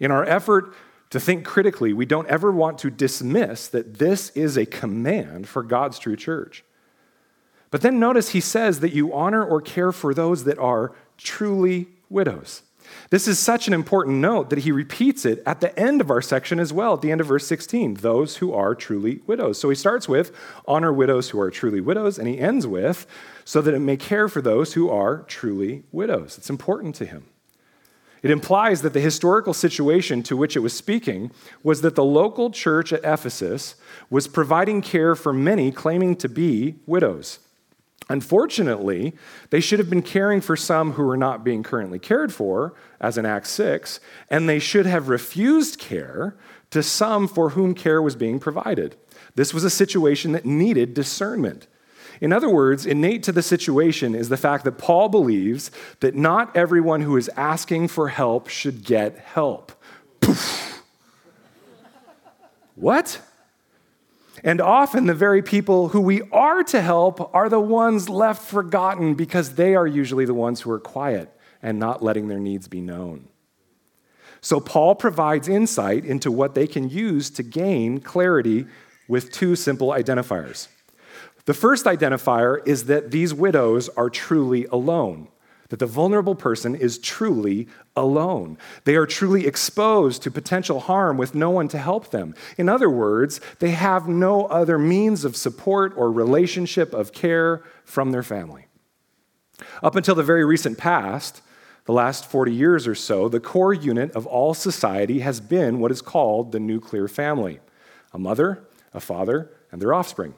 In 0.00 0.10
our 0.10 0.24
effort 0.24 0.74
to 1.10 1.20
think 1.20 1.44
critically, 1.44 1.92
we 1.92 2.04
don't 2.04 2.28
ever 2.28 2.50
want 2.50 2.78
to 2.78 2.90
dismiss 2.90 3.68
that 3.68 3.98
this 3.98 4.30
is 4.30 4.56
a 4.56 4.66
command 4.66 5.48
for 5.48 5.62
God's 5.62 5.98
true 5.98 6.16
church. 6.16 6.64
But 7.70 7.82
then 7.82 7.98
notice 7.98 8.30
he 8.30 8.40
says 8.40 8.80
that 8.80 8.92
you 8.92 9.14
honor 9.14 9.44
or 9.44 9.60
care 9.60 9.92
for 9.92 10.14
those 10.14 10.44
that 10.44 10.58
are 10.58 10.92
truly 11.18 11.88
widows. 12.08 12.62
This 13.10 13.26
is 13.26 13.38
such 13.38 13.66
an 13.66 13.74
important 13.74 14.18
note 14.18 14.50
that 14.50 14.60
he 14.60 14.72
repeats 14.72 15.24
it 15.24 15.42
at 15.44 15.60
the 15.60 15.76
end 15.78 16.00
of 16.00 16.10
our 16.10 16.22
section 16.22 16.60
as 16.60 16.72
well, 16.72 16.94
at 16.94 17.02
the 17.02 17.10
end 17.10 17.20
of 17.20 17.26
verse 17.26 17.46
16, 17.46 17.94
those 17.94 18.36
who 18.36 18.52
are 18.52 18.74
truly 18.74 19.20
widows. 19.26 19.60
So 19.60 19.68
he 19.68 19.74
starts 19.74 20.08
with 20.08 20.34
honor 20.66 20.92
widows 20.92 21.30
who 21.30 21.40
are 21.40 21.50
truly 21.50 21.80
widows, 21.80 22.18
and 22.18 22.28
he 22.28 22.38
ends 22.38 22.66
with 22.66 23.06
so 23.44 23.60
that 23.62 23.74
it 23.74 23.80
may 23.80 23.96
care 23.96 24.28
for 24.28 24.40
those 24.40 24.74
who 24.74 24.88
are 24.88 25.22
truly 25.22 25.84
widows. 25.92 26.38
It's 26.38 26.50
important 26.50 26.94
to 26.96 27.06
him. 27.06 27.26
It 28.22 28.30
implies 28.30 28.82
that 28.82 28.92
the 28.92 29.00
historical 29.00 29.54
situation 29.54 30.22
to 30.24 30.36
which 30.36 30.56
it 30.56 30.60
was 30.60 30.72
speaking 30.72 31.30
was 31.62 31.82
that 31.82 31.94
the 31.94 32.04
local 32.04 32.50
church 32.50 32.92
at 32.92 33.04
Ephesus 33.04 33.76
was 34.10 34.26
providing 34.26 34.82
care 34.82 35.14
for 35.14 35.32
many 35.32 35.70
claiming 35.70 36.16
to 36.16 36.28
be 36.28 36.76
widows. 36.86 37.38
Unfortunately, 38.08 39.14
they 39.50 39.60
should 39.60 39.80
have 39.80 39.90
been 39.90 40.02
caring 40.02 40.40
for 40.40 40.56
some 40.56 40.92
who 40.92 41.04
were 41.04 41.16
not 41.16 41.42
being 41.42 41.62
currently 41.62 41.98
cared 41.98 42.32
for, 42.32 42.74
as 43.00 43.18
in 43.18 43.26
Acts 43.26 43.50
6, 43.50 43.98
and 44.30 44.48
they 44.48 44.60
should 44.60 44.86
have 44.86 45.08
refused 45.08 45.78
care 45.78 46.36
to 46.70 46.82
some 46.82 47.26
for 47.26 47.50
whom 47.50 47.74
care 47.74 48.00
was 48.00 48.14
being 48.14 48.38
provided. 48.38 48.96
This 49.34 49.52
was 49.52 49.64
a 49.64 49.70
situation 49.70 50.32
that 50.32 50.44
needed 50.44 50.94
discernment. 50.94 51.66
In 52.20 52.32
other 52.32 52.48
words, 52.48 52.86
innate 52.86 53.22
to 53.24 53.32
the 53.32 53.42
situation 53.42 54.14
is 54.14 54.28
the 54.28 54.36
fact 54.36 54.64
that 54.64 54.78
Paul 54.78 55.08
believes 55.08 55.70
that 56.00 56.14
not 56.14 56.56
everyone 56.56 57.02
who 57.02 57.16
is 57.16 57.28
asking 57.36 57.88
for 57.88 58.08
help 58.08 58.48
should 58.48 58.84
get 58.84 59.18
help. 59.18 59.72
Poof. 60.20 60.82
what? 62.74 63.20
And 64.44 64.60
often 64.60 65.06
the 65.06 65.14
very 65.14 65.42
people 65.42 65.88
who 65.88 66.00
we 66.00 66.22
are 66.30 66.62
to 66.64 66.80
help 66.80 67.34
are 67.34 67.48
the 67.48 67.60
ones 67.60 68.08
left 68.08 68.42
forgotten 68.42 69.14
because 69.14 69.54
they 69.54 69.74
are 69.74 69.86
usually 69.86 70.24
the 70.24 70.34
ones 70.34 70.60
who 70.60 70.70
are 70.70 70.80
quiet 70.80 71.32
and 71.62 71.78
not 71.78 72.02
letting 72.02 72.28
their 72.28 72.38
needs 72.38 72.68
be 72.68 72.80
known. 72.80 73.28
So 74.40 74.60
Paul 74.60 74.94
provides 74.94 75.48
insight 75.48 76.04
into 76.04 76.30
what 76.30 76.54
they 76.54 76.66
can 76.66 76.88
use 76.88 77.30
to 77.30 77.42
gain 77.42 78.00
clarity 78.00 78.66
with 79.08 79.32
two 79.32 79.56
simple 79.56 79.88
identifiers. 79.88 80.68
The 81.46 81.54
first 81.54 81.86
identifier 81.86 82.60
is 82.66 82.84
that 82.84 83.10
these 83.10 83.32
widows 83.32 83.88
are 83.90 84.10
truly 84.10 84.66
alone, 84.66 85.28
that 85.68 85.78
the 85.78 85.86
vulnerable 85.86 86.34
person 86.34 86.74
is 86.74 86.98
truly 86.98 87.68
alone. 87.94 88.58
They 88.84 88.96
are 88.96 89.06
truly 89.06 89.46
exposed 89.46 90.22
to 90.22 90.30
potential 90.30 90.80
harm 90.80 91.16
with 91.16 91.34
no 91.34 91.50
one 91.50 91.68
to 91.68 91.78
help 91.78 92.10
them. 92.10 92.34
In 92.56 92.68
other 92.68 92.90
words, 92.90 93.40
they 93.58 93.70
have 93.70 94.08
no 94.08 94.46
other 94.46 94.78
means 94.78 95.24
of 95.24 95.36
support 95.36 95.92
or 95.96 96.10
relationship 96.10 96.92
of 96.92 97.12
care 97.12 97.62
from 97.84 98.12
their 98.12 98.22
family. 98.22 98.66
Up 99.82 99.96
until 99.96 100.14
the 100.14 100.22
very 100.22 100.44
recent 100.44 100.78
past, 100.78 101.42
the 101.86 101.92
last 101.92 102.26
40 102.26 102.52
years 102.52 102.86
or 102.86 102.94
so, 102.94 103.28
the 103.28 103.40
core 103.40 103.72
unit 103.72 104.10
of 104.12 104.26
all 104.26 104.54
society 104.54 105.20
has 105.20 105.40
been 105.40 105.78
what 105.80 105.92
is 105.92 106.02
called 106.02 106.52
the 106.52 106.60
nuclear 106.60 107.08
family 107.08 107.60
a 108.12 108.18
mother, 108.18 108.66
a 108.94 109.00
father, 109.00 109.50
and 109.70 109.82
their 109.82 109.92
offspring. 109.92 110.34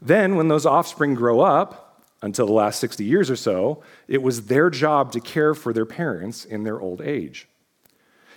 Then, 0.00 0.36
when 0.36 0.48
those 0.48 0.64
offspring 0.64 1.14
grow 1.14 1.40
up, 1.40 1.87
until 2.22 2.46
the 2.46 2.52
last 2.52 2.80
60 2.80 3.04
years 3.04 3.30
or 3.30 3.36
so, 3.36 3.82
it 4.08 4.22
was 4.22 4.46
their 4.46 4.70
job 4.70 5.12
to 5.12 5.20
care 5.20 5.54
for 5.54 5.72
their 5.72 5.86
parents 5.86 6.44
in 6.44 6.64
their 6.64 6.80
old 6.80 7.00
age. 7.00 7.48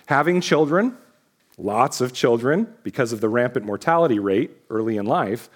Having 0.06 0.40
children 0.40 0.96
lots 1.58 2.00
of 2.00 2.12
children, 2.12 2.74
because 2.82 3.12
of 3.12 3.20
the 3.20 3.28
rampant 3.28 3.66
mortality 3.66 4.18
rate 4.18 4.50
early 4.70 4.96
in 4.96 5.06
life, 5.06 5.48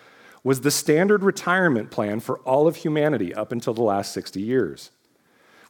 was 0.45 0.61
the 0.61 0.71
standard 0.71 1.23
retirement 1.23 1.91
plan 1.91 2.21
for 2.21 2.39
all 2.41 2.69
of 2.69 2.77
humanity 2.77 3.35
up 3.35 3.53
until 3.53 3.75
the 3.75 3.83
last 3.83 4.13
60 4.13 4.41
years. 4.41 4.91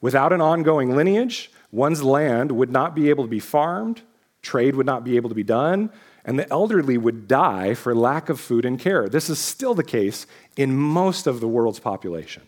Without 0.01 0.33
an 0.33 0.41
ongoing 0.41 0.95
lineage, 0.95 1.51
one's 1.73 2.03
land 2.03 2.53
would 2.53 2.71
not 2.71 2.95
be 2.95 3.09
able 3.09 3.25
to 3.25 3.31
be 3.31 3.41
farmed, 3.41 4.03
trade 4.43 4.77
would 4.77 4.87
not 4.87 5.05
be 5.05 5.17
able 5.17 5.31
to 5.31 5.35
be 5.35 5.43
done, 5.43 5.91
and 6.27 6.39
the 6.39 6.51
elderly 6.51 6.99
would 6.99 7.29
die 7.29 7.73
for 7.73 7.95
lack 7.95 8.29
of 8.29 8.41
food 8.41 8.65
and 8.65 8.79
care. 8.79 9.09
This 9.09 9.31
is 9.31 9.39
still 9.39 9.75
the 9.75 9.85
case 9.85 10.27
in 10.57 10.77
most 10.77 11.29
of 11.29 11.41
the 11.41 11.49
world's 11.49 11.79
population. 11.79 12.43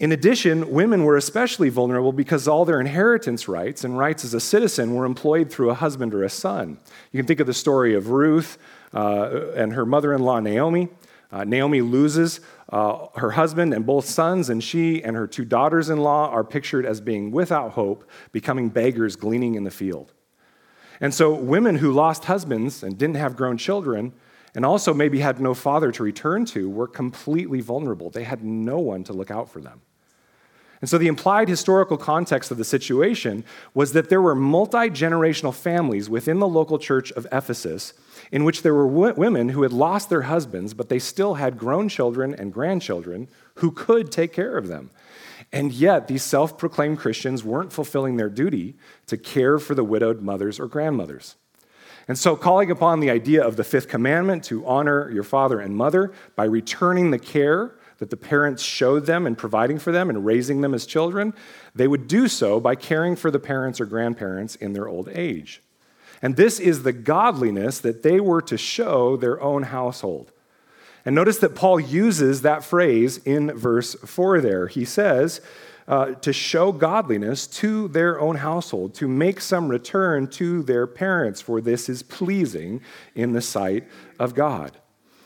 In 0.00 0.12
addition, 0.12 0.70
women 0.70 1.04
were 1.04 1.16
especially 1.16 1.68
vulnerable 1.68 2.12
because 2.12 2.48
all 2.48 2.64
their 2.64 2.80
inheritance 2.80 3.48
rights 3.48 3.84
and 3.84 3.96
rights 3.96 4.24
as 4.24 4.34
a 4.34 4.40
citizen 4.40 4.94
were 4.94 5.04
employed 5.04 5.50
through 5.50 5.70
a 5.70 5.74
husband 5.74 6.12
or 6.14 6.24
a 6.24 6.28
son. 6.28 6.78
You 7.12 7.18
can 7.18 7.26
think 7.26 7.40
of 7.40 7.46
the 7.46 7.54
story 7.54 7.94
of 7.94 8.10
Ruth 8.10 8.58
uh, 8.94 9.52
and 9.54 9.72
her 9.74 9.86
mother 9.86 10.12
in 10.12 10.22
law, 10.22 10.40
Naomi. 10.40 10.88
Uh, 11.32 11.44
Naomi 11.44 11.80
loses 11.80 12.40
uh, 12.70 13.06
her 13.16 13.32
husband 13.32 13.74
and 13.74 13.86
both 13.86 14.06
sons, 14.06 14.48
and 14.48 14.62
she 14.62 15.02
and 15.02 15.16
her 15.16 15.26
two 15.26 15.44
daughters 15.44 15.90
in 15.90 15.98
law 15.98 16.28
are 16.30 16.44
pictured 16.44 16.86
as 16.86 17.00
being 17.00 17.30
without 17.30 17.72
hope, 17.72 18.08
becoming 18.32 18.68
beggars 18.68 19.16
gleaning 19.16 19.54
in 19.54 19.64
the 19.64 19.70
field. 19.70 20.12
And 21.00 21.12
so, 21.12 21.34
women 21.34 21.76
who 21.76 21.92
lost 21.92 22.24
husbands 22.24 22.82
and 22.82 22.96
didn't 22.96 23.16
have 23.16 23.36
grown 23.36 23.58
children, 23.58 24.12
and 24.54 24.64
also 24.64 24.94
maybe 24.94 25.20
had 25.20 25.40
no 25.40 25.54
father 25.54 25.92
to 25.92 26.02
return 26.02 26.44
to, 26.46 26.70
were 26.70 26.88
completely 26.88 27.60
vulnerable. 27.60 28.10
They 28.10 28.24
had 28.24 28.42
no 28.42 28.78
one 28.78 29.04
to 29.04 29.12
look 29.12 29.30
out 29.30 29.50
for 29.50 29.60
them. 29.60 29.82
And 30.80 30.90
so, 30.90 30.98
the 30.98 31.08
implied 31.08 31.48
historical 31.48 31.96
context 31.96 32.50
of 32.50 32.58
the 32.58 32.64
situation 32.64 33.44
was 33.74 33.92
that 33.92 34.08
there 34.08 34.22
were 34.22 34.34
multi 34.34 34.90
generational 34.90 35.54
families 35.54 36.08
within 36.08 36.38
the 36.38 36.48
local 36.48 36.78
church 36.78 37.12
of 37.12 37.26
Ephesus 37.32 37.92
in 38.32 38.44
which 38.44 38.62
there 38.62 38.74
were 38.74 38.88
w- 38.88 39.14
women 39.14 39.50
who 39.50 39.62
had 39.62 39.72
lost 39.72 40.10
their 40.10 40.22
husbands, 40.22 40.74
but 40.74 40.88
they 40.88 40.98
still 40.98 41.34
had 41.34 41.58
grown 41.58 41.88
children 41.88 42.34
and 42.34 42.52
grandchildren 42.52 43.28
who 43.56 43.70
could 43.70 44.10
take 44.10 44.32
care 44.32 44.56
of 44.56 44.68
them. 44.68 44.90
And 45.52 45.72
yet, 45.72 46.08
these 46.08 46.22
self 46.22 46.58
proclaimed 46.58 46.98
Christians 46.98 47.44
weren't 47.44 47.72
fulfilling 47.72 48.16
their 48.16 48.28
duty 48.28 48.76
to 49.06 49.16
care 49.16 49.58
for 49.58 49.74
the 49.74 49.84
widowed 49.84 50.22
mothers 50.22 50.58
or 50.58 50.66
grandmothers. 50.66 51.36
And 52.08 52.18
so, 52.18 52.36
calling 52.36 52.70
upon 52.70 53.00
the 53.00 53.10
idea 53.10 53.44
of 53.44 53.56
the 53.56 53.64
fifth 53.64 53.88
commandment 53.88 54.44
to 54.44 54.66
honor 54.66 55.10
your 55.10 55.24
father 55.24 55.60
and 55.60 55.76
mother 55.76 56.12
by 56.34 56.44
returning 56.44 57.10
the 57.10 57.18
care 57.18 57.74
that 57.98 58.10
the 58.10 58.16
parents 58.16 58.62
showed 58.62 59.06
them 59.06 59.26
and 59.26 59.38
providing 59.38 59.78
for 59.78 59.90
them 59.90 60.10
and 60.10 60.26
raising 60.26 60.60
them 60.60 60.74
as 60.74 60.84
children, 60.84 61.32
they 61.74 61.88
would 61.88 62.06
do 62.06 62.28
so 62.28 62.60
by 62.60 62.74
caring 62.74 63.16
for 63.16 63.30
the 63.30 63.38
parents 63.38 63.80
or 63.80 63.86
grandparents 63.86 64.54
in 64.56 64.72
their 64.72 64.86
old 64.86 65.08
age. 65.08 65.62
And 66.22 66.36
this 66.36 66.60
is 66.60 66.82
the 66.82 66.92
godliness 66.92 67.80
that 67.80 68.02
they 68.02 68.20
were 68.20 68.42
to 68.42 68.58
show 68.58 69.16
their 69.16 69.40
own 69.40 69.64
household. 69.64 70.32
And 71.06 71.14
notice 71.14 71.38
that 71.38 71.54
Paul 71.54 71.80
uses 71.80 72.42
that 72.42 72.64
phrase 72.64 73.18
in 73.18 73.52
verse 73.52 73.94
4 73.94 74.40
there. 74.40 74.66
He 74.66 74.84
says, 74.84 75.40
uh, 75.88 76.14
to 76.14 76.32
show 76.32 76.72
godliness 76.72 77.46
to 77.46 77.86
their 77.88 78.18
own 78.20 78.36
household, 78.36 78.92
to 78.94 79.06
make 79.06 79.40
some 79.40 79.68
return 79.68 80.26
to 80.26 80.64
their 80.64 80.86
parents, 80.86 81.40
for 81.40 81.60
this 81.60 81.88
is 81.88 82.02
pleasing 82.02 82.80
in 83.14 83.32
the 83.32 83.40
sight 83.40 83.84
of 84.18 84.34
God. 84.34 84.72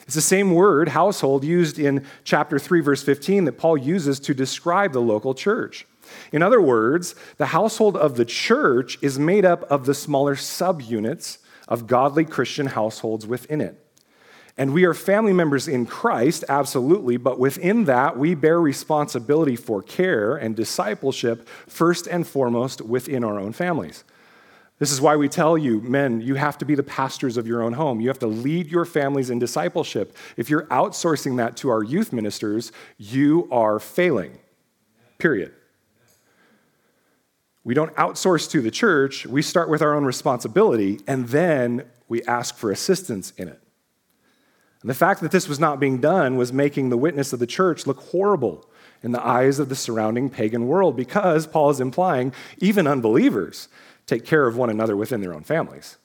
It's 0.03 0.15
the 0.15 0.21
same 0.21 0.53
word, 0.53 0.91
household, 0.91 1.45
used 1.45 1.79
in 1.79 2.05
chapter 2.25 2.59
3, 2.59 2.81
verse 2.81 3.03
15, 3.03 3.45
that 3.45 3.59
Paul 3.59 3.79
uses 3.79 4.21
to 4.21 4.35
describe 4.35 4.93
the 4.93 5.01
local 5.01 5.35
church. 5.35 5.87
In 6.33 6.43
other 6.43 6.61
words, 6.61 7.15
the 7.39 7.47
household 7.47 7.97
of 7.97 8.17
the 8.17 8.25
church 8.25 8.99
is 9.01 9.19
made 9.19 9.45
up 9.45 9.63
of 9.71 9.87
the 9.87 9.95
smaller 9.95 10.35
subunits 10.35 11.39
of 11.69 11.87
godly 11.87 12.25
Christian 12.25 12.67
households 12.67 13.27
within 13.27 13.61
it. 13.61 13.87
And 14.61 14.75
we 14.75 14.85
are 14.85 14.93
family 14.93 15.33
members 15.33 15.69
in 15.69 15.87
Christ, 15.87 16.45
absolutely, 16.47 17.17
but 17.17 17.39
within 17.39 17.87
that, 17.87 18.19
we 18.19 18.35
bear 18.35 18.61
responsibility 18.61 19.57
for 19.57 19.81
care 19.81 20.37
and 20.37 20.55
discipleship 20.55 21.49
first 21.67 22.07
and 22.07 22.27
foremost 22.27 22.83
within 22.83 23.25
our 23.25 23.39
own 23.39 23.55
families. 23.55 24.05
This 24.79 24.93
is 24.93 25.01
why 25.01 25.17
we 25.17 25.31
tell 25.31 25.57
you, 25.57 25.81
men, 25.81 26.21
you 26.21 26.35
have 26.35 26.59
to 26.59 26.67
be 26.67 26.75
the 26.75 26.83
pastors 26.83 27.39
of 27.39 27.47
your 27.47 27.63
own 27.63 27.73
home. 27.73 28.03
You 28.03 28.09
have 28.09 28.19
to 28.19 28.27
lead 28.27 28.67
your 28.67 28.85
families 28.85 29.31
in 29.31 29.39
discipleship. 29.39 30.15
If 30.37 30.51
you're 30.51 30.67
outsourcing 30.67 31.39
that 31.39 31.57
to 31.59 31.71
our 31.71 31.83
youth 31.83 32.13
ministers, 32.13 32.71
you 32.99 33.49
are 33.51 33.79
failing. 33.79 34.41
Period. 35.17 35.55
We 37.65 37.73
don't 37.73 37.95
outsource 37.95 38.51
to 38.51 38.61
the 38.61 38.71
church, 38.71 39.25
we 39.25 39.41
start 39.41 39.71
with 39.71 39.81
our 39.81 39.95
own 39.95 40.05
responsibility, 40.05 41.01
and 41.07 41.29
then 41.29 41.87
we 42.09 42.23
ask 42.25 42.57
for 42.57 42.71
assistance 42.71 43.33
in 43.39 43.49
it. 43.49 43.59
And 44.83 44.89
the 44.89 44.95
fact 44.95 45.21
that 45.21 45.31
this 45.31 45.49
was 45.49 45.61
not 45.61 45.81
being 45.81 46.01
done 46.01 46.37
was 46.37 46.53
making 46.53 46.89
the 46.89 46.97
witness 46.97 47.33
of 47.33 47.39
the 47.39 47.47
church 47.47 47.87
look 47.87 47.99
horrible 47.99 48.69
in 49.03 49.13
the 49.13 49.25
eyes 49.25 49.59
of 49.59 49.69
the 49.69 49.77
surrounding 49.77 50.31
pagan 50.31 50.67
world 50.67 50.97
because 50.97 51.47
Paul 51.47 51.71
is 51.71 51.81
implying 51.81 52.33
even 52.59 52.87
unbelievers 52.87 53.69
take 54.07 54.25
care 54.25 54.47
of 54.47 54.57
one 54.57 54.71
another 54.71 54.97
within 54.97 55.21
their 55.21 55.35
own 55.35 55.45
families. 55.45 55.97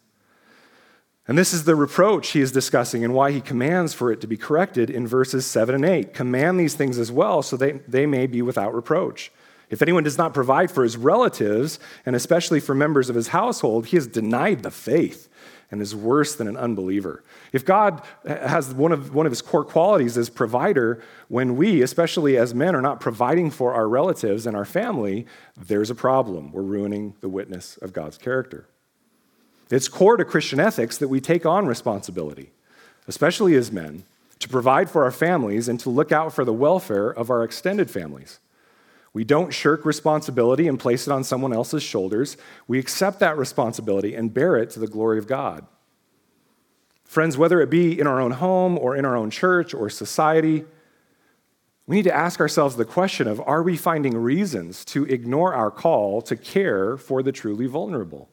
And 1.28 1.38
this 1.38 1.54
is 1.54 1.64
the 1.64 1.76
reproach 1.76 2.30
he 2.30 2.42
is 2.42 2.52
discussing 2.52 3.04
and 3.04 3.14
why 3.14 3.32
he 3.32 3.42
commands 3.42 3.94
for 3.94 4.12
it 4.12 4.22
to 4.22 4.28
be 4.28 4.38
corrected 4.38 4.92
in 4.92 5.08
verses 5.08 5.46
7 5.46 5.74
and 5.74 5.84
8. 5.84 6.14
Command 6.14 6.60
these 6.60 6.76
things 6.76 7.00
as 7.00 7.12
well 7.12 7.42
so 7.42 7.58
they, 7.58 7.74
they 7.88 8.06
may 8.06 8.28
be 8.28 8.44
without 8.44 8.76
reproach. 8.76 9.32
If 9.72 9.82
anyone 9.82 10.04
does 10.04 10.20
not 10.20 10.36
provide 10.36 10.70
for 10.70 10.84
his 10.84 10.98
relatives, 10.98 11.80
and 12.06 12.16
especially 12.16 12.60
for 12.60 12.76
members 12.76 13.10
of 13.10 13.16
his 13.16 13.30
household, 13.30 13.88
he 13.88 13.98
has 13.98 14.06
denied 14.06 14.62
the 14.62 14.70
faith 14.70 15.28
and 15.72 15.82
is 15.82 15.96
worse 15.96 16.36
than 16.36 16.48
an 16.48 16.58
unbeliever. 16.58 17.24
If 17.52 17.66
God 17.66 18.02
has 18.26 18.74
one 18.74 18.92
of, 18.92 19.14
one 19.14 19.26
of 19.26 19.32
his 19.32 19.42
core 19.42 19.66
qualities 19.66 20.18
as 20.18 20.30
provider, 20.30 21.02
when 21.28 21.56
we, 21.56 21.82
especially 21.82 22.38
as 22.38 22.54
men, 22.54 22.76
are 22.76 22.82
not 22.82 23.00
providing 23.00 23.52
for 23.52 23.74
our 23.74 23.88
relatives 23.88 24.46
and 24.46 24.56
our 24.56 24.66
family, 24.66 25.26
there's 25.58 25.90
a 25.90 25.96
problem. 25.96 26.52
We're 26.52 26.62
ruining 26.62 27.16
the 27.22 27.30
witness 27.30 27.78
of 27.78 27.94
God's 27.94 28.18
character. 28.18 28.68
It's 29.70 29.88
core 29.88 30.18
to 30.18 30.26
Christian 30.26 30.60
ethics 30.60 30.98
that 31.00 31.08
we 31.08 31.20
take 31.20 31.46
on 31.46 31.66
responsibility, 31.66 32.52
especially 33.08 33.56
as 33.56 33.72
men, 33.72 34.04
to 34.40 34.50
provide 34.50 34.90
for 34.90 35.04
our 35.04 35.12
families 35.12 35.68
and 35.68 35.80
to 35.80 35.90
look 35.90 36.12
out 36.12 36.34
for 36.34 36.46
the 36.46 36.54
welfare 36.54 37.10
of 37.10 37.30
our 37.30 37.44
extended 37.44 37.90
families. 37.90 38.40
We 39.16 39.24
don't 39.24 39.54
shirk 39.54 39.86
responsibility 39.86 40.68
and 40.68 40.78
place 40.78 41.08
it 41.08 41.12
on 41.14 41.24
someone 41.24 41.54
else's 41.54 41.82
shoulders. 41.82 42.36
We 42.68 42.80
accept 42.80 43.22
that 43.22 43.38
responsibility 43.38 44.14
and 44.14 44.34
bear 44.34 44.58
it 44.58 44.72
to 44.72 44.80
the 44.82 44.90
glory 44.90 45.20
of 45.20 45.26
God. 45.26 45.66
Friends, 47.06 47.38
whether 47.38 47.62
it 47.62 47.70
be 47.70 47.98
in 47.98 48.08
our 48.08 48.20
own 48.20 48.32
home 48.32 48.78
or 48.78 48.94
in 48.94 49.06
our 49.06 49.16
own 49.16 49.30
church 49.30 49.74
or 49.74 49.90
society, 49.90 50.66
we 51.88 51.96
need 51.96 52.04
to 52.04 52.14
ask 52.14 52.42
ourselves 52.42 52.76
the 52.76 52.84
question 52.84 53.26
of 53.26 53.40
are 53.40 53.64
we 53.64 53.78
finding 53.78 54.18
reasons 54.18 54.84
to 54.84 55.06
ignore 55.06 55.54
our 55.54 55.72
call 55.72 56.22
to 56.24 56.36
care 56.36 56.98
for 56.98 57.24
the 57.24 57.32
truly 57.32 57.68
vulnerable? 57.68 58.28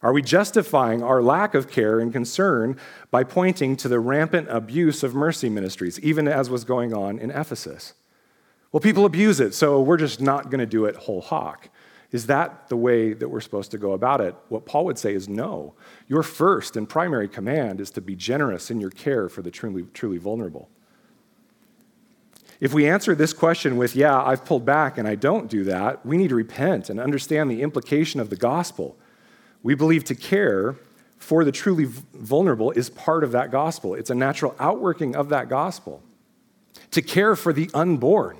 Are 0.00 0.14
we 0.14 0.22
justifying 0.22 1.02
our 1.02 1.22
lack 1.22 1.54
of 1.54 1.70
care 1.70 2.00
and 2.00 2.10
concern 2.10 2.78
by 3.10 3.22
pointing 3.22 3.76
to 3.76 3.88
the 3.88 4.00
rampant 4.00 4.48
abuse 4.48 5.02
of 5.02 5.14
mercy 5.14 5.50
ministries, 5.50 6.00
even 6.00 6.26
as 6.26 6.48
was 6.48 6.64
going 6.64 6.94
on 6.94 7.18
in 7.18 7.30
Ephesus? 7.30 7.92
Well, 8.74 8.80
people 8.80 9.04
abuse 9.04 9.38
it, 9.38 9.54
so 9.54 9.80
we're 9.80 9.98
just 9.98 10.20
not 10.20 10.50
going 10.50 10.58
to 10.58 10.66
do 10.66 10.86
it 10.86 10.96
whole 10.96 11.20
hawk. 11.20 11.68
Is 12.10 12.26
that 12.26 12.68
the 12.68 12.76
way 12.76 13.12
that 13.12 13.28
we're 13.28 13.40
supposed 13.40 13.70
to 13.70 13.78
go 13.78 13.92
about 13.92 14.20
it? 14.20 14.34
What 14.48 14.66
Paul 14.66 14.86
would 14.86 14.98
say 14.98 15.14
is 15.14 15.28
no. 15.28 15.74
Your 16.08 16.24
first 16.24 16.74
and 16.74 16.88
primary 16.88 17.28
command 17.28 17.80
is 17.80 17.92
to 17.92 18.00
be 18.00 18.16
generous 18.16 18.72
in 18.72 18.80
your 18.80 18.90
care 18.90 19.28
for 19.28 19.42
the 19.42 19.50
truly, 19.52 19.84
truly 19.94 20.18
vulnerable. 20.18 20.68
If 22.58 22.74
we 22.74 22.88
answer 22.88 23.14
this 23.14 23.32
question 23.32 23.76
with, 23.76 23.94
yeah, 23.94 24.20
I've 24.20 24.44
pulled 24.44 24.64
back 24.64 24.98
and 24.98 25.06
I 25.06 25.14
don't 25.14 25.48
do 25.48 25.62
that, 25.62 26.04
we 26.04 26.16
need 26.16 26.30
to 26.30 26.34
repent 26.34 26.90
and 26.90 26.98
understand 26.98 27.52
the 27.52 27.62
implication 27.62 28.18
of 28.18 28.28
the 28.28 28.36
gospel. 28.36 28.98
We 29.62 29.76
believe 29.76 30.02
to 30.06 30.16
care 30.16 30.74
for 31.16 31.44
the 31.44 31.52
truly 31.52 31.84
vulnerable 32.12 32.72
is 32.72 32.90
part 32.90 33.22
of 33.22 33.30
that 33.30 33.52
gospel, 33.52 33.94
it's 33.94 34.10
a 34.10 34.16
natural 34.16 34.56
outworking 34.58 35.14
of 35.14 35.28
that 35.28 35.48
gospel. 35.48 36.02
To 36.90 37.02
care 37.02 37.36
for 37.36 37.52
the 37.52 37.70
unborn 37.72 38.38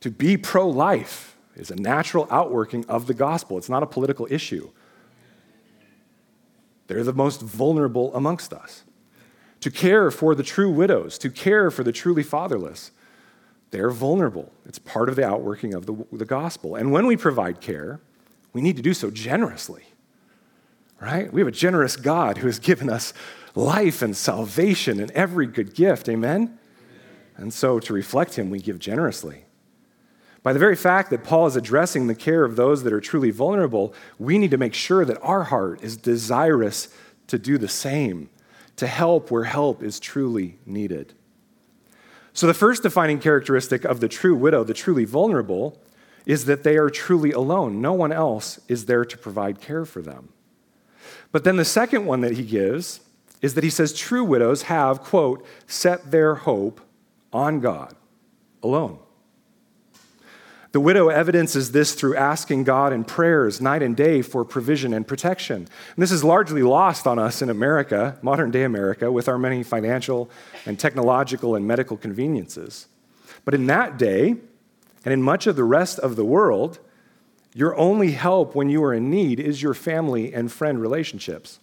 to 0.00 0.10
be 0.10 0.36
pro 0.36 0.68
life 0.68 1.36
is 1.56 1.70
a 1.70 1.76
natural 1.76 2.28
outworking 2.30 2.84
of 2.86 3.06
the 3.06 3.14
gospel, 3.14 3.58
it's 3.58 3.68
not 3.68 3.82
a 3.82 3.86
political 3.86 4.26
issue. 4.30 4.70
They're 6.86 7.04
the 7.04 7.12
most 7.12 7.42
vulnerable 7.42 8.14
amongst 8.14 8.52
us. 8.52 8.84
To 9.60 9.70
care 9.70 10.10
for 10.10 10.34
the 10.34 10.42
true 10.42 10.70
widows, 10.70 11.18
to 11.18 11.30
care 11.30 11.70
for 11.70 11.82
the 11.82 11.92
truly 11.92 12.22
fatherless, 12.22 12.92
they're 13.70 13.90
vulnerable. 13.90 14.52
It's 14.64 14.78
part 14.78 15.08
of 15.08 15.16
the 15.16 15.26
outworking 15.26 15.74
of 15.74 15.86
the, 15.86 16.06
the 16.12 16.24
gospel. 16.24 16.76
And 16.76 16.92
when 16.92 17.06
we 17.06 17.16
provide 17.16 17.60
care, 17.60 18.00
we 18.52 18.62
need 18.62 18.76
to 18.76 18.82
do 18.82 18.94
so 18.94 19.10
generously, 19.10 19.84
right? 21.00 21.30
We 21.30 21.40
have 21.42 21.48
a 21.48 21.52
generous 21.52 21.96
God 21.96 22.38
who 22.38 22.46
has 22.46 22.58
given 22.58 22.88
us 22.88 23.12
life 23.54 24.00
and 24.00 24.16
salvation 24.16 25.00
and 25.00 25.10
every 25.10 25.46
good 25.46 25.74
gift, 25.74 26.08
amen? 26.08 26.58
And 27.36 27.52
so 27.52 27.78
to 27.80 27.92
reflect 27.92 28.36
Him, 28.36 28.48
we 28.48 28.60
give 28.60 28.78
generously. 28.78 29.44
By 30.42 30.52
the 30.52 30.58
very 30.58 30.76
fact 30.76 31.10
that 31.10 31.24
Paul 31.24 31.46
is 31.46 31.56
addressing 31.56 32.06
the 32.06 32.14
care 32.14 32.44
of 32.44 32.56
those 32.56 32.82
that 32.84 32.92
are 32.92 33.00
truly 33.00 33.30
vulnerable, 33.30 33.92
we 34.18 34.38
need 34.38 34.50
to 34.52 34.56
make 34.56 34.74
sure 34.74 35.04
that 35.04 35.20
our 35.20 35.44
heart 35.44 35.82
is 35.82 35.96
desirous 35.96 36.88
to 37.26 37.38
do 37.38 37.58
the 37.58 37.68
same, 37.68 38.30
to 38.76 38.86
help 38.86 39.30
where 39.30 39.44
help 39.44 39.82
is 39.82 40.00
truly 40.00 40.58
needed. 40.64 41.14
So, 42.32 42.46
the 42.46 42.54
first 42.54 42.84
defining 42.84 43.18
characteristic 43.18 43.84
of 43.84 44.00
the 44.00 44.08
true 44.08 44.34
widow, 44.34 44.62
the 44.62 44.74
truly 44.74 45.04
vulnerable, 45.04 45.80
is 46.24 46.44
that 46.44 46.62
they 46.62 46.76
are 46.76 46.90
truly 46.90 47.32
alone. 47.32 47.80
No 47.80 47.92
one 47.92 48.12
else 48.12 48.60
is 48.68 48.86
there 48.86 49.04
to 49.04 49.18
provide 49.18 49.60
care 49.60 49.84
for 49.84 50.02
them. 50.02 50.28
But 51.32 51.44
then 51.44 51.56
the 51.56 51.64
second 51.64 52.06
one 52.06 52.20
that 52.20 52.36
he 52.36 52.44
gives 52.44 53.00
is 53.42 53.54
that 53.54 53.64
he 53.64 53.70
says 53.70 53.92
true 53.92 54.24
widows 54.24 54.62
have, 54.62 55.00
quote, 55.00 55.44
set 55.66 56.10
their 56.10 56.34
hope 56.36 56.80
on 57.32 57.60
God 57.60 57.94
alone. 58.62 58.98
The 60.78 60.82
widow 60.82 61.08
evidences 61.08 61.72
this 61.72 61.92
through 61.92 62.14
asking 62.14 62.62
God 62.62 62.92
in 62.92 63.02
prayers 63.02 63.60
night 63.60 63.82
and 63.82 63.96
day 63.96 64.22
for 64.22 64.44
provision 64.44 64.94
and 64.94 65.04
protection. 65.04 65.56
And 65.56 65.68
this 65.96 66.12
is 66.12 66.22
largely 66.22 66.62
lost 66.62 67.04
on 67.04 67.18
us 67.18 67.42
in 67.42 67.50
America, 67.50 68.16
modern 68.22 68.52
day 68.52 68.62
America, 68.62 69.10
with 69.10 69.28
our 69.28 69.38
many 69.38 69.64
financial 69.64 70.30
and 70.66 70.78
technological 70.78 71.56
and 71.56 71.66
medical 71.66 71.96
conveniences. 71.96 72.86
But 73.44 73.54
in 73.54 73.66
that 73.66 73.98
day, 73.98 74.36
and 75.04 75.12
in 75.12 75.20
much 75.20 75.48
of 75.48 75.56
the 75.56 75.64
rest 75.64 75.98
of 75.98 76.14
the 76.14 76.24
world, 76.24 76.78
your 77.52 77.76
only 77.76 78.12
help 78.12 78.54
when 78.54 78.68
you 78.68 78.84
are 78.84 78.94
in 78.94 79.10
need 79.10 79.40
is 79.40 79.60
your 79.60 79.74
family 79.74 80.32
and 80.32 80.52
friend 80.52 80.80
relationships. 80.80 81.58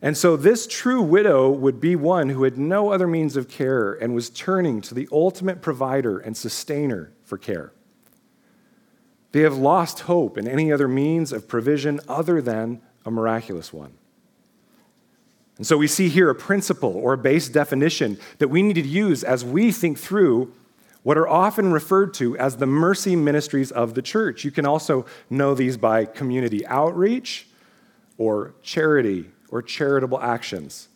And 0.00 0.16
so, 0.16 0.34
this 0.34 0.66
true 0.66 1.02
widow 1.02 1.50
would 1.50 1.78
be 1.78 1.94
one 1.94 2.30
who 2.30 2.44
had 2.44 2.56
no 2.56 2.90
other 2.90 3.06
means 3.06 3.36
of 3.36 3.48
care 3.48 3.92
and 3.92 4.14
was 4.14 4.30
turning 4.30 4.80
to 4.80 4.94
the 4.94 5.10
ultimate 5.12 5.60
provider 5.60 6.18
and 6.18 6.34
sustainer 6.34 7.12
for 7.22 7.36
care. 7.36 7.73
They 9.34 9.40
have 9.40 9.56
lost 9.56 9.98
hope 10.02 10.38
in 10.38 10.46
any 10.46 10.70
other 10.70 10.86
means 10.86 11.32
of 11.32 11.48
provision 11.48 11.98
other 12.06 12.40
than 12.40 12.80
a 13.04 13.10
miraculous 13.10 13.72
one. 13.72 13.94
And 15.56 15.66
so 15.66 15.76
we 15.76 15.88
see 15.88 16.08
here 16.08 16.30
a 16.30 16.36
principle 16.36 16.94
or 16.94 17.14
a 17.14 17.18
base 17.18 17.48
definition 17.48 18.16
that 18.38 18.46
we 18.46 18.62
need 18.62 18.74
to 18.74 18.82
use 18.82 19.24
as 19.24 19.44
we 19.44 19.72
think 19.72 19.98
through 19.98 20.54
what 21.02 21.18
are 21.18 21.26
often 21.26 21.72
referred 21.72 22.14
to 22.14 22.38
as 22.38 22.58
the 22.58 22.66
mercy 22.66 23.16
ministries 23.16 23.72
of 23.72 23.94
the 23.94 24.02
church. 24.02 24.44
You 24.44 24.52
can 24.52 24.66
also 24.66 25.04
know 25.28 25.52
these 25.52 25.76
by 25.76 26.04
community 26.04 26.64
outreach 26.68 27.48
or 28.16 28.54
charity 28.62 29.32
or 29.48 29.62
charitable 29.62 30.20
actions. 30.20 30.90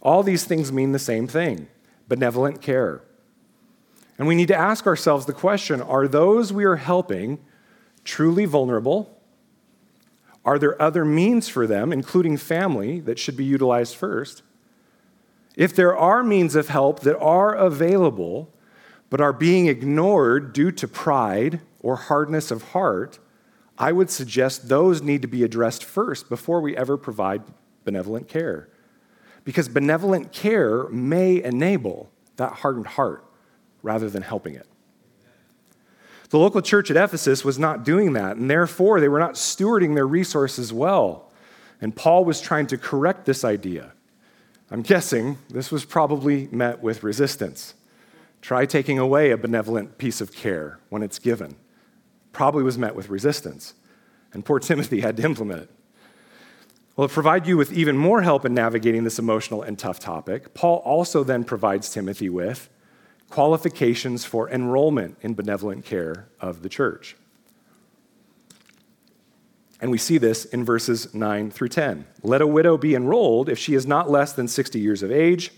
All 0.00 0.22
these 0.22 0.46
things 0.46 0.72
mean 0.72 0.92
the 0.92 0.98
same 0.98 1.26
thing 1.26 1.68
benevolent 2.08 2.62
care. 2.62 3.02
And 4.16 4.26
we 4.26 4.34
need 4.34 4.48
to 4.48 4.56
ask 4.56 4.86
ourselves 4.86 5.26
the 5.26 5.34
question 5.34 5.82
are 5.82 6.08
those 6.08 6.54
we 6.54 6.64
are 6.64 6.76
helping 6.76 7.38
truly 8.04 8.44
vulnerable? 8.44 9.18
Are 10.44 10.58
there 10.58 10.80
other 10.80 11.04
means 11.04 11.48
for 11.48 11.66
them, 11.66 11.92
including 11.92 12.36
family, 12.36 13.00
that 13.00 13.18
should 13.18 13.36
be 13.36 13.44
utilized 13.44 13.94
first? 13.94 14.42
If 15.56 15.76
there 15.76 15.96
are 15.96 16.22
means 16.24 16.54
of 16.54 16.68
help 16.68 17.00
that 17.00 17.18
are 17.18 17.54
available, 17.54 18.52
but 19.10 19.20
are 19.20 19.32
being 19.32 19.66
ignored 19.66 20.52
due 20.52 20.72
to 20.72 20.88
pride 20.88 21.60
or 21.80 21.96
hardness 21.96 22.50
of 22.50 22.70
heart, 22.70 23.18
I 23.78 23.92
would 23.92 24.10
suggest 24.10 24.68
those 24.68 25.02
need 25.02 25.22
to 25.22 25.28
be 25.28 25.44
addressed 25.44 25.84
first 25.84 26.28
before 26.28 26.60
we 26.60 26.76
ever 26.76 26.96
provide 26.96 27.42
benevolent 27.84 28.28
care. 28.28 28.68
Because 29.44 29.68
benevolent 29.68 30.32
care 30.32 30.88
may 30.88 31.42
enable 31.42 32.10
that 32.36 32.52
hardened 32.52 32.86
heart 32.86 33.24
rather 33.82 34.08
than 34.08 34.22
helping 34.22 34.54
it. 34.54 34.66
The 36.32 36.38
local 36.38 36.62
church 36.62 36.90
at 36.90 36.96
Ephesus 36.96 37.44
was 37.44 37.58
not 37.58 37.84
doing 37.84 38.14
that, 38.14 38.38
and 38.38 38.48
therefore 38.48 39.00
they 39.00 39.08
were 39.08 39.18
not 39.18 39.34
stewarding 39.34 39.94
their 39.94 40.06
resources 40.06 40.72
well. 40.72 41.30
And 41.78 41.94
Paul 41.94 42.24
was 42.24 42.40
trying 42.40 42.68
to 42.68 42.78
correct 42.78 43.26
this 43.26 43.44
idea. 43.44 43.92
I'm 44.70 44.80
guessing 44.80 45.36
this 45.50 45.70
was 45.70 45.84
probably 45.84 46.48
met 46.50 46.82
with 46.82 47.02
resistance. 47.02 47.74
Try 48.40 48.64
taking 48.64 48.98
away 48.98 49.30
a 49.30 49.36
benevolent 49.36 49.98
piece 49.98 50.22
of 50.22 50.32
care 50.32 50.78
when 50.88 51.02
it's 51.02 51.18
given. 51.18 51.54
Probably 52.32 52.62
was 52.62 52.78
met 52.78 52.96
with 52.96 53.10
resistance. 53.10 53.74
And 54.32 54.42
poor 54.42 54.58
Timothy 54.58 55.02
had 55.02 55.18
to 55.18 55.24
implement 55.24 55.64
it. 55.64 55.70
Well, 56.96 57.08
to 57.08 57.12
provide 57.12 57.46
you 57.46 57.58
with 57.58 57.74
even 57.74 57.98
more 57.98 58.22
help 58.22 58.46
in 58.46 58.54
navigating 58.54 59.04
this 59.04 59.18
emotional 59.18 59.60
and 59.60 59.78
tough 59.78 60.00
topic, 60.00 60.54
Paul 60.54 60.78
also 60.78 61.24
then 61.24 61.44
provides 61.44 61.90
Timothy 61.90 62.30
with 62.30 62.70
qualifications 63.32 64.26
for 64.26 64.50
enrollment 64.50 65.16
in 65.22 65.32
benevolent 65.32 65.86
care 65.86 66.28
of 66.38 66.62
the 66.62 66.68
church. 66.68 67.16
And 69.80 69.90
we 69.90 69.96
see 69.96 70.18
this 70.18 70.44
in 70.44 70.66
verses 70.66 71.14
9 71.14 71.50
through 71.50 71.70
10. 71.70 72.04
Let 72.22 72.42
a 72.42 72.46
widow 72.46 72.76
be 72.76 72.94
enrolled 72.94 73.48
if 73.48 73.58
she 73.58 73.72
is 73.74 73.86
not 73.86 74.10
less 74.10 74.34
than 74.34 74.48
60 74.48 74.78
years 74.78 75.02
of 75.02 75.10
age, 75.10 75.50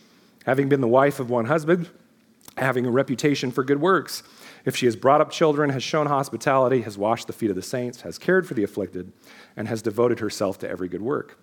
having 0.46 0.68
been 0.68 0.80
the 0.80 0.86
wife 0.86 1.18
of 1.18 1.30
one 1.30 1.46
husband, 1.46 1.90
having 2.56 2.86
a 2.86 2.92
reputation 2.92 3.50
for 3.50 3.64
good 3.64 3.80
works. 3.80 4.22
If 4.64 4.76
she 4.76 4.86
has 4.86 4.94
brought 4.94 5.20
up 5.20 5.32
children, 5.32 5.70
has 5.70 5.82
shown 5.82 6.06
hospitality, 6.06 6.82
has 6.82 6.96
washed 6.96 7.26
the 7.26 7.32
feet 7.32 7.50
of 7.50 7.56
the 7.56 7.62
saints, 7.62 8.02
has 8.02 8.18
cared 8.18 8.46
for 8.46 8.54
the 8.54 8.62
afflicted, 8.62 9.12
and 9.56 9.66
has 9.66 9.82
devoted 9.82 10.20
herself 10.20 10.60
to 10.60 10.70
every 10.70 10.88
good 10.88 11.02
work. 11.02 11.40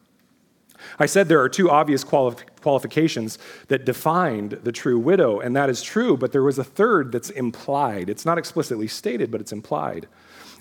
I 0.99 1.05
said 1.05 1.27
there 1.27 1.41
are 1.41 1.49
two 1.49 1.69
obvious 1.69 2.03
quali- 2.03 2.35
qualifications 2.61 3.37
that 3.67 3.85
defined 3.85 4.59
the 4.63 4.71
true 4.71 4.99
widow, 4.99 5.39
and 5.39 5.55
that 5.55 5.69
is 5.69 5.81
true, 5.81 6.17
but 6.17 6.31
there 6.31 6.43
was 6.43 6.59
a 6.59 6.63
third 6.63 7.11
that's 7.11 7.29
implied. 7.29 8.09
It's 8.09 8.25
not 8.25 8.37
explicitly 8.37 8.87
stated, 8.87 9.31
but 9.31 9.41
it's 9.41 9.51
implied. 9.51 10.07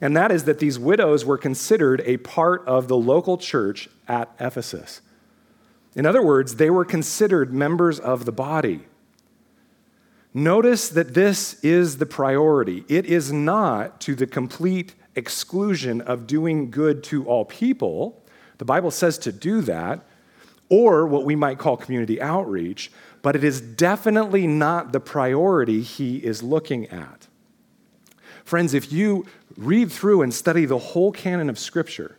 And 0.01 0.17
that 0.17 0.33
is 0.33 0.45
that 0.45 0.59
these 0.59 0.79
widows 0.79 1.25
were 1.25 1.39
considered 1.39 2.03
a 2.07 2.17
part 2.19 2.67
of 2.67 2.89
the 2.89 2.97
local 2.97 3.37
church 3.37 3.89
at 4.09 4.35
Ephesus. 4.41 5.03
In 5.95 6.07
other 6.07 6.23
words, 6.23 6.57
they 6.57 6.71
were 6.71 6.85
considered 6.85 7.53
members 7.53 7.99
of 7.99 8.25
the 8.25 8.33
body. 8.33 8.87
Notice 10.33 10.89
that 10.91 11.15
this 11.15 11.55
is 11.65 11.99
the 11.99 12.07
priority. 12.07 12.85
It 12.89 13.05
is 13.07 13.33
not 13.33 14.01
to 14.03 14.15
the 14.15 14.27
complete 14.27 14.95
exclusion 15.17 16.01
of 16.01 16.27
doing 16.27 16.71
good 16.71 17.03
to 17.05 17.27
all 17.27 17.45
people. 17.45 18.23
The 18.59 18.65
Bible 18.65 18.93
says 18.93 19.19
to 19.19 19.33
do 19.33 19.61
that, 19.63 20.07
or 20.71 21.07
what 21.07 21.25
we 21.25 21.37
might 21.37 21.59
call 21.59 21.77
community 21.77 22.23
outreach, 22.23 22.91
but 23.21 23.37
it 23.37 23.45
is 23.45 23.61
definitely 23.61 24.47
not 24.47 24.93
the 24.93 25.01
priority 25.01 25.83
he 25.83 26.19
is 26.19 26.43
looking 26.43 26.87
at. 26.87 27.27
Friends, 28.45 28.73
if 28.73 28.91
you 28.91 29.27
read 29.57 29.93
through 29.93 30.23
and 30.23 30.33
study 30.33 30.65
the 30.65 30.79
whole 30.79 31.13
canon 31.13 31.51
of 31.51 31.59
Scripture, 31.59 32.17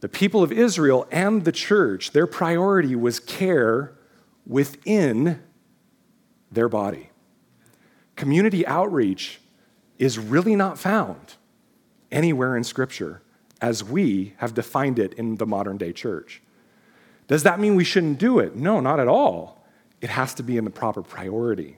the 0.00 0.08
people 0.08 0.42
of 0.42 0.50
Israel 0.50 1.06
and 1.10 1.44
the 1.44 1.52
church, 1.52 2.12
their 2.12 2.26
priority 2.26 2.96
was 2.96 3.20
care 3.20 3.92
within 4.46 5.42
their 6.50 6.68
body. 6.68 7.10
Community 8.16 8.66
outreach 8.66 9.40
is 9.98 10.18
really 10.18 10.56
not 10.56 10.78
found 10.78 11.34
anywhere 12.10 12.56
in 12.56 12.64
Scripture 12.64 13.22
as 13.60 13.84
we 13.84 14.34
have 14.38 14.54
defined 14.54 14.98
it 14.98 15.12
in 15.14 15.36
the 15.36 15.46
modern 15.46 15.76
day 15.76 15.92
church. 15.92 16.40
Does 17.28 17.44
that 17.44 17.60
mean 17.60 17.76
we 17.76 17.84
shouldn't 17.84 18.18
do 18.18 18.38
it? 18.38 18.56
No, 18.56 18.80
not 18.80 18.98
at 18.98 19.06
all. 19.06 19.64
It 20.00 20.10
has 20.10 20.34
to 20.34 20.42
be 20.42 20.56
in 20.56 20.64
the 20.64 20.70
proper 20.70 21.02
priority. 21.02 21.76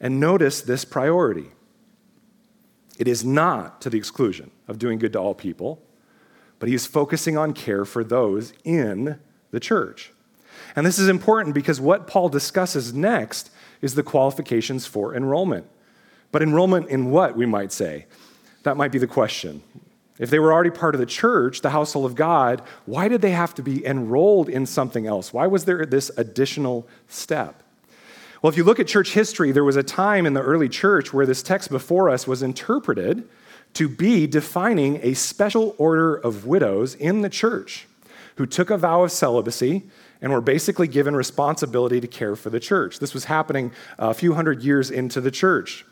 And 0.00 0.18
notice 0.18 0.62
this 0.62 0.84
priority 0.84 1.50
it 2.98 3.08
is 3.08 3.24
not 3.24 3.80
to 3.80 3.90
the 3.90 3.98
exclusion 3.98 4.50
of 4.68 4.78
doing 4.78 4.98
good 4.98 5.12
to 5.14 5.18
all 5.18 5.34
people, 5.34 5.82
but 6.58 6.68
he 6.68 6.74
is 6.74 6.86
focusing 6.86 7.36
on 7.36 7.52
care 7.52 7.84
for 7.84 8.04
those 8.04 8.52
in 8.64 9.18
the 9.50 9.58
church. 9.58 10.12
And 10.76 10.86
this 10.86 10.98
is 10.98 11.08
important 11.08 11.54
because 11.54 11.80
what 11.80 12.06
Paul 12.06 12.28
discusses 12.28 12.94
next 12.94 13.50
is 13.80 13.94
the 13.94 14.02
qualifications 14.02 14.86
for 14.86 15.16
enrollment. 15.16 15.66
But 16.30 16.42
enrollment 16.42 16.88
in 16.88 17.10
what, 17.10 17.36
we 17.36 17.46
might 17.46 17.72
say? 17.72 18.06
That 18.62 18.76
might 18.76 18.92
be 18.92 18.98
the 18.98 19.06
question. 19.06 19.62
If 20.18 20.30
they 20.30 20.38
were 20.38 20.52
already 20.52 20.70
part 20.70 20.94
of 20.94 21.00
the 21.00 21.06
church, 21.06 21.62
the 21.62 21.70
household 21.70 22.06
of 22.06 22.14
God, 22.14 22.62
why 22.84 23.08
did 23.08 23.22
they 23.22 23.30
have 23.30 23.54
to 23.54 23.62
be 23.62 23.84
enrolled 23.84 24.48
in 24.48 24.66
something 24.66 25.06
else? 25.06 25.32
Why 25.32 25.46
was 25.46 25.64
there 25.64 25.84
this 25.86 26.10
additional 26.16 26.86
step? 27.08 27.62
Well, 28.42 28.50
if 28.50 28.56
you 28.56 28.64
look 28.64 28.80
at 28.80 28.88
church 28.88 29.14
history, 29.14 29.52
there 29.52 29.64
was 29.64 29.76
a 29.76 29.82
time 29.82 30.26
in 30.26 30.34
the 30.34 30.42
early 30.42 30.68
church 30.68 31.12
where 31.12 31.26
this 31.26 31.42
text 31.42 31.70
before 31.70 32.10
us 32.10 32.26
was 32.26 32.42
interpreted 32.42 33.28
to 33.74 33.88
be 33.88 34.26
defining 34.26 35.00
a 35.02 35.14
special 35.14 35.74
order 35.78 36.14
of 36.14 36.44
widows 36.44 36.94
in 36.94 37.22
the 37.22 37.30
church 37.30 37.86
who 38.36 38.44
took 38.44 38.68
a 38.68 38.76
vow 38.76 39.04
of 39.04 39.12
celibacy 39.12 39.84
and 40.20 40.32
were 40.32 40.40
basically 40.40 40.88
given 40.88 41.16
responsibility 41.16 42.00
to 42.00 42.06
care 42.06 42.36
for 42.36 42.50
the 42.50 42.60
church. 42.60 42.98
This 42.98 43.14
was 43.14 43.24
happening 43.24 43.72
a 43.98 44.12
few 44.12 44.34
hundred 44.34 44.62
years 44.62 44.90
into 44.90 45.20
the 45.20 45.30
church. 45.30 45.86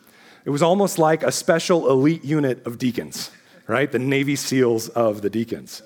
It 0.44 0.50
was 0.50 0.62
almost 0.62 0.98
like 0.98 1.22
a 1.22 1.32
special 1.32 1.90
elite 1.90 2.24
unit 2.24 2.66
of 2.66 2.78
deacons 2.78 3.30
right? 3.66 3.90
The 3.90 3.98
Navy 3.98 4.36
SEALs 4.36 4.88
of 4.88 5.22
the 5.22 5.30
deacons. 5.30 5.82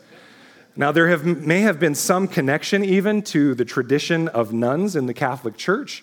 Now, 0.77 0.91
there 0.91 1.09
have, 1.09 1.25
may 1.25 1.61
have 1.61 1.79
been 1.79 1.95
some 1.95 2.27
connection 2.27 2.85
even 2.85 3.23
to 3.23 3.55
the 3.55 3.65
tradition 3.65 4.29
of 4.29 4.53
nuns 4.53 4.97
in 4.97 5.07
the 5.07 5.15
Catholic 5.15 5.57
Church, 5.57 6.03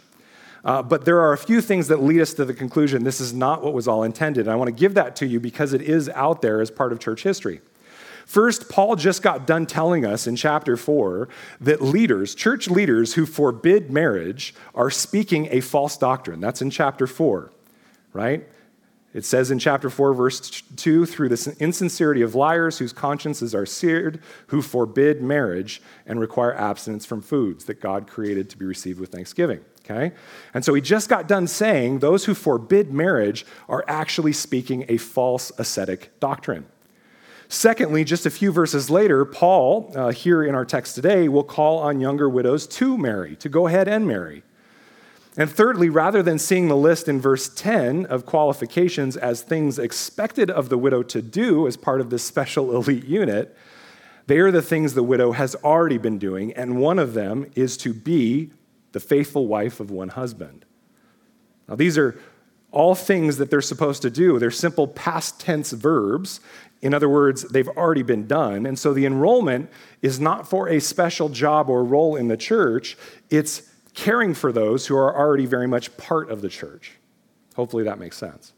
Uh, 0.64 0.82
but 0.84 1.06
there 1.06 1.20
are 1.20 1.34
a 1.34 1.38
few 1.38 1.60
things 1.60 1.88
that 1.88 2.04
lead 2.04 2.22
us 2.22 2.36
to 2.36 2.46
the 2.46 2.54
conclusion 2.54 3.04
this 3.04 3.20
is 3.20 3.34
not 3.34 3.64
what 3.64 3.74
was 3.74 3.88
all 3.88 4.04
intended. 4.04 4.46
And 4.46 4.52
I 4.52 4.56
want 4.56 4.68
to 4.68 4.80
give 4.80 4.94
that 4.94 5.16
to 5.18 5.26
you 5.26 5.40
because 5.40 5.74
it 5.74 5.82
is 5.82 6.08
out 6.10 6.42
there 6.42 6.62
as 6.62 6.70
part 6.70 6.92
of 6.92 7.00
church 7.00 7.24
history. 7.24 7.62
First, 8.26 8.70
Paul 8.70 8.96
just 8.96 9.24
got 9.24 9.48
done 9.48 9.66
telling 9.66 10.06
us 10.06 10.28
in 10.28 10.36
chapter 10.36 10.78
4 10.78 11.28
that 11.62 11.82
leaders, 11.82 12.36
church 12.36 12.70
leaders 12.70 13.16
who 13.16 13.26
forbid 13.26 13.92
marriage, 13.92 14.54
are 14.76 14.92
speaking 14.92 15.48
a 15.52 15.62
false 15.62 15.98
doctrine. 15.98 16.40
That's 16.40 16.62
in 16.62 16.70
chapter 16.70 17.08
4, 17.08 17.52
right? 18.14 18.48
It 19.14 19.26
says 19.26 19.52
in 19.52 19.60
chapter 19.60 19.90
4, 19.90 20.14
verse 20.14 20.62
2 20.78 21.06
through 21.06 21.30
the 21.30 21.56
insincerity 21.60 22.22
of 22.22 22.34
liars 22.34 22.78
whose 22.78 22.94
consciences 22.94 23.54
are 23.54 23.66
seared, 23.66 24.22
who 24.48 24.62
forbid 24.62 25.22
marriage 25.22 25.82
and 26.06 26.20
require 26.20 26.56
abstinence 26.56 27.06
from 27.06 27.22
foods 27.22 27.66
that 27.66 27.82
God 27.82 28.08
created 28.08 28.50
to 28.52 28.58
be 28.58 28.66
received 28.66 29.00
with 29.00 29.12
thanksgiving. 29.12 29.60
Okay? 29.84 30.16
And 30.54 30.64
so 30.64 30.74
he 30.74 30.82
just 30.82 31.10
got 31.10 31.28
done 31.28 31.48
saying 31.48 32.00
those 32.00 32.26
who 32.26 32.34
forbid 32.34 32.94
marriage 32.94 33.46
are 33.68 33.84
actually 33.88 34.34
speaking 34.34 34.86
a 34.88 34.98
false 34.98 35.52
ascetic 35.58 36.18
doctrine. 36.20 36.66
Secondly, 37.50 38.06
just 38.06 38.26
a 38.26 38.30
few 38.30 38.50
verses 38.50 38.90
later, 38.90 39.26
Paul, 39.26 39.92
uh, 39.94 40.12
here 40.14 40.42
in 40.42 40.56
our 40.56 40.64
text 40.64 40.96
today, 40.96 41.28
will 41.28 41.44
call 41.44 41.80
on 41.80 42.00
younger 42.00 42.30
widows 42.30 42.66
to 42.68 42.98
marry, 42.98 43.36
to 43.38 43.50
go 43.50 43.68
ahead 43.68 43.90
and 43.90 44.08
marry. 44.08 44.44
And 45.38 45.50
thirdly, 45.50 45.90
rather 45.90 46.22
than 46.22 46.40
seeing 46.40 46.68
the 46.68 46.76
list 46.76 47.08
in 47.08 47.22
verse 47.22 47.48
10 47.48 48.06
of 48.08 48.26
qualifications 48.26 49.16
as 49.16 49.42
things 49.42 49.80
expected 49.80 50.52
of 50.52 50.68
the 50.70 50.78
widow 50.78 51.04
to 51.04 51.22
do 51.22 51.68
as 51.68 51.78
part 51.78 52.02
of 52.02 52.10
this 52.10 52.24
special 52.24 52.76
elite 52.76 53.06
unit, 53.06 53.56
they 54.28 54.40
are 54.40 54.52
the 54.52 54.62
things 54.62 54.94
the 54.94 55.04
widow 55.04 55.32
has 55.32 55.56
already 55.56 55.98
been 55.98 56.18
doing, 56.18 56.54
and 56.54 56.80
one 56.80 57.00
of 57.00 57.14
them 57.14 57.50
is 57.56 57.78
to 57.78 57.94
be 57.94 58.52
the 58.92 59.00
faithful 59.00 59.48
wife 59.48 59.80
of 59.80 59.90
one 59.90 60.10
husband. 60.10 60.66
Now, 61.68 61.76
these 61.76 61.98
are 61.98 62.20
all 62.72 62.96
things 62.96 63.38
that 63.38 63.50
they're 63.50 63.62
supposed 63.62 64.02
to 64.02 64.10
do. 64.10 64.40
They're 64.40 64.52
simple 64.52 64.88
past 64.88 65.40
tense 65.40 65.72
verbs. 65.72 66.40
In 66.82 66.94
other 66.94 67.10
words, 67.10 67.44
they've 67.44 67.68
already 67.68 68.04
been 68.04 68.28
done. 68.28 68.66
And 68.66 68.78
so 68.80 68.94
the 68.94 69.06
enrollment 69.06 69.70
is 70.02 70.20
not 70.20 70.50
for 70.50 70.68
a 70.68 70.80
special 70.80 71.30
job 71.30 71.70
or 71.70 71.84
role 71.84 72.16
in 72.16 72.28
the 72.28 72.38
church, 72.38 72.98
it's 73.30 73.64
caring 73.94 74.34
for 74.34 74.52
those 74.52 74.88
who 74.88 74.96
are 74.96 75.16
already 75.16 75.46
very 75.46 75.68
much 75.68 75.96
part 75.98 76.30
of 76.30 76.42
the 76.42 76.50
church. 76.50 76.94
Hopefully 77.56 77.84
that 77.84 78.00
makes 78.00 78.18
sense. 78.18 78.54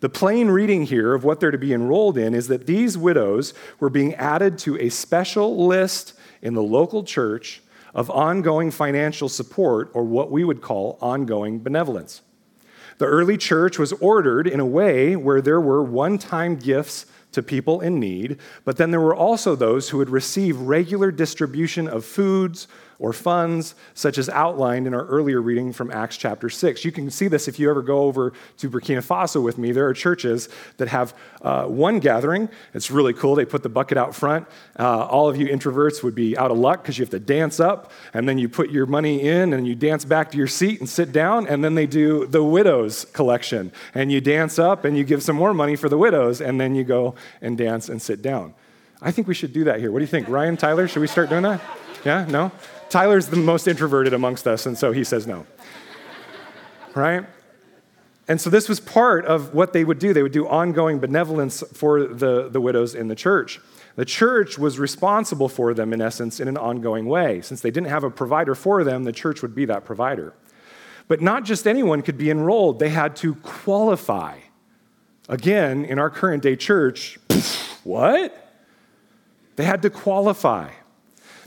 The 0.00 0.08
plain 0.08 0.48
reading 0.48 0.84
here 0.84 1.14
of 1.14 1.24
what 1.24 1.40
they're 1.40 1.50
to 1.50 1.58
be 1.58 1.72
enrolled 1.72 2.18
in 2.18 2.34
is 2.34 2.48
that 2.48 2.66
these 2.66 2.98
widows 2.98 3.54
were 3.80 3.88
being 3.88 4.14
added 4.16 4.58
to 4.58 4.78
a 4.78 4.90
special 4.90 5.66
list 5.66 6.14
in 6.42 6.54
the 6.54 6.62
local 6.62 7.04
church 7.04 7.62
of 7.94 8.10
ongoing 8.10 8.70
financial 8.70 9.28
support, 9.28 9.88
or 9.94 10.02
what 10.02 10.30
we 10.30 10.42
would 10.44 10.60
call 10.60 10.98
ongoing 11.00 11.60
benevolence. 11.60 12.22
The 12.98 13.06
early 13.06 13.36
church 13.36 13.78
was 13.78 13.92
ordered 13.94 14.46
in 14.46 14.60
a 14.60 14.66
way 14.66 15.16
where 15.16 15.40
there 15.40 15.60
were 15.60 15.82
one 15.82 16.18
time 16.18 16.56
gifts 16.56 17.06
to 17.34 17.42
people 17.42 17.80
in 17.80 18.00
need, 18.00 18.38
but 18.64 18.76
then 18.76 18.90
there 18.90 19.00
were 19.00 19.14
also 19.14 19.54
those 19.54 19.90
who 19.90 19.98
would 19.98 20.10
receive 20.10 20.58
regular 20.58 21.10
distribution 21.10 21.86
of 21.88 22.04
foods 22.04 22.66
or 22.98 23.12
funds, 23.12 23.74
such 23.94 24.18
as 24.18 24.28
outlined 24.28 24.86
in 24.86 24.94
our 24.94 25.04
earlier 25.06 25.42
reading 25.42 25.72
from 25.72 25.90
Acts 25.90 26.16
chapter 26.16 26.48
6. 26.48 26.84
You 26.84 26.92
can 26.92 27.10
see 27.10 27.28
this 27.28 27.48
if 27.48 27.58
you 27.58 27.68
ever 27.68 27.82
go 27.82 28.02
over 28.04 28.32
to 28.58 28.70
Burkina 28.70 29.04
Faso 29.04 29.42
with 29.42 29.58
me. 29.58 29.72
There 29.72 29.86
are 29.86 29.94
churches 29.94 30.48
that 30.76 30.88
have 30.88 31.14
uh, 31.42 31.64
one 31.64 31.98
gathering. 31.98 32.48
It's 32.72 32.90
really 32.90 33.12
cool. 33.12 33.34
They 33.34 33.44
put 33.44 33.62
the 33.62 33.68
bucket 33.68 33.98
out 33.98 34.14
front. 34.14 34.46
Uh, 34.78 35.06
all 35.06 35.28
of 35.28 35.36
you 35.36 35.48
introverts 35.48 36.02
would 36.02 36.14
be 36.14 36.36
out 36.38 36.50
of 36.50 36.58
luck 36.58 36.82
because 36.82 36.98
you 36.98 37.02
have 37.02 37.10
to 37.10 37.20
dance 37.20 37.60
up, 37.60 37.90
and 38.12 38.28
then 38.28 38.38
you 38.38 38.48
put 38.48 38.70
your 38.70 38.86
money 38.86 39.20
in, 39.22 39.52
and 39.52 39.66
you 39.66 39.74
dance 39.74 40.04
back 40.04 40.30
to 40.30 40.38
your 40.38 40.46
seat 40.46 40.80
and 40.80 40.88
sit 40.88 41.12
down, 41.12 41.46
and 41.46 41.64
then 41.64 41.74
they 41.74 41.86
do 41.86 42.26
the 42.26 42.42
widows 42.42 43.04
collection. 43.06 43.72
And 43.94 44.10
you 44.10 44.20
dance 44.20 44.58
up, 44.58 44.84
and 44.84 44.96
you 44.96 45.04
give 45.04 45.22
some 45.22 45.36
more 45.36 45.54
money 45.54 45.76
for 45.76 45.88
the 45.88 45.98
widows, 45.98 46.40
and 46.40 46.60
then 46.60 46.74
you 46.74 46.84
go 46.84 47.14
and 47.40 47.56
dance 47.56 47.88
and 47.88 48.00
sit 48.00 48.22
down. 48.22 48.54
I 49.02 49.10
think 49.10 49.28
we 49.28 49.34
should 49.34 49.52
do 49.52 49.64
that 49.64 49.80
here. 49.80 49.90
What 49.90 49.98
do 49.98 50.04
you 50.04 50.08
think? 50.08 50.28
Ryan, 50.28 50.56
Tyler, 50.56 50.88
should 50.88 51.00
we 51.00 51.06
start 51.06 51.28
doing 51.28 51.42
that? 51.42 51.60
Yeah? 52.04 52.24
No? 52.26 52.52
Tyler's 52.88 53.26
the 53.26 53.36
most 53.36 53.66
introverted 53.66 54.14
amongst 54.14 54.46
us, 54.46 54.66
and 54.66 54.78
so 54.78 54.92
he 54.92 55.04
says 55.04 55.26
no. 55.26 55.46
right? 56.94 57.26
And 58.26 58.40
so 58.40 58.48
this 58.48 58.68
was 58.68 58.80
part 58.80 59.26
of 59.26 59.52
what 59.52 59.72
they 59.72 59.84
would 59.84 59.98
do. 59.98 60.12
They 60.14 60.22
would 60.22 60.32
do 60.32 60.46
ongoing 60.46 60.98
benevolence 60.98 61.62
for 61.74 62.04
the, 62.04 62.48
the 62.48 62.60
widows 62.60 62.94
in 62.94 63.08
the 63.08 63.14
church. 63.14 63.60
The 63.96 64.04
church 64.04 64.58
was 64.58 64.78
responsible 64.78 65.48
for 65.48 65.74
them, 65.74 65.92
in 65.92 66.00
essence, 66.00 66.40
in 66.40 66.48
an 66.48 66.56
ongoing 66.56 67.06
way. 67.06 67.42
Since 67.42 67.60
they 67.60 67.70
didn't 67.70 67.90
have 67.90 68.04
a 68.04 68.10
provider 68.10 68.54
for 68.54 68.82
them, 68.82 69.04
the 69.04 69.12
church 69.12 69.42
would 69.42 69.54
be 69.54 69.66
that 69.66 69.84
provider. 69.84 70.32
But 71.06 71.20
not 71.20 71.44
just 71.44 71.66
anyone 71.66 72.00
could 72.02 72.16
be 72.16 72.30
enrolled, 72.30 72.78
they 72.78 72.88
had 72.88 73.14
to 73.16 73.34
qualify. 73.36 74.38
Again, 75.28 75.84
in 75.84 75.98
our 75.98 76.10
current 76.10 76.42
day 76.42 76.56
church, 76.56 77.18
what? 77.82 78.52
They 79.56 79.64
had 79.64 79.82
to 79.82 79.90
qualify. 79.90 80.70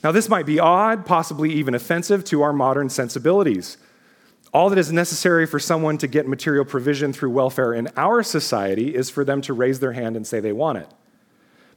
Now, 0.03 0.11
this 0.11 0.29
might 0.29 0.45
be 0.45 0.59
odd, 0.59 1.05
possibly 1.05 1.51
even 1.53 1.75
offensive 1.75 2.23
to 2.25 2.41
our 2.41 2.53
modern 2.53 2.89
sensibilities. 2.89 3.77
All 4.53 4.69
that 4.69 4.79
is 4.79 4.91
necessary 4.91 5.45
for 5.45 5.59
someone 5.59 5.97
to 5.97 6.07
get 6.07 6.27
material 6.27 6.65
provision 6.65 7.13
through 7.13 7.31
welfare 7.31 7.73
in 7.73 7.89
our 7.97 8.23
society 8.23 8.95
is 8.95 9.09
for 9.09 9.25
them 9.25 9.41
to 9.41 9.53
raise 9.53 9.79
their 9.79 9.91
hand 9.91 10.15
and 10.15 10.25
say 10.25 10.39
they 10.39 10.53
want 10.53 10.77
it. 10.79 10.89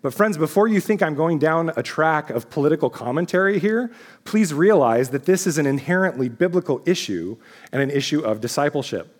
But, 0.02 0.14
friends, 0.14 0.38
before 0.38 0.66
you 0.66 0.80
think 0.80 1.02
I'm 1.02 1.14
going 1.14 1.38
down 1.38 1.72
a 1.76 1.82
track 1.82 2.30
of 2.30 2.48
political 2.48 2.88
commentary 2.88 3.58
here, 3.58 3.90
please 4.24 4.54
realize 4.54 5.10
that 5.10 5.26
this 5.26 5.46
is 5.46 5.58
an 5.58 5.66
inherently 5.66 6.30
biblical 6.30 6.80
issue 6.86 7.36
and 7.72 7.82
an 7.82 7.90
issue 7.90 8.20
of 8.20 8.40
discipleship. 8.40 9.14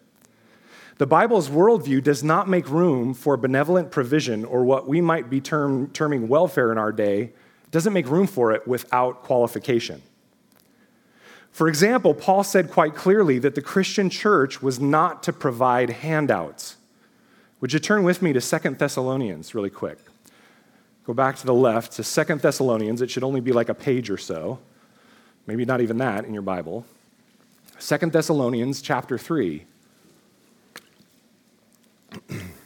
The 1.01 1.07
Bible's 1.07 1.49
worldview 1.49 2.03
does 2.03 2.23
not 2.23 2.47
make 2.47 2.69
room 2.69 3.15
for 3.15 3.39
benevolent 3.39 3.91
provision 3.91 4.45
or 4.45 4.67
what 4.67 4.87
we 4.87 5.01
might 5.01 5.31
be 5.31 5.41
term, 5.41 5.89
terming 5.93 6.29
welfare 6.29 6.71
in 6.73 6.77
our 6.77 6.93
day 6.93 7.33
doesn't 7.71 7.95
make 7.95 8.07
room 8.07 8.27
for 8.27 8.53
it 8.53 8.69
without 8.69 9.23
qualification. 9.23 10.03
For 11.53 11.69
example, 11.69 12.13
Paul 12.13 12.45
said 12.45 12.71
quite 12.71 12.95
clearly 12.95 13.39
that 13.39 13.55
the 13.55 13.63
Christian 13.63 14.11
church 14.11 14.61
was 14.61 14.79
not 14.79 15.23
to 15.23 15.33
provide 15.33 15.89
handouts. 15.89 16.77
Would 17.63 17.73
you 17.73 17.79
turn 17.79 18.03
with 18.03 18.21
me 18.21 18.35
to 18.35 18.41
Second 18.43 18.79
Thessalonians 18.79 19.55
really 19.55 19.71
quick? 19.71 20.01
Go 21.07 21.15
back 21.15 21.37
to 21.37 21.47
the 21.47 21.55
left 21.55 21.93
to 21.93 22.05
Second 22.05 22.43
Thessalonians. 22.43 23.01
It 23.01 23.11
should 23.11 23.25
only 23.25 23.41
be 23.41 23.53
like 23.53 23.71
a 23.71 23.75
page 23.75 24.11
or 24.11 24.19
so. 24.19 24.59
Maybe 25.47 25.65
not 25.65 25.81
even 25.81 25.97
that 25.97 26.27
in 26.27 26.35
your 26.35 26.43
Bible. 26.43 26.85
Second 27.79 28.13
Thessalonians 28.13 28.83
chapter 28.83 29.17
3. 29.17 29.65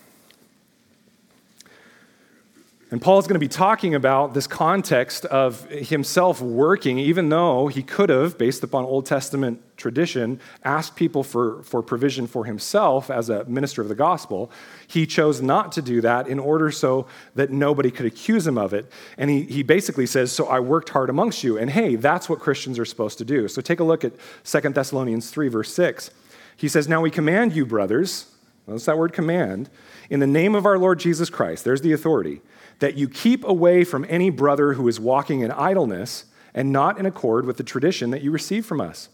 And 2.94 3.02
Paul 3.02 3.18
is 3.18 3.26
going 3.26 3.34
to 3.34 3.40
be 3.40 3.48
talking 3.48 3.96
about 3.96 4.34
this 4.34 4.46
context 4.46 5.24
of 5.24 5.68
himself 5.68 6.40
working, 6.40 7.00
even 7.00 7.28
though 7.28 7.66
he 7.66 7.82
could 7.82 8.08
have, 8.08 8.38
based 8.38 8.62
upon 8.62 8.84
Old 8.84 9.04
Testament 9.04 9.60
tradition, 9.76 10.38
asked 10.62 10.94
people 10.94 11.24
for, 11.24 11.64
for 11.64 11.82
provision 11.82 12.28
for 12.28 12.44
himself 12.44 13.10
as 13.10 13.30
a 13.30 13.44
minister 13.46 13.82
of 13.82 13.88
the 13.88 13.96
gospel. 13.96 14.48
He 14.86 15.06
chose 15.06 15.42
not 15.42 15.72
to 15.72 15.82
do 15.82 16.02
that 16.02 16.28
in 16.28 16.38
order 16.38 16.70
so 16.70 17.08
that 17.34 17.50
nobody 17.50 17.90
could 17.90 18.06
accuse 18.06 18.46
him 18.46 18.56
of 18.56 18.72
it. 18.72 18.88
And 19.18 19.28
he, 19.28 19.42
he 19.42 19.64
basically 19.64 20.06
says, 20.06 20.30
So 20.30 20.46
I 20.46 20.60
worked 20.60 20.90
hard 20.90 21.10
amongst 21.10 21.42
you. 21.42 21.58
And 21.58 21.70
hey, 21.70 21.96
that's 21.96 22.28
what 22.28 22.38
Christians 22.38 22.78
are 22.78 22.84
supposed 22.84 23.18
to 23.18 23.24
do. 23.24 23.48
So 23.48 23.60
take 23.60 23.80
a 23.80 23.84
look 23.84 24.04
at 24.04 24.12
2 24.44 24.60
Thessalonians 24.68 25.30
3, 25.30 25.48
verse 25.48 25.74
6. 25.74 26.12
He 26.56 26.68
says, 26.68 26.86
Now 26.86 27.00
we 27.00 27.10
command 27.10 27.56
you, 27.56 27.66
brothers, 27.66 28.26
notice 28.66 28.86
that 28.86 28.98
word 28.98 29.12
command, 29.12 29.68
in 30.10 30.20
the 30.20 30.26
name 30.26 30.54
of 30.54 30.66
our 30.66 30.78
Lord 30.78 30.98
Jesus 30.98 31.30
Christ, 31.30 31.64
there's 31.64 31.82
the 31.82 31.92
authority 31.92 32.40
that 32.78 32.96
you 32.96 33.08
keep 33.08 33.44
away 33.44 33.84
from 33.84 34.06
any 34.08 34.30
brother 34.30 34.74
who 34.74 34.88
is 34.88 34.98
walking 34.98 35.40
in 35.40 35.50
idleness 35.50 36.26
and 36.54 36.72
not 36.72 36.98
in 36.98 37.06
accord 37.06 37.46
with 37.46 37.56
the 37.56 37.62
tradition 37.62 38.10
that 38.10 38.22
you 38.22 38.30
received 38.30 38.66
from 38.66 38.80
us. 38.80 39.08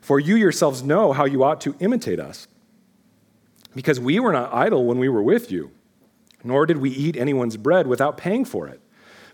For 0.00 0.20
you 0.20 0.36
yourselves 0.36 0.82
know 0.82 1.12
how 1.12 1.24
you 1.24 1.42
ought 1.42 1.60
to 1.62 1.74
imitate 1.80 2.20
us. 2.20 2.46
Because 3.74 4.00
we 4.00 4.20
were 4.20 4.32
not 4.32 4.54
idle 4.54 4.86
when 4.86 4.98
we 4.98 5.08
were 5.08 5.22
with 5.22 5.50
you, 5.50 5.72
nor 6.42 6.64
did 6.64 6.78
we 6.78 6.90
eat 6.90 7.16
anyone's 7.16 7.56
bread 7.56 7.86
without 7.86 8.16
paying 8.16 8.44
for 8.44 8.68
it. 8.68 8.80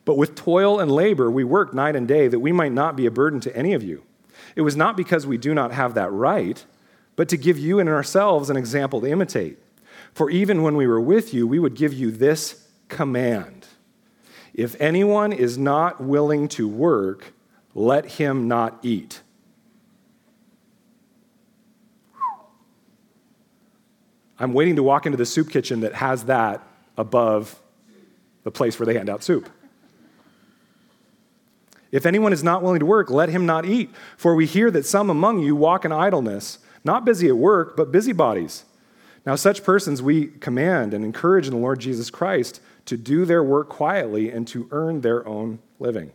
But 0.04 0.16
with 0.16 0.34
toil 0.34 0.80
and 0.80 0.90
labor 0.90 1.30
we 1.30 1.44
worked 1.44 1.74
night 1.74 1.94
and 1.94 2.08
day 2.08 2.26
that 2.26 2.40
we 2.40 2.52
might 2.52 2.72
not 2.72 2.96
be 2.96 3.06
a 3.06 3.10
burden 3.10 3.38
to 3.40 3.56
any 3.56 3.72
of 3.72 3.82
you. 3.82 4.02
It 4.56 4.62
was 4.62 4.76
not 4.76 4.96
because 4.96 5.26
we 5.26 5.38
do 5.38 5.54
not 5.54 5.72
have 5.72 5.94
that 5.94 6.10
right, 6.10 6.64
but 7.22 7.28
to 7.28 7.36
give 7.36 7.56
you 7.56 7.78
and 7.78 7.88
ourselves 7.88 8.50
an 8.50 8.56
example 8.56 9.00
to 9.00 9.06
imitate. 9.06 9.56
For 10.12 10.28
even 10.28 10.60
when 10.64 10.74
we 10.74 10.88
were 10.88 11.00
with 11.00 11.32
you, 11.32 11.46
we 11.46 11.60
would 11.60 11.76
give 11.76 11.92
you 11.92 12.10
this 12.10 12.66
command 12.88 13.68
If 14.52 14.74
anyone 14.80 15.32
is 15.32 15.56
not 15.56 16.02
willing 16.02 16.48
to 16.48 16.66
work, 16.66 17.32
let 17.76 18.06
him 18.06 18.48
not 18.48 18.76
eat. 18.82 19.20
I'm 24.36 24.52
waiting 24.52 24.74
to 24.74 24.82
walk 24.82 25.06
into 25.06 25.16
the 25.16 25.24
soup 25.24 25.48
kitchen 25.48 25.82
that 25.82 25.94
has 25.94 26.24
that 26.24 26.60
above 26.98 27.56
the 28.42 28.50
place 28.50 28.80
where 28.80 28.86
they 28.86 28.94
hand 28.94 29.08
out 29.08 29.22
soup. 29.22 29.48
If 31.92 32.04
anyone 32.04 32.32
is 32.32 32.42
not 32.42 32.64
willing 32.64 32.80
to 32.80 32.86
work, 32.86 33.10
let 33.10 33.28
him 33.28 33.46
not 33.46 33.64
eat. 33.64 33.90
For 34.16 34.34
we 34.34 34.44
hear 34.44 34.72
that 34.72 34.86
some 34.86 35.08
among 35.08 35.38
you 35.38 35.54
walk 35.54 35.84
in 35.84 35.92
idleness. 35.92 36.58
Not 36.84 37.04
busy 37.04 37.28
at 37.28 37.36
work, 37.36 37.76
but 37.76 37.92
busybodies. 37.92 38.64
Now, 39.24 39.36
such 39.36 39.62
persons 39.62 40.02
we 40.02 40.26
command 40.26 40.92
and 40.92 41.04
encourage 41.04 41.46
in 41.46 41.52
the 41.52 41.60
Lord 41.60 41.78
Jesus 41.78 42.10
Christ 42.10 42.60
to 42.86 42.96
do 42.96 43.24
their 43.24 43.42
work 43.42 43.68
quietly 43.68 44.30
and 44.30 44.46
to 44.48 44.68
earn 44.72 45.00
their 45.00 45.26
own 45.26 45.60
living. 45.78 46.10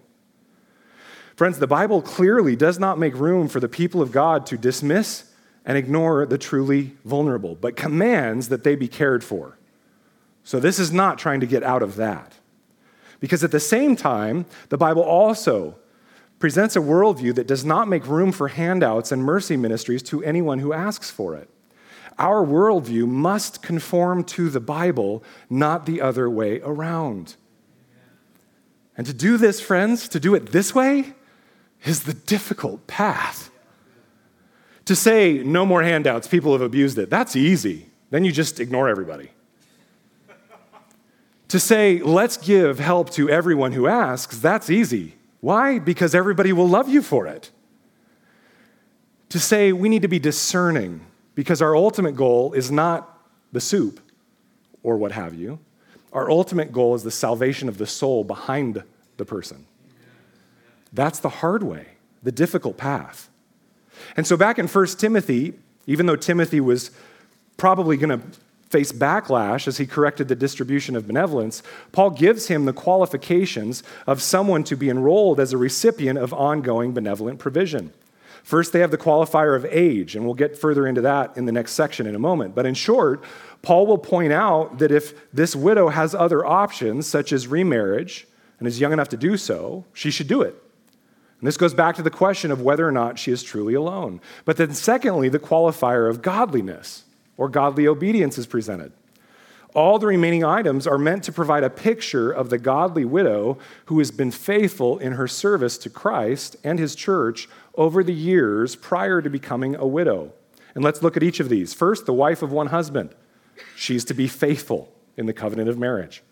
Friends, 1.36 1.60
the 1.60 1.68
Bible 1.68 2.02
clearly 2.02 2.56
does 2.56 2.80
not 2.80 3.00
make 3.00 3.16
room 3.16 3.48
for 3.48 3.60
the 3.60 3.70
people 3.70 4.02
of 4.02 4.12
God 4.12 4.46
to 4.48 4.58
dismiss 4.58 5.32
and 5.66 5.78
ignore 5.78 6.26
the 6.26 6.38
truly 6.38 6.98
vulnerable, 7.06 7.56
but 7.56 7.76
commands 7.76 8.50
that 8.50 8.64
they 8.64 8.76
be 8.76 8.88
cared 8.88 9.24
for. 9.24 9.58
So, 10.44 10.60
this 10.60 10.80
is 10.80 10.92
not 10.92 11.18
trying 11.18 11.40
to 11.42 11.46
get 11.46 11.64
out 11.64 11.84
of 11.84 11.96
that. 11.98 12.34
Because 13.20 13.44
at 13.44 13.52
the 13.52 13.60
same 13.60 13.96
time, 13.96 14.46
the 14.70 14.78
Bible 14.78 15.02
also 15.02 15.76
presents 16.40 16.76
a 16.76 16.80
worldview 16.80 17.34
that 17.36 17.48
does 17.48 17.66
not 17.66 17.88
make 17.88 18.08
room 18.08 18.32
for 18.32 18.48
handouts 18.48 19.12
and 19.12 19.24
mercy 19.24 19.58
ministries 19.58 20.04
to 20.04 20.24
anyone 20.24 20.60
who 20.60 20.74
asks 20.74 21.10
for 21.10 21.36
it. 21.36 21.50
Our 22.20 22.46
worldview 22.46 23.08
must 23.08 23.62
conform 23.62 24.24
to 24.26 24.50
the 24.50 24.60
Bible, 24.60 25.24
not 25.50 25.86
the 25.86 26.02
other 26.02 26.30
way 26.30 26.62
around. 26.62 27.36
And 28.96 29.06
to 29.06 29.14
do 29.14 29.38
this, 29.38 29.62
friends, 29.62 30.08
to 30.10 30.20
do 30.20 30.34
it 30.34 30.52
this 30.52 30.74
way, 30.74 31.14
is 31.84 32.04
the 32.04 32.14
difficult 32.14 32.88
path. 32.88 33.52
To 34.86 34.96
say 34.96 35.44
no 35.44 35.66
more 35.66 35.84
handouts, 35.84 36.28
people 36.28 36.54
have 36.54 36.62
abused 36.62 36.98
it, 36.98 37.10
that's 37.10 37.36
easy. 37.36 37.90
Then 38.10 38.26
you 38.26 38.32
just 38.32 38.60
ignore 38.60 38.90
everybody. 38.90 39.32
to 41.50 41.60
say 41.60 42.00
let's 42.00 42.38
give 42.38 42.80
help 42.80 43.12
to 43.12 43.30
everyone 43.30 43.74
who 43.74 43.88
asks, 43.88 44.40
that's 44.40 44.70
easy. 44.70 45.17
Why? 45.40 45.80
Because 45.80 46.16
everybody 46.16 46.54
will 46.54 46.68
love 46.68 46.90
you 46.90 47.02
for 47.02 47.28
it. 47.28 47.52
To 49.30 49.40
say 49.40 49.72
we 49.72 49.90
need 49.90 50.02
to 50.02 50.08
be 50.08 50.20
discerning 50.20 51.02
because 51.36 51.62
our 51.62 51.76
ultimate 51.76 52.16
goal 52.16 52.54
is 52.54 52.72
not 52.72 53.22
the 53.52 53.62
soup 53.62 54.00
or 54.84 54.98
what 54.98 55.12
have 55.12 55.34
you. 55.34 55.60
Our 56.14 56.32
ultimate 56.32 56.72
goal 56.72 56.96
is 56.96 57.04
the 57.04 57.12
salvation 57.12 57.68
of 57.68 57.78
the 57.78 57.86
soul 57.86 58.24
behind 58.24 58.84
the 59.18 59.26
person. 59.26 59.66
That's 60.94 61.20
the 61.20 61.30
hard 61.30 61.64
way, 61.64 61.86
the 62.24 62.32
difficult 62.32 62.78
path. 62.78 63.30
And 64.16 64.26
so, 64.26 64.38
back 64.38 64.58
in 64.58 64.68
1 64.68 64.86
Timothy, 64.98 65.54
even 65.86 66.06
though 66.06 66.16
Timothy 66.16 66.62
was 66.62 66.92
probably 67.58 67.98
going 67.98 68.20
to 68.20 68.26
face 68.70 68.92
backlash 68.92 69.68
as 69.68 69.78
he 69.78 69.86
corrected 69.86 70.28
the 70.28 70.36
distribution 70.36 70.96
of 70.96 71.08
benevolence, 71.08 71.64
Paul 71.92 72.12
gives 72.12 72.48
him 72.48 72.66
the 72.66 72.74
qualifications 72.74 73.84
of 74.06 74.22
someone 74.22 74.64
to 74.66 74.76
be 74.76 74.90
enrolled 74.90 75.40
as 75.40 75.54
a 75.54 75.58
recipient 75.58 76.20
of 76.20 76.34
ongoing 76.34 76.94
benevolent 76.94 77.40
provision. 77.40 77.94
First, 78.44 78.72
they 78.72 78.80
have 78.80 78.92
the 78.92 78.98
qualifier 78.98 79.56
of 79.56 79.66
age, 79.66 80.16
and 80.16 80.24
we'll 80.24 80.34
get 80.34 80.58
further 80.58 80.88
into 80.88 81.02
that 81.02 81.36
in 81.36 81.46
the 81.46 81.52
next 81.52 81.74
section 81.74 82.08
in 82.08 82.16
a 82.16 82.20
moment. 82.20 82.56
But 82.56 82.66
in 82.66 82.76
short, 82.76 83.24
Paul 83.62 83.88
will 83.88 83.98
point 83.98 84.32
out 84.32 84.80
that 84.80 84.92
if 84.92 85.14
this 85.34 85.56
widow 85.56 85.90
has 85.90 86.16
other 86.16 86.46
options, 86.46 87.08
such 87.08 87.34
as 87.34 87.48
remarriage, 87.48 88.26
and 88.60 88.68
is 88.68 88.80
young 88.80 88.94
enough 88.94 89.10
to 89.10 89.18
do 89.18 89.36
so, 89.36 89.86
she 89.94 90.12
should 90.12 90.28
do 90.28 90.42
it. 90.42 90.56
And 91.40 91.48
this 91.48 91.58
goes 91.58 91.74
back 91.74 91.96
to 91.98 92.02
the 92.02 92.10
question 92.10 92.50
of 92.50 92.62
whether 92.62 92.88
or 92.88 92.92
not 92.92 93.20
she 93.20 93.32
is 93.32 93.44
truly 93.44 93.74
alone. 93.74 94.22
But 94.46 94.58
then, 94.58 94.74
secondly, 94.74 95.30
the 95.30 95.40
qualifier 95.40 96.10
of 96.10 96.22
godliness 96.22 97.04
or 97.38 97.50
godly 97.50 97.88
obedience 97.88 98.38
is 98.38 98.48
presented. 98.48 98.92
All 99.74 100.00
the 100.00 100.08
remaining 100.08 100.44
items 100.44 100.88
are 100.88 100.98
meant 100.98 101.24
to 101.26 101.32
provide 101.32 101.64
a 101.64 101.70
picture 101.70 102.32
of 102.32 102.50
the 102.50 102.58
godly 102.58 103.06
widow 103.06 103.60
who 103.86 104.00
has 104.00 104.10
been 104.10 104.32
faithful 104.32 104.98
in 104.98 105.14
her 105.14 105.28
service 105.28 105.78
to 105.80 105.90
Christ 105.90 106.56
and 106.64 106.80
his 106.80 106.96
church 106.96 107.48
over 107.76 108.04
the 108.04 108.14
years 108.14 108.76
prior 108.76 109.22
to 109.22 109.30
becoming 109.30 109.76
a 109.76 109.86
widow. 109.86 110.34
And 110.74 110.84
let's 110.84 111.04
look 111.04 111.16
at 111.16 111.24
each 111.24 111.40
of 111.40 111.50
these. 111.50 111.74
First, 111.74 112.06
the 112.06 112.14
wife 112.14 112.42
of 112.42 112.52
one 112.52 112.68
husband. 112.68 113.14
She's 113.76 114.06
to 114.06 114.14
be 114.14 114.28
faithful 114.28 114.92
in 115.16 115.26
the 115.26 115.34
covenant 115.34 115.70
of 115.70 115.78
marriage. 115.78 116.24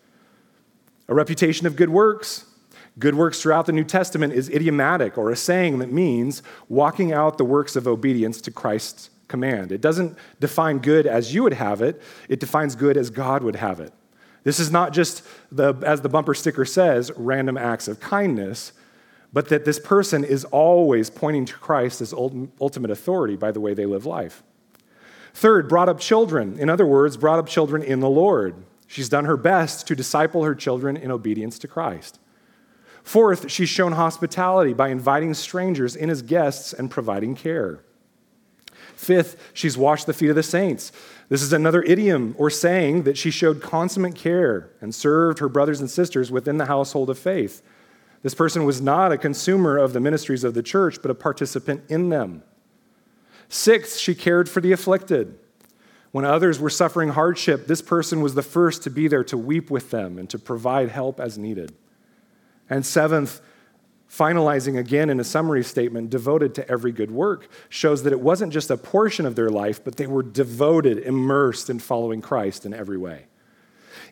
A 1.08 1.14
reputation 1.14 1.66
of 1.66 1.76
good 1.76 1.90
works. 1.90 2.46
Good 2.98 3.14
works 3.14 3.42
throughout 3.42 3.66
the 3.66 3.72
New 3.72 3.84
Testament 3.84 4.32
is 4.32 4.48
idiomatic 4.48 5.18
or 5.18 5.30
a 5.30 5.36
saying 5.36 5.78
that 5.80 5.92
means 5.92 6.42
walking 6.68 7.12
out 7.12 7.38
the 7.38 7.44
works 7.44 7.76
of 7.76 7.86
obedience 7.86 8.40
to 8.40 8.50
Christ's 8.50 9.10
command. 9.28 9.72
It 9.72 9.80
doesn't 9.80 10.16
define 10.40 10.78
good 10.78 11.06
as 11.06 11.34
you 11.34 11.42
would 11.42 11.54
have 11.54 11.82
it, 11.82 12.00
it 12.28 12.40
defines 12.40 12.74
good 12.74 12.96
as 12.96 13.10
God 13.10 13.42
would 13.42 13.56
have 13.56 13.80
it. 13.80 13.92
This 14.44 14.60
is 14.60 14.70
not 14.70 14.92
just, 14.92 15.24
the, 15.50 15.74
as 15.84 16.02
the 16.02 16.08
bumper 16.08 16.34
sticker 16.34 16.64
says, 16.64 17.10
random 17.16 17.56
acts 17.58 17.88
of 17.88 17.98
kindness, 17.98 18.72
but 19.32 19.48
that 19.48 19.64
this 19.64 19.80
person 19.80 20.22
is 20.22 20.44
always 20.44 21.10
pointing 21.10 21.44
to 21.46 21.54
Christ 21.54 22.00
as 22.00 22.12
ultimate 22.12 22.90
authority 22.90 23.34
by 23.34 23.50
the 23.50 23.60
way 23.60 23.74
they 23.74 23.86
live 23.86 24.06
life. 24.06 24.44
Third, 25.34 25.68
brought 25.68 25.88
up 25.88 25.98
children. 25.98 26.58
In 26.58 26.70
other 26.70 26.86
words, 26.86 27.16
brought 27.16 27.38
up 27.38 27.48
children 27.48 27.82
in 27.82 28.00
the 28.00 28.08
Lord. 28.08 28.54
She's 28.86 29.08
done 29.08 29.24
her 29.24 29.36
best 29.36 29.86
to 29.88 29.96
disciple 29.96 30.44
her 30.44 30.54
children 30.54 30.96
in 30.96 31.10
obedience 31.10 31.58
to 31.58 31.68
Christ. 31.68 32.20
Fourth, 33.02 33.50
she's 33.50 33.68
shown 33.68 33.92
hospitality 33.92 34.72
by 34.72 34.88
inviting 34.88 35.34
strangers 35.34 35.94
in 35.94 36.08
as 36.08 36.22
guests 36.22 36.72
and 36.72 36.90
providing 36.90 37.34
care. 37.34 37.80
Fifth, 38.96 39.50
she's 39.52 39.76
washed 39.76 40.06
the 40.06 40.14
feet 40.14 40.30
of 40.30 40.36
the 40.36 40.42
saints. 40.42 40.90
This 41.28 41.42
is 41.42 41.52
another 41.52 41.82
idiom 41.82 42.34
or 42.38 42.48
saying 42.48 43.02
that 43.02 43.18
she 43.18 43.30
showed 43.30 43.60
consummate 43.60 44.14
care 44.14 44.70
and 44.80 44.94
served 44.94 45.38
her 45.38 45.50
brothers 45.50 45.80
and 45.80 45.90
sisters 45.90 46.32
within 46.32 46.56
the 46.56 46.64
household 46.64 47.10
of 47.10 47.18
faith. 47.18 47.62
This 48.22 48.34
person 48.34 48.64
was 48.64 48.80
not 48.80 49.12
a 49.12 49.18
consumer 49.18 49.76
of 49.76 49.92
the 49.92 50.00
ministries 50.00 50.44
of 50.44 50.54
the 50.54 50.62
church, 50.62 51.02
but 51.02 51.10
a 51.10 51.14
participant 51.14 51.84
in 51.88 52.08
them. 52.08 52.42
Sixth, 53.50 53.98
she 53.98 54.14
cared 54.14 54.48
for 54.48 54.62
the 54.62 54.72
afflicted. 54.72 55.38
When 56.10 56.24
others 56.24 56.58
were 56.58 56.70
suffering 56.70 57.10
hardship, 57.10 57.66
this 57.66 57.82
person 57.82 58.22
was 58.22 58.34
the 58.34 58.42
first 58.42 58.82
to 58.84 58.90
be 58.90 59.06
there 59.08 59.24
to 59.24 59.36
weep 59.36 59.70
with 59.70 59.90
them 59.90 60.18
and 60.18 60.30
to 60.30 60.38
provide 60.38 60.88
help 60.88 61.20
as 61.20 61.36
needed. 61.36 61.74
And 62.70 62.84
seventh, 62.84 63.42
finalizing 64.10 64.78
again 64.78 65.10
in 65.10 65.20
a 65.20 65.24
summary 65.24 65.64
statement, 65.64 66.10
devoted 66.10 66.54
to 66.54 66.70
every 66.70 66.92
good 66.92 67.10
work, 67.10 67.48
shows 67.68 68.02
that 68.04 68.12
it 68.12 68.20
wasn't 68.20 68.52
just 68.52 68.70
a 68.70 68.76
portion 68.76 69.26
of 69.26 69.34
their 69.34 69.50
life, 69.50 69.82
but 69.82 69.96
they 69.96 70.06
were 70.06 70.22
devoted, 70.22 70.98
immersed 70.98 71.68
in 71.68 71.78
following 71.78 72.20
Christ 72.20 72.64
in 72.64 72.72
every 72.72 72.98
way. 72.98 73.26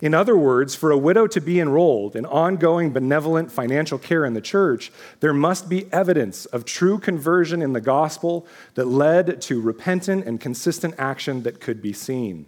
In 0.00 0.12
other 0.12 0.36
words, 0.36 0.74
for 0.74 0.90
a 0.90 0.98
widow 0.98 1.26
to 1.28 1.40
be 1.40 1.60
enrolled 1.60 2.16
in 2.16 2.26
ongoing 2.26 2.90
benevolent 2.90 3.50
financial 3.50 3.98
care 3.98 4.26
in 4.26 4.34
the 4.34 4.40
church, 4.40 4.92
there 5.20 5.32
must 5.32 5.68
be 5.68 5.90
evidence 5.92 6.44
of 6.46 6.66
true 6.66 6.98
conversion 6.98 7.62
in 7.62 7.72
the 7.72 7.80
gospel 7.80 8.46
that 8.74 8.86
led 8.86 9.40
to 9.42 9.62
repentant 9.62 10.26
and 10.26 10.40
consistent 10.40 10.94
action 10.98 11.44
that 11.44 11.58
could 11.58 11.80
be 11.80 11.94
seen. 11.94 12.44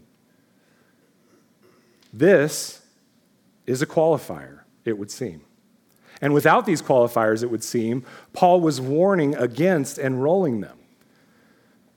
This 2.13 2.83
is 3.65 3.81
a 3.81 3.87
qualifier, 3.87 4.61
it 4.85 4.99
would 4.99 5.11
seem. 5.11 5.46
And 6.21 6.33
without 6.33 6.67
these 6.67 6.81
qualifiers, 6.81 7.43
it 7.43 7.51
would 7.51 7.65
seem, 7.65 8.05
Paul 8.33 8.61
was 8.61 8.81
warning 8.81 9.35
against 9.35 9.99
enrolling 9.99 10.61
them. 10.61 10.79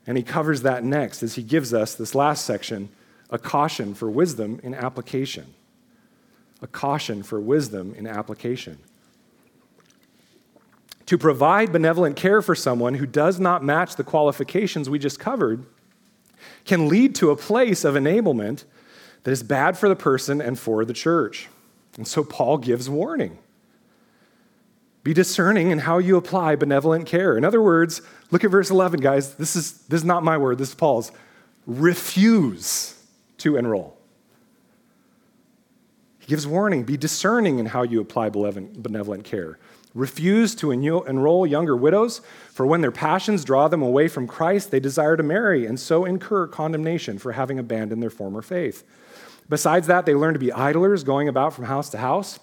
And 0.06 0.16
he 0.16 0.22
covers 0.22 0.62
that 0.62 0.84
next 0.84 1.22
as 1.22 1.34
he 1.34 1.42
gives 1.42 1.72
us 1.72 1.94
this 1.94 2.14
last 2.14 2.44
section 2.44 2.90
a 3.30 3.38
caution 3.38 3.94
for 3.94 4.10
wisdom 4.10 4.60
in 4.62 4.74
application. 4.74 5.54
A 6.62 6.66
caution 6.66 7.22
for 7.22 7.40
wisdom 7.40 7.94
in 7.96 8.06
application. 8.06 8.78
To 11.06 11.16
provide 11.16 11.72
benevolent 11.72 12.16
care 12.16 12.42
for 12.42 12.54
someone 12.54 12.94
who 12.94 13.06
does 13.06 13.40
not 13.40 13.64
match 13.64 13.96
the 13.96 14.04
qualifications 14.04 14.90
we 14.90 14.98
just 14.98 15.18
covered 15.18 15.64
can 16.64 16.88
lead 16.88 17.14
to 17.16 17.30
a 17.30 17.36
place 17.36 17.84
of 17.84 17.94
enablement 17.94 18.64
that 19.22 19.30
is 19.30 19.42
bad 19.42 19.78
for 19.78 19.88
the 19.88 19.96
person 19.96 20.40
and 20.40 20.58
for 20.58 20.84
the 20.84 20.92
church. 20.92 21.48
And 21.96 22.06
so 22.06 22.24
Paul 22.24 22.58
gives 22.58 22.88
warning. 22.88 23.38
Be 25.02 25.14
discerning 25.14 25.70
in 25.70 25.78
how 25.78 25.98
you 25.98 26.16
apply 26.16 26.56
benevolent 26.56 27.06
care. 27.06 27.36
In 27.36 27.44
other 27.44 27.62
words, 27.62 28.02
look 28.30 28.44
at 28.44 28.50
verse 28.50 28.70
11, 28.70 29.00
guys. 29.00 29.34
This 29.34 29.56
is, 29.56 29.72
this 29.88 30.00
is 30.00 30.04
not 30.04 30.22
my 30.22 30.36
word, 30.36 30.58
this 30.58 30.70
is 30.70 30.74
Paul's. 30.74 31.10
Refuse 31.66 33.02
to 33.38 33.56
enroll. 33.56 33.96
He 36.18 36.26
gives 36.26 36.46
warning 36.46 36.84
be 36.84 36.98
discerning 36.98 37.58
in 37.58 37.66
how 37.66 37.82
you 37.82 38.00
apply 38.00 38.28
benevolent 38.28 39.24
care. 39.24 39.58
Refuse 39.94 40.54
to 40.56 40.70
enroll 40.70 41.46
younger 41.46 41.76
widows, 41.76 42.20
for 42.52 42.64
when 42.66 42.80
their 42.80 42.92
passions 42.92 43.44
draw 43.44 43.68
them 43.68 43.82
away 43.82 44.06
from 44.06 44.28
Christ, 44.28 44.70
they 44.70 44.78
desire 44.78 45.16
to 45.16 45.22
marry 45.22 45.66
and 45.66 45.80
so 45.80 46.04
incur 46.04 46.46
condemnation 46.46 47.18
for 47.18 47.32
having 47.32 47.58
abandoned 47.58 48.02
their 48.02 48.10
former 48.10 48.42
faith. 48.42 48.84
Besides 49.48 49.88
that, 49.88 50.06
they 50.06 50.14
learn 50.14 50.34
to 50.34 50.38
be 50.38 50.52
idlers, 50.52 51.02
going 51.02 51.28
about 51.28 51.54
from 51.54 51.64
house 51.64 51.90
to 51.90 51.98
house 51.98 52.38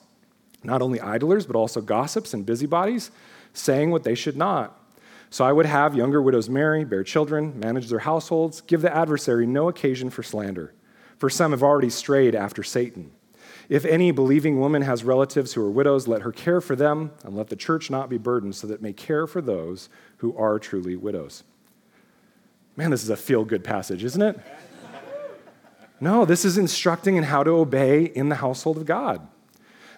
not 0.64 0.82
only 0.82 1.00
idlers, 1.00 1.46
but 1.46 1.56
also 1.56 1.82
gossips 1.82 2.34
and 2.34 2.46
busybodies, 2.46 3.12
saying 3.54 3.92
what 3.92 4.04
they 4.04 4.16
should 4.16 4.38
not. 4.38 4.80
So 5.30 5.44
I 5.44 5.52
would 5.52 5.66
have 5.66 5.96
younger 5.96 6.22
widows 6.22 6.50
marry, 6.50 6.86
bear 6.86 7.04
children, 7.04 7.60
manage 7.60 7.90
their 7.90 8.00
households, 8.00 8.62
give 8.62 8.82
the 8.82 8.96
adversary 8.96 9.46
no 9.46 9.68
occasion 9.68 10.10
for 10.10 10.24
slander. 10.24 10.74
For 11.18 11.30
some 11.30 11.52
have 11.52 11.64
already 11.64 11.90
strayed 11.90 12.36
after 12.36 12.64
Satan. 12.64 13.12
If 13.70 13.84
any 13.84 14.12
believing 14.12 14.60
woman 14.60 14.84
has 14.84 15.04
relatives 15.04 15.54
who 15.54 15.62
are 15.62 15.70
widows, 15.70 16.08
let 16.08 16.22
her 16.22 16.32
care 16.32 16.62
for 16.62 16.76
them, 16.76 17.12
and 17.24 17.36
let 17.36 17.48
the 17.48 17.56
church 17.58 17.90
not 17.90 18.10
be 18.10 18.18
burdened, 18.18 18.56
so 18.56 18.68
that 18.68 18.76
it 18.76 18.82
may 18.82 18.94
care 18.94 19.28
for 19.28 19.42
those 19.42 19.90
who 20.18 20.36
are 20.38 20.60
truly 20.60 20.96
widows. 20.96 21.44
Man, 22.78 22.92
this 22.92 23.04
is 23.04 23.10
a 23.10 23.18
feel 23.18 23.44
good 23.44 23.64
passage, 23.64 24.04
isn't 24.04 24.22
it? 24.22 24.40
No, 26.00 26.24
this 26.26 26.46
is 26.46 26.58
instructing 26.58 27.16
in 27.16 27.24
how 27.24 27.44
to 27.44 27.52
obey 27.52 28.06
in 28.06 28.30
the 28.30 28.36
household 28.36 28.78
of 28.78 28.86
God. 28.86 29.28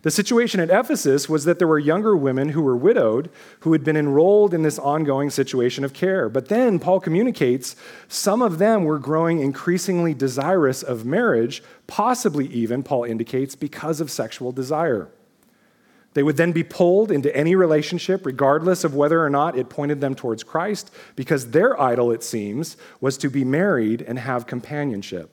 The 0.02 0.12
situation 0.12 0.62
at 0.62 0.70
Ephesus 0.70 1.28
was 1.28 1.44
that 1.44 1.60
there 1.60 1.68
were 1.68 1.80
younger 1.80 2.16
women 2.16 2.50
who 2.50 2.62
were 2.62 2.76
widowed 2.76 3.30
who 3.62 3.74
had 3.74 3.84
been 3.84 3.98
enrolled 3.98 4.54
in 4.54 4.62
this 4.62 4.80
ongoing 4.80 5.30
situation 5.30 5.84
of 5.84 5.94
care. 5.94 6.30
But 6.30 6.48
then 6.48 6.80
Paul 6.80 7.02
communicates 7.02 7.76
some 8.08 8.42
of 8.42 8.60
them 8.60 8.86
were 8.86 9.00
growing 9.00 9.42
increasingly 9.42 10.14
desirous 10.14 10.84
of 10.84 11.06
marriage, 11.06 11.62
possibly 11.86 12.48
even, 12.48 12.82
Paul 12.82 13.04
indicates, 13.04 13.56
because 13.56 14.00
of 14.00 14.10
sexual 14.10 14.54
desire. 14.54 15.10
They 16.14 16.24
would 16.24 16.38
then 16.38 16.54
be 16.54 16.64
pulled 16.64 17.12
into 17.12 17.36
any 17.36 17.56
relationship, 17.56 18.26
regardless 18.26 18.84
of 18.86 18.96
whether 18.96 19.24
or 19.24 19.30
not 19.30 19.58
it 19.58 19.70
pointed 19.70 20.00
them 20.00 20.16
towards 20.16 20.44
Christ, 20.44 20.92
because 21.16 21.52
their 21.52 21.80
idol, 21.80 22.12
it 22.12 22.24
seems, 22.24 22.78
was 23.02 23.18
to 23.18 23.30
be 23.30 23.44
married 23.44 24.02
and 24.02 24.18
have 24.18 24.48
companionship. 24.48 25.30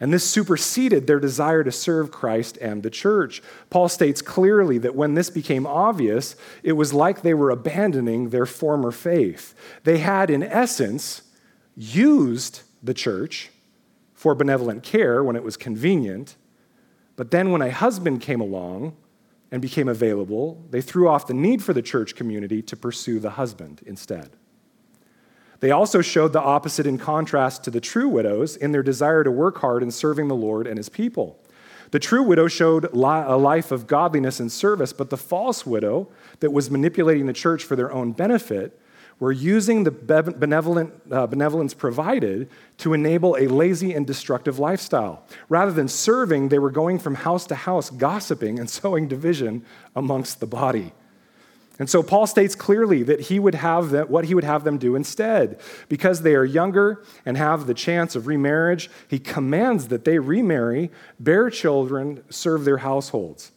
And 0.00 0.12
this 0.12 0.28
superseded 0.28 1.06
their 1.06 1.20
desire 1.20 1.62
to 1.62 1.70
serve 1.70 2.10
Christ 2.10 2.56
and 2.58 2.82
the 2.82 2.88
church. 2.88 3.42
Paul 3.68 3.88
states 3.90 4.22
clearly 4.22 4.78
that 4.78 4.94
when 4.94 5.12
this 5.12 5.28
became 5.28 5.66
obvious, 5.66 6.36
it 6.62 6.72
was 6.72 6.94
like 6.94 7.20
they 7.20 7.34
were 7.34 7.50
abandoning 7.50 8.30
their 8.30 8.46
former 8.46 8.90
faith. 8.92 9.54
They 9.84 9.98
had, 9.98 10.30
in 10.30 10.42
essence, 10.42 11.22
used 11.76 12.62
the 12.82 12.94
church 12.94 13.50
for 14.14 14.34
benevolent 14.34 14.82
care 14.82 15.22
when 15.22 15.36
it 15.36 15.44
was 15.44 15.56
convenient, 15.56 16.36
but 17.16 17.30
then 17.30 17.50
when 17.50 17.62
a 17.62 17.70
husband 17.70 18.22
came 18.22 18.40
along 18.40 18.96
and 19.50 19.60
became 19.60 19.88
available, 19.88 20.64
they 20.70 20.80
threw 20.80 21.08
off 21.08 21.26
the 21.26 21.34
need 21.34 21.62
for 21.62 21.74
the 21.74 21.82
church 21.82 22.14
community 22.14 22.62
to 22.62 22.76
pursue 22.76 23.18
the 23.18 23.30
husband 23.30 23.82
instead. 23.84 24.30
They 25.60 25.70
also 25.70 26.00
showed 26.00 26.32
the 26.32 26.40
opposite 26.40 26.86
in 26.86 26.98
contrast 26.98 27.64
to 27.64 27.70
the 27.70 27.80
true 27.80 28.08
widows 28.08 28.56
in 28.56 28.72
their 28.72 28.82
desire 28.82 29.22
to 29.22 29.30
work 29.30 29.58
hard 29.58 29.82
in 29.82 29.90
serving 29.90 30.28
the 30.28 30.34
Lord 30.34 30.66
and 30.66 30.78
his 30.78 30.88
people. 30.88 31.38
The 31.90 31.98
true 31.98 32.22
widow 32.22 32.48
showed 32.48 32.84
a 32.84 33.36
life 33.36 33.72
of 33.72 33.86
godliness 33.86 34.40
and 34.40 34.50
service, 34.50 34.92
but 34.92 35.10
the 35.10 35.16
false 35.16 35.66
widow 35.66 36.08
that 36.38 36.52
was 36.52 36.70
manipulating 36.70 37.26
the 37.26 37.32
church 37.32 37.64
for 37.64 37.76
their 37.76 37.92
own 37.92 38.12
benefit 38.12 38.78
were 39.18 39.32
using 39.32 39.84
the 39.84 39.90
benevolent, 39.90 40.94
uh, 41.10 41.26
benevolence 41.26 41.74
provided 41.74 42.48
to 42.78 42.94
enable 42.94 43.36
a 43.36 43.46
lazy 43.48 43.92
and 43.92 44.06
destructive 44.06 44.58
lifestyle. 44.58 45.22
Rather 45.50 45.72
than 45.72 45.88
serving, 45.88 46.48
they 46.48 46.58
were 46.58 46.70
going 46.70 46.98
from 46.98 47.16
house 47.16 47.46
to 47.46 47.54
house, 47.54 47.90
gossiping 47.90 48.58
and 48.58 48.70
sowing 48.80 49.08
division 49.08 49.62
amongst 49.94 50.40
the 50.40 50.46
body. 50.46 50.92
And 51.80 51.88
so 51.88 52.02
Paul 52.02 52.26
states 52.26 52.54
clearly 52.54 53.02
that 53.04 53.22
he 53.22 53.38
would 53.38 53.54
have 53.54 53.88
that, 53.90 54.10
what 54.10 54.26
he 54.26 54.34
would 54.34 54.44
have 54.44 54.64
them 54.64 54.76
do 54.76 54.94
instead. 54.94 55.58
Because 55.88 56.20
they 56.20 56.34
are 56.34 56.44
younger 56.44 57.02
and 57.24 57.38
have 57.38 57.66
the 57.66 57.72
chance 57.72 58.14
of 58.14 58.26
remarriage, 58.26 58.90
he 59.08 59.18
commands 59.18 59.88
that 59.88 60.04
they 60.04 60.18
remarry, 60.18 60.90
bear 61.18 61.48
children, 61.48 62.22
serve 62.28 62.66
their 62.66 62.76
households. 62.78 63.50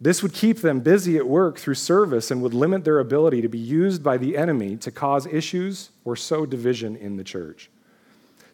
This 0.00 0.22
would 0.22 0.32
keep 0.32 0.62
them 0.62 0.80
busy 0.80 1.18
at 1.18 1.28
work 1.28 1.58
through 1.58 1.74
service 1.74 2.30
and 2.30 2.40
would 2.40 2.54
limit 2.54 2.84
their 2.84 2.98
ability 2.98 3.42
to 3.42 3.48
be 3.48 3.58
used 3.58 4.02
by 4.02 4.16
the 4.16 4.34
enemy 4.34 4.78
to 4.78 4.90
cause 4.90 5.26
issues 5.26 5.90
or 6.06 6.16
sow 6.16 6.46
division 6.46 6.96
in 6.96 7.18
the 7.18 7.24
church. 7.24 7.70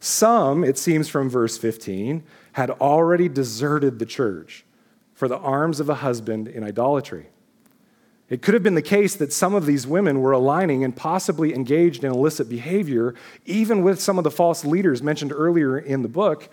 Some, 0.00 0.64
it 0.64 0.78
seems 0.78 1.08
from 1.08 1.30
verse 1.30 1.56
15, 1.56 2.24
had 2.54 2.70
already 2.70 3.28
deserted 3.28 4.00
the 4.00 4.06
church 4.06 4.64
for 5.14 5.28
the 5.28 5.38
arms 5.38 5.78
of 5.78 5.88
a 5.88 5.94
husband 5.94 6.48
in 6.48 6.64
idolatry. 6.64 7.28
It 8.28 8.42
could 8.42 8.54
have 8.54 8.62
been 8.62 8.74
the 8.74 8.82
case 8.82 9.14
that 9.16 9.32
some 9.32 9.54
of 9.54 9.66
these 9.66 9.86
women 9.86 10.20
were 10.20 10.32
aligning 10.32 10.82
and 10.82 10.96
possibly 10.96 11.54
engaged 11.54 12.02
in 12.02 12.10
illicit 12.10 12.48
behavior, 12.48 13.14
even 13.44 13.82
with 13.82 14.00
some 14.00 14.18
of 14.18 14.24
the 14.24 14.32
false 14.32 14.64
leaders 14.64 15.02
mentioned 15.02 15.32
earlier 15.32 15.78
in 15.78 16.02
the 16.02 16.08
book 16.08 16.48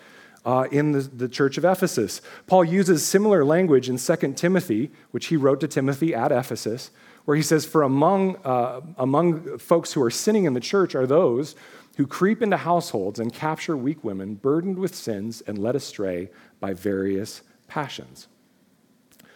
uh, 0.45 0.67
in 0.71 0.91
the, 0.91 1.01
the 1.01 1.27
church 1.27 1.57
of 1.57 1.65
Ephesus. 1.65 2.21
Paul 2.45 2.65
uses 2.65 3.05
similar 3.05 3.43
language 3.43 3.89
in 3.89 3.97
2 3.97 4.33
Timothy, 4.33 4.91
which 5.11 5.27
he 5.27 5.37
wrote 5.37 5.59
to 5.61 5.67
Timothy 5.67 6.13
at 6.13 6.31
Ephesus, 6.31 6.91
where 7.25 7.37
he 7.37 7.43
says, 7.43 7.65
For 7.65 7.81
among, 7.81 8.35
uh, 8.45 8.81
among 8.97 9.57
folks 9.57 9.93
who 9.93 10.03
are 10.03 10.11
sinning 10.11 10.45
in 10.45 10.53
the 10.53 10.59
church 10.59 10.93
are 10.93 11.07
those 11.07 11.55
who 11.97 12.05
creep 12.05 12.41
into 12.41 12.57
households 12.57 13.19
and 13.19 13.33
capture 13.33 13.77
weak 13.77 14.03
women, 14.03 14.35
burdened 14.35 14.77
with 14.77 14.93
sins 14.93 15.41
and 15.41 15.57
led 15.57 15.75
astray 15.75 16.29
by 16.59 16.73
various 16.73 17.41
passions. 17.67 18.27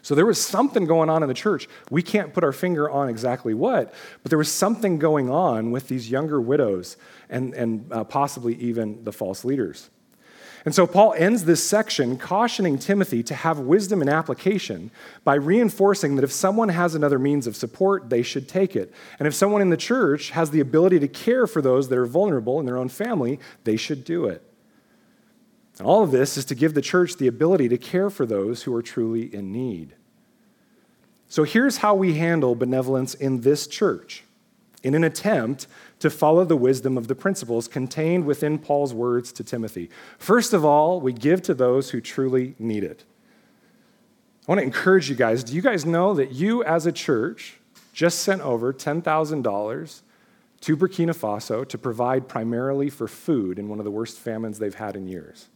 So 0.07 0.15
there 0.15 0.25
was 0.25 0.41
something 0.41 0.85
going 0.85 1.09
on 1.09 1.21
in 1.21 1.27
the 1.27 1.35
church. 1.35 1.67
We 1.91 2.01
can't 2.01 2.33
put 2.33 2.45
our 2.45 2.53
finger 2.53 2.89
on 2.89 3.09
exactly 3.09 3.53
what, 3.53 3.93
but 4.23 4.29
there 4.29 4.37
was 4.37 4.49
something 4.49 4.99
going 4.99 5.29
on 5.29 5.69
with 5.71 5.89
these 5.89 6.09
younger 6.09 6.39
widows 6.39 6.95
and, 7.29 7.53
and 7.53 7.91
uh, 7.91 8.05
possibly 8.05 8.55
even 8.55 9.03
the 9.03 9.11
false 9.11 9.43
leaders. 9.43 9.89
And 10.63 10.73
so 10.73 10.87
Paul 10.87 11.13
ends 11.17 11.43
this 11.43 11.61
section 11.61 12.17
cautioning 12.17 12.79
Timothy 12.79 13.21
to 13.23 13.35
have 13.35 13.59
wisdom 13.59 13.99
and 13.99 14.09
application 14.09 14.91
by 15.25 15.35
reinforcing 15.35 16.15
that 16.15 16.23
if 16.23 16.31
someone 16.31 16.69
has 16.69 16.95
another 16.95 17.19
means 17.19 17.45
of 17.45 17.57
support, 17.57 18.09
they 18.09 18.21
should 18.21 18.47
take 18.47 18.77
it. 18.77 18.93
And 19.19 19.27
if 19.27 19.33
someone 19.35 19.61
in 19.61 19.71
the 19.71 19.75
church 19.75 20.29
has 20.29 20.51
the 20.51 20.61
ability 20.61 20.99
to 21.01 21.09
care 21.09 21.47
for 21.47 21.61
those 21.61 21.89
that 21.89 21.97
are 21.97 22.05
vulnerable 22.05 22.61
in 22.61 22.65
their 22.65 22.77
own 22.77 22.87
family, 22.87 23.41
they 23.65 23.75
should 23.75 24.05
do 24.05 24.23
it. 24.23 24.41
All 25.83 26.03
of 26.03 26.11
this 26.11 26.37
is 26.37 26.45
to 26.45 26.55
give 26.55 26.73
the 26.73 26.81
church 26.81 27.17
the 27.17 27.27
ability 27.27 27.69
to 27.69 27.77
care 27.77 28.09
for 28.09 28.25
those 28.25 28.63
who 28.63 28.73
are 28.73 28.81
truly 28.81 29.33
in 29.33 29.51
need. 29.51 29.93
So 31.29 31.43
here's 31.43 31.77
how 31.77 31.93
we 31.93 32.15
handle 32.15 32.55
benevolence 32.55 33.13
in 33.13 33.41
this 33.41 33.67
church 33.67 34.23
in 34.83 34.93
an 34.93 35.03
attempt 35.03 35.67
to 35.99 36.09
follow 36.09 36.45
the 36.45 36.55
wisdom 36.55 36.97
of 36.97 37.07
the 37.07 37.15
principles 37.15 37.67
contained 37.67 38.25
within 38.25 38.57
Paul's 38.57 38.93
words 38.93 39.31
to 39.33 39.43
Timothy. 39.43 39.89
First 40.17 40.53
of 40.53 40.63
all, 40.63 41.01
we 41.01 41.11
give 41.11 41.41
to 41.43 41.53
those 41.53 41.89
who 41.89 41.99
truly 41.99 42.55
need 42.59 42.83
it. 42.83 43.03
I 44.47 44.51
want 44.51 44.59
to 44.59 44.65
encourage 44.65 45.09
you 45.09 45.15
guys. 45.15 45.43
Do 45.43 45.53
you 45.53 45.61
guys 45.61 45.85
know 45.85 46.13
that 46.13 46.31
you, 46.31 46.63
as 46.63 46.85
a 46.85 46.91
church, 46.91 47.57
just 47.91 48.19
sent 48.19 48.41
over 48.41 48.71
$10,000 48.71 50.01
to 50.61 50.77
Burkina 50.77 51.15
Faso 51.15 51.67
to 51.67 51.77
provide 51.77 52.29
primarily 52.29 52.89
for 52.89 53.07
food 53.07 53.59
in 53.59 53.67
one 53.67 53.79
of 53.79 53.85
the 53.85 53.91
worst 53.91 54.17
famines 54.17 54.59
they've 54.59 54.73
had 54.73 54.95
in 54.95 55.07
years? 55.07 55.47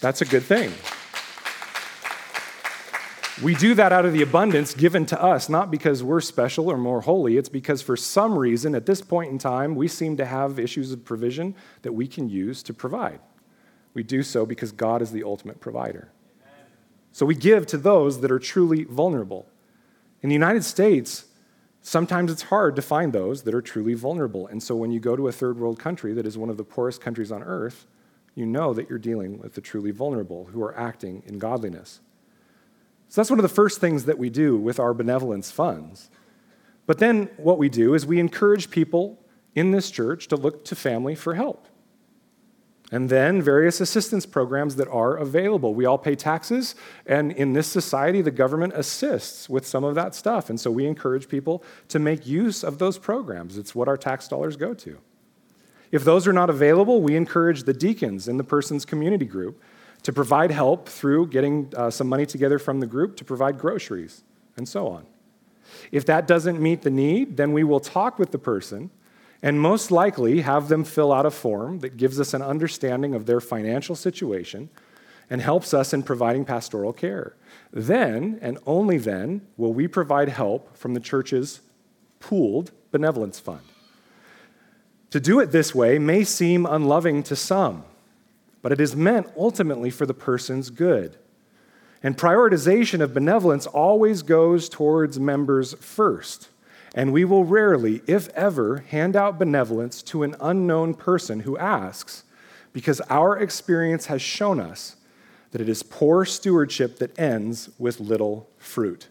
That's 0.00 0.22
a 0.22 0.24
good 0.24 0.42
thing. 0.42 0.72
We 3.42 3.54
do 3.54 3.74
that 3.74 3.90
out 3.90 4.04
of 4.04 4.12
the 4.12 4.20
abundance 4.20 4.74
given 4.74 5.06
to 5.06 5.22
us, 5.22 5.48
not 5.48 5.70
because 5.70 6.02
we're 6.02 6.20
special 6.20 6.70
or 6.70 6.76
more 6.76 7.00
holy. 7.00 7.38
It's 7.38 7.48
because 7.48 7.80
for 7.80 7.96
some 7.96 8.38
reason, 8.38 8.74
at 8.74 8.84
this 8.84 9.00
point 9.00 9.30
in 9.30 9.38
time, 9.38 9.74
we 9.74 9.88
seem 9.88 10.18
to 10.18 10.26
have 10.26 10.58
issues 10.58 10.92
of 10.92 11.04
provision 11.06 11.54
that 11.80 11.92
we 11.92 12.06
can 12.06 12.28
use 12.28 12.62
to 12.64 12.74
provide. 12.74 13.20
We 13.94 14.02
do 14.02 14.22
so 14.22 14.44
because 14.44 14.72
God 14.72 15.00
is 15.00 15.10
the 15.10 15.24
ultimate 15.24 15.58
provider. 15.58 16.12
So 17.12 17.24
we 17.24 17.34
give 17.34 17.66
to 17.68 17.78
those 17.78 18.20
that 18.20 18.30
are 18.30 18.38
truly 18.38 18.84
vulnerable. 18.84 19.46
In 20.22 20.28
the 20.28 20.34
United 20.34 20.62
States, 20.62 21.24
sometimes 21.80 22.30
it's 22.30 22.42
hard 22.42 22.76
to 22.76 22.82
find 22.82 23.12
those 23.12 23.42
that 23.44 23.54
are 23.54 23.62
truly 23.62 23.94
vulnerable. 23.94 24.46
And 24.46 24.62
so 24.62 24.76
when 24.76 24.92
you 24.92 25.00
go 25.00 25.16
to 25.16 25.28
a 25.28 25.32
third 25.32 25.58
world 25.58 25.78
country 25.78 26.12
that 26.12 26.26
is 26.26 26.36
one 26.36 26.50
of 26.50 26.58
the 26.58 26.64
poorest 26.64 27.00
countries 27.00 27.32
on 27.32 27.42
earth, 27.42 27.86
you 28.40 28.46
know 28.46 28.74
that 28.74 28.90
you're 28.90 28.98
dealing 28.98 29.38
with 29.38 29.54
the 29.54 29.60
truly 29.60 29.92
vulnerable 29.92 30.46
who 30.46 30.62
are 30.62 30.76
acting 30.76 31.22
in 31.26 31.38
godliness. 31.38 32.00
So 33.08 33.20
that's 33.20 33.30
one 33.30 33.38
of 33.38 33.44
the 33.44 33.48
first 33.48 33.80
things 33.80 34.06
that 34.06 34.18
we 34.18 34.30
do 34.30 34.56
with 34.56 34.80
our 34.80 34.94
benevolence 34.94 35.50
funds. 35.50 36.10
But 36.86 36.98
then 36.98 37.28
what 37.36 37.58
we 37.58 37.68
do 37.68 37.94
is 37.94 38.06
we 38.06 38.18
encourage 38.18 38.70
people 38.70 39.22
in 39.54 39.70
this 39.70 39.90
church 39.90 40.26
to 40.28 40.36
look 40.36 40.64
to 40.64 40.74
family 40.74 41.14
for 41.14 41.34
help. 41.34 41.66
And 42.92 43.08
then 43.08 43.40
various 43.40 43.80
assistance 43.80 44.26
programs 44.26 44.76
that 44.76 44.88
are 44.88 45.16
available. 45.16 45.74
We 45.74 45.84
all 45.84 45.98
pay 45.98 46.16
taxes, 46.16 46.74
and 47.06 47.30
in 47.30 47.52
this 47.52 47.68
society, 47.68 48.20
the 48.20 48.32
government 48.32 48.72
assists 48.74 49.48
with 49.48 49.64
some 49.64 49.84
of 49.84 49.94
that 49.94 50.14
stuff. 50.14 50.50
And 50.50 50.58
so 50.58 50.72
we 50.72 50.86
encourage 50.86 51.28
people 51.28 51.62
to 51.88 52.00
make 52.00 52.26
use 52.26 52.64
of 52.64 52.78
those 52.78 52.98
programs. 52.98 53.58
It's 53.58 53.74
what 53.74 53.86
our 53.86 53.96
tax 53.96 54.26
dollars 54.26 54.56
go 54.56 54.74
to. 54.74 54.98
If 55.90 56.04
those 56.04 56.26
are 56.28 56.32
not 56.32 56.50
available, 56.50 57.00
we 57.00 57.16
encourage 57.16 57.64
the 57.64 57.72
deacons 57.72 58.28
in 58.28 58.36
the 58.36 58.44
person's 58.44 58.84
community 58.84 59.24
group 59.24 59.62
to 60.02 60.12
provide 60.12 60.50
help 60.50 60.88
through 60.88 61.26
getting 61.28 61.72
uh, 61.76 61.90
some 61.90 62.08
money 62.08 62.26
together 62.26 62.58
from 62.58 62.80
the 62.80 62.86
group 62.86 63.16
to 63.16 63.24
provide 63.24 63.58
groceries 63.58 64.22
and 64.56 64.68
so 64.68 64.88
on. 64.88 65.06
If 65.92 66.06
that 66.06 66.26
doesn't 66.26 66.60
meet 66.60 66.82
the 66.82 66.90
need, 66.90 67.36
then 67.36 67.52
we 67.52 67.64
will 67.64 67.80
talk 67.80 68.18
with 68.18 68.30
the 68.30 68.38
person 68.38 68.90
and 69.42 69.60
most 69.60 69.90
likely 69.90 70.42
have 70.42 70.68
them 70.68 70.84
fill 70.84 71.12
out 71.12 71.26
a 71.26 71.30
form 71.30 71.80
that 71.80 71.96
gives 71.96 72.20
us 72.20 72.34
an 72.34 72.42
understanding 72.42 73.14
of 73.14 73.26
their 73.26 73.40
financial 73.40 73.94
situation 73.94 74.68
and 75.30 75.40
helps 75.40 75.72
us 75.72 75.92
in 75.92 76.02
providing 76.02 76.44
pastoral 76.44 76.92
care. 76.92 77.36
Then, 77.72 78.38
and 78.42 78.58
only 78.66 78.98
then, 78.98 79.46
will 79.56 79.72
we 79.72 79.86
provide 79.86 80.28
help 80.28 80.76
from 80.76 80.94
the 80.94 81.00
church's 81.00 81.60
pooled 82.18 82.72
benevolence 82.90 83.40
fund. 83.40 83.60
To 85.10 85.20
do 85.20 85.40
it 85.40 85.52
this 85.52 85.74
way 85.74 85.98
may 85.98 86.24
seem 86.24 86.66
unloving 86.66 87.22
to 87.24 87.36
some 87.36 87.84
but 88.62 88.72
it 88.72 88.80
is 88.80 88.96
meant 88.96 89.28
ultimately 89.36 89.90
for 89.90 90.06
the 90.06 90.14
person's 90.14 90.70
good. 90.70 91.16
And 92.02 92.16
prioritization 92.16 93.00
of 93.00 93.14
benevolence 93.14 93.66
always 93.66 94.22
goes 94.22 94.68
towards 94.68 95.20
members 95.20 95.74
first. 95.74 96.48
and 96.92 97.12
we 97.12 97.24
will 97.24 97.44
rarely, 97.44 98.02
if 98.08 98.28
ever, 98.30 98.78
hand 98.88 99.14
out 99.14 99.38
benevolence 99.38 100.02
to 100.02 100.24
an 100.24 100.34
unknown 100.40 100.92
person 100.92 101.38
who 101.38 101.56
asks, 101.56 102.24
because 102.72 103.00
our 103.02 103.38
experience 103.38 104.06
has 104.06 104.20
shown 104.20 104.58
us 104.58 104.96
that 105.52 105.60
it 105.60 105.68
is 105.68 105.84
poor 105.84 106.24
stewardship 106.24 106.98
that 106.98 107.16
ends 107.16 107.70
with 107.78 108.00
little 108.00 108.50
fruit. 108.58 109.06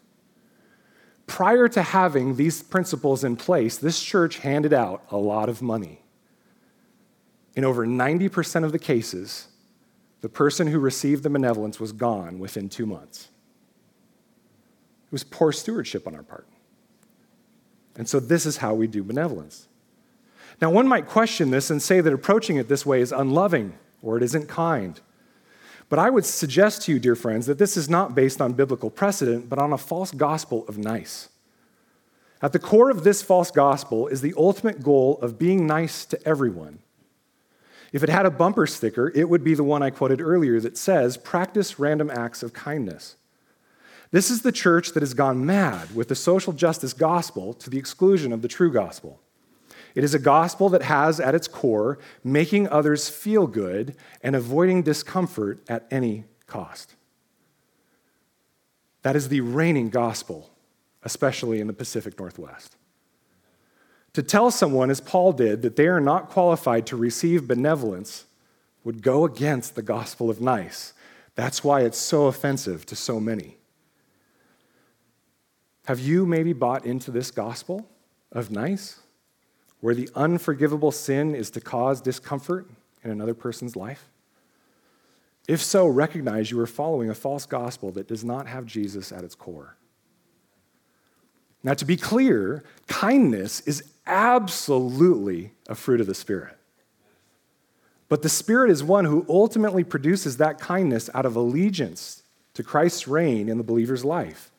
Prior 1.30 1.68
to 1.70 1.84
having 1.84 2.36
these 2.36 2.64
principles 2.64 3.24
in 3.24 3.36
place, 3.36 3.78
this 3.78 4.02
church 4.02 4.40
handed 4.40 4.74
out 4.74 5.04
a 5.12 5.16
lot 5.16 5.48
of 5.48 5.62
money. 5.62 6.02
In 7.56 7.64
over 7.64 7.86
90% 7.86 8.64
of 8.64 8.72
the 8.72 8.80
cases, 8.80 9.48
the 10.22 10.28
person 10.28 10.66
who 10.68 10.80
received 10.80 11.22
the 11.22 11.30
benevolence 11.30 11.80
was 11.80 11.92
gone 11.92 12.40
within 12.40 12.68
two 12.68 12.88
months. 12.88 13.30
It 15.06 15.12
was 15.12 15.24
poor 15.24 15.52
stewardship 15.52 16.08
on 16.08 16.16
our 16.16 16.24
part. 16.24 16.48
And 17.96 18.10
so, 18.10 18.20
this 18.20 18.48
is 18.48 18.58
how 18.58 18.74
we 18.74 18.88
do 18.88 19.04
benevolence. 19.04 19.68
Now, 20.60 20.72
one 20.72 20.88
might 20.88 21.06
question 21.06 21.52
this 21.52 21.70
and 21.70 21.80
say 21.82 22.02
that 22.02 22.12
approaching 22.12 22.58
it 22.58 22.68
this 22.68 22.88
way 22.88 23.02
is 23.02 23.12
unloving 23.12 23.78
or 24.02 24.18
it 24.18 24.24
isn't 24.24 24.48
kind. 24.48 25.00
But 25.90 26.00
I 26.00 26.12
would 26.12 26.24
suggest 26.24 26.84
to 26.84 26.92
you, 26.92 27.00
dear 27.00 27.16
friends, 27.16 27.48
that 27.48 27.58
this 27.58 27.76
is 27.76 27.90
not 27.90 28.14
based 28.14 28.40
on 28.40 28.54
biblical 28.54 28.92
precedent, 28.92 29.50
but 29.50 29.60
on 29.60 29.74
a 29.74 29.78
false 29.78 30.12
gospel 30.12 30.64
of 30.68 30.78
nice. 30.78 31.30
At 32.42 32.54
the 32.54 32.60
core 32.60 32.90
of 32.90 33.04
this 33.04 33.22
false 33.22 33.52
gospel 33.52 34.08
is 34.08 34.22
the 34.22 34.36
ultimate 34.38 34.82
goal 34.82 35.18
of 35.22 35.40
being 35.40 35.68
nice 35.68 36.06
to 36.06 36.28
everyone. 36.28 36.80
If 37.92 38.04
it 38.04 38.10
had 38.10 38.28
a 38.28 38.32
bumper 38.32 38.68
sticker, 38.68 39.12
it 39.16 39.28
would 39.28 39.44
be 39.44 39.56
the 39.56 39.64
one 39.64 39.82
I 39.82 39.90
quoted 39.90 40.22
earlier 40.22 40.60
that 40.60 40.78
says, 40.78 41.18
Practice 41.18 41.80
random 41.80 42.12
acts 42.12 42.44
of 42.44 42.54
kindness. 42.54 43.16
This 44.12 44.30
is 44.30 44.42
the 44.42 44.52
church 44.52 44.94
that 44.94 45.02
has 45.02 45.14
gone 45.14 45.46
mad 45.46 45.96
with 45.96 46.08
the 46.08 46.16
social 46.16 46.54
justice 46.54 46.94
gospel 46.94 47.54
to 47.56 47.70
the 47.70 47.78
exclusion 47.78 48.32
of 48.32 48.42
the 48.42 48.48
true 48.48 48.72
gospel. 48.72 49.20
It 49.96 50.04
is 50.04 50.14
a 50.14 50.20
gospel 50.20 50.70
that 50.70 50.84
has 50.84 51.20
at 51.20 51.36
its 51.36 51.48
core 51.48 52.00
making 52.24 52.68
others 52.70 53.10
feel 53.10 53.48
good 53.48 53.96
and 54.22 54.36
avoiding 54.36 54.84
discomfort 54.84 55.64
at 55.68 55.88
any 55.92 56.26
cost. 56.48 56.96
That 59.02 59.16
is 59.16 59.30
the 59.30 59.42
reigning 59.42 59.90
gospel, 59.90 60.50
especially 61.04 61.60
in 61.60 61.68
the 61.68 61.74
Pacific 61.74 62.20
Northwest. 62.20 62.76
To 64.14 64.24
tell 64.24 64.52
someone, 64.52 64.90
as 64.90 65.00
Paul 65.00 65.34
did, 65.34 65.62
that 65.62 65.76
they 65.76 65.88
are 65.88 66.02
not 66.02 66.30
qualified 66.30 66.86
to 66.88 66.98
receive 66.98 67.48
benevolence 67.48 68.26
would 68.84 69.02
go 69.02 69.24
against 69.24 69.76
the 69.76 69.82
gospel 69.82 70.30
of 70.30 70.42
nice. 70.42 70.94
That's 71.36 71.64
why 71.64 71.82
it's 71.82 71.98
so 71.98 72.26
offensive 72.26 72.86
to 72.88 72.96
so 72.96 73.20
many. 73.20 73.58
Have 75.86 76.00
you 76.00 76.26
maybe 76.26 76.54
bought 76.54 76.86
into 76.86 77.12
this 77.12 77.32
gospel 77.32 77.90
of 78.32 78.52
nice, 78.52 79.00
where 79.82 79.96
the 79.96 80.10
unforgivable 80.16 80.92
sin 80.92 81.36
is 81.36 81.50
to 81.52 81.62
cause 81.62 82.02
discomfort 82.02 82.70
in 83.04 83.12
another 83.12 83.34
person's 83.34 83.76
life? 83.76 84.10
If 85.48 85.62
so, 85.62 85.88
recognize 85.88 86.52
you 86.52 86.60
are 86.60 86.68
following 86.68 87.10
a 87.10 87.16
false 87.16 87.46
gospel 87.46 87.92
that 87.94 88.08
does 88.08 88.24
not 88.24 88.48
have 88.48 88.66
Jesus 88.66 89.12
at 89.12 89.24
its 89.24 89.36
core. 89.36 89.76
Now, 91.64 91.74
to 91.74 91.86
be 91.86 91.98
clear, 91.98 92.64
kindness 92.88 93.62
is 93.62 93.84
absolutely 94.06 95.52
a 95.68 95.76
fruit 95.76 96.02
of 96.02 96.08
the 96.08 96.14
Spirit. 96.14 96.56
But 98.08 98.22
the 98.22 98.30
Spirit 98.30 98.72
is 98.72 98.84
one 98.84 99.06
who 99.06 99.26
ultimately 99.28 99.84
produces 99.84 100.38
that 100.38 100.60
kindness 100.60 101.10
out 101.14 101.26
of 101.26 101.36
allegiance 101.36 102.24
to 102.54 102.64
Christ's 102.64 103.08
reign 103.08 103.50
in 103.50 103.58
the 103.58 103.64
believer's 103.64 104.06
life. 104.06 104.52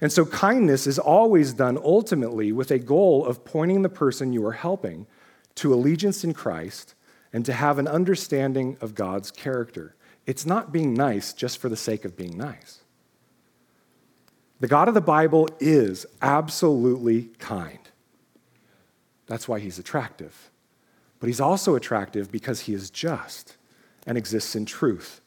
And 0.00 0.12
so, 0.12 0.26
kindness 0.26 0.86
is 0.86 0.98
always 0.98 1.54
done 1.54 1.78
ultimately 1.82 2.52
with 2.52 2.70
a 2.70 2.78
goal 2.78 3.24
of 3.24 3.44
pointing 3.44 3.82
the 3.82 3.88
person 3.88 4.32
you 4.32 4.44
are 4.46 4.52
helping 4.52 5.06
to 5.56 5.72
allegiance 5.72 6.22
in 6.22 6.34
Christ 6.34 6.94
and 7.32 7.44
to 7.46 7.52
have 7.52 7.78
an 7.78 7.88
understanding 7.88 8.76
of 8.80 8.94
God's 8.94 9.30
character. 9.30 9.94
It's 10.26 10.44
not 10.44 10.72
being 10.72 10.92
nice 10.92 11.32
just 11.32 11.58
for 11.58 11.68
the 11.68 11.76
sake 11.76 12.04
of 12.04 12.16
being 12.16 12.36
nice. 12.36 12.80
The 14.60 14.68
God 14.68 14.88
of 14.88 14.94
the 14.94 15.00
Bible 15.00 15.48
is 15.60 16.06
absolutely 16.22 17.30
kind. 17.38 17.78
That's 19.26 19.48
why 19.48 19.60
he's 19.60 19.78
attractive. 19.78 20.50
But 21.20 21.26
he's 21.26 21.40
also 21.40 21.74
attractive 21.74 22.30
because 22.30 22.60
he 22.60 22.74
is 22.74 22.90
just 22.90 23.56
and 24.06 24.16
exists 24.16 24.54
in 24.54 24.66
truth. 24.66 25.20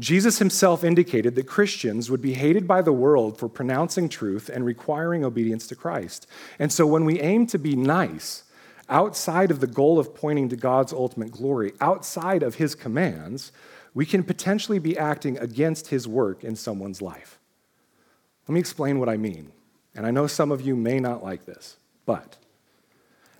Jesus 0.00 0.38
himself 0.38 0.82
indicated 0.82 1.34
that 1.34 1.46
Christians 1.46 2.10
would 2.10 2.22
be 2.22 2.32
hated 2.32 2.66
by 2.66 2.80
the 2.80 2.92
world 2.92 3.38
for 3.38 3.48
pronouncing 3.48 4.08
truth 4.08 4.48
and 4.48 4.64
requiring 4.64 5.24
obedience 5.24 5.66
to 5.68 5.76
Christ. 5.76 6.26
And 6.58 6.72
so 6.72 6.86
when 6.86 7.04
we 7.04 7.20
aim 7.20 7.46
to 7.48 7.58
be 7.58 7.76
nice, 7.76 8.44
outside 8.88 9.50
of 9.50 9.60
the 9.60 9.66
goal 9.66 9.98
of 9.98 10.14
pointing 10.14 10.48
to 10.48 10.56
God's 10.56 10.92
ultimate 10.92 11.30
glory, 11.30 11.72
outside 11.80 12.42
of 12.42 12.56
his 12.56 12.74
commands, 12.74 13.52
we 13.92 14.06
can 14.06 14.24
potentially 14.24 14.78
be 14.78 14.96
acting 14.96 15.38
against 15.38 15.88
his 15.88 16.08
work 16.08 16.42
in 16.44 16.56
someone's 16.56 17.02
life. 17.02 17.38
Let 18.48 18.54
me 18.54 18.60
explain 18.60 18.98
what 18.98 19.08
I 19.08 19.18
mean. 19.18 19.52
And 19.94 20.06
I 20.06 20.10
know 20.10 20.26
some 20.26 20.50
of 20.50 20.62
you 20.62 20.76
may 20.76 20.98
not 20.98 21.22
like 21.22 21.44
this, 21.44 21.76
but 22.06 22.36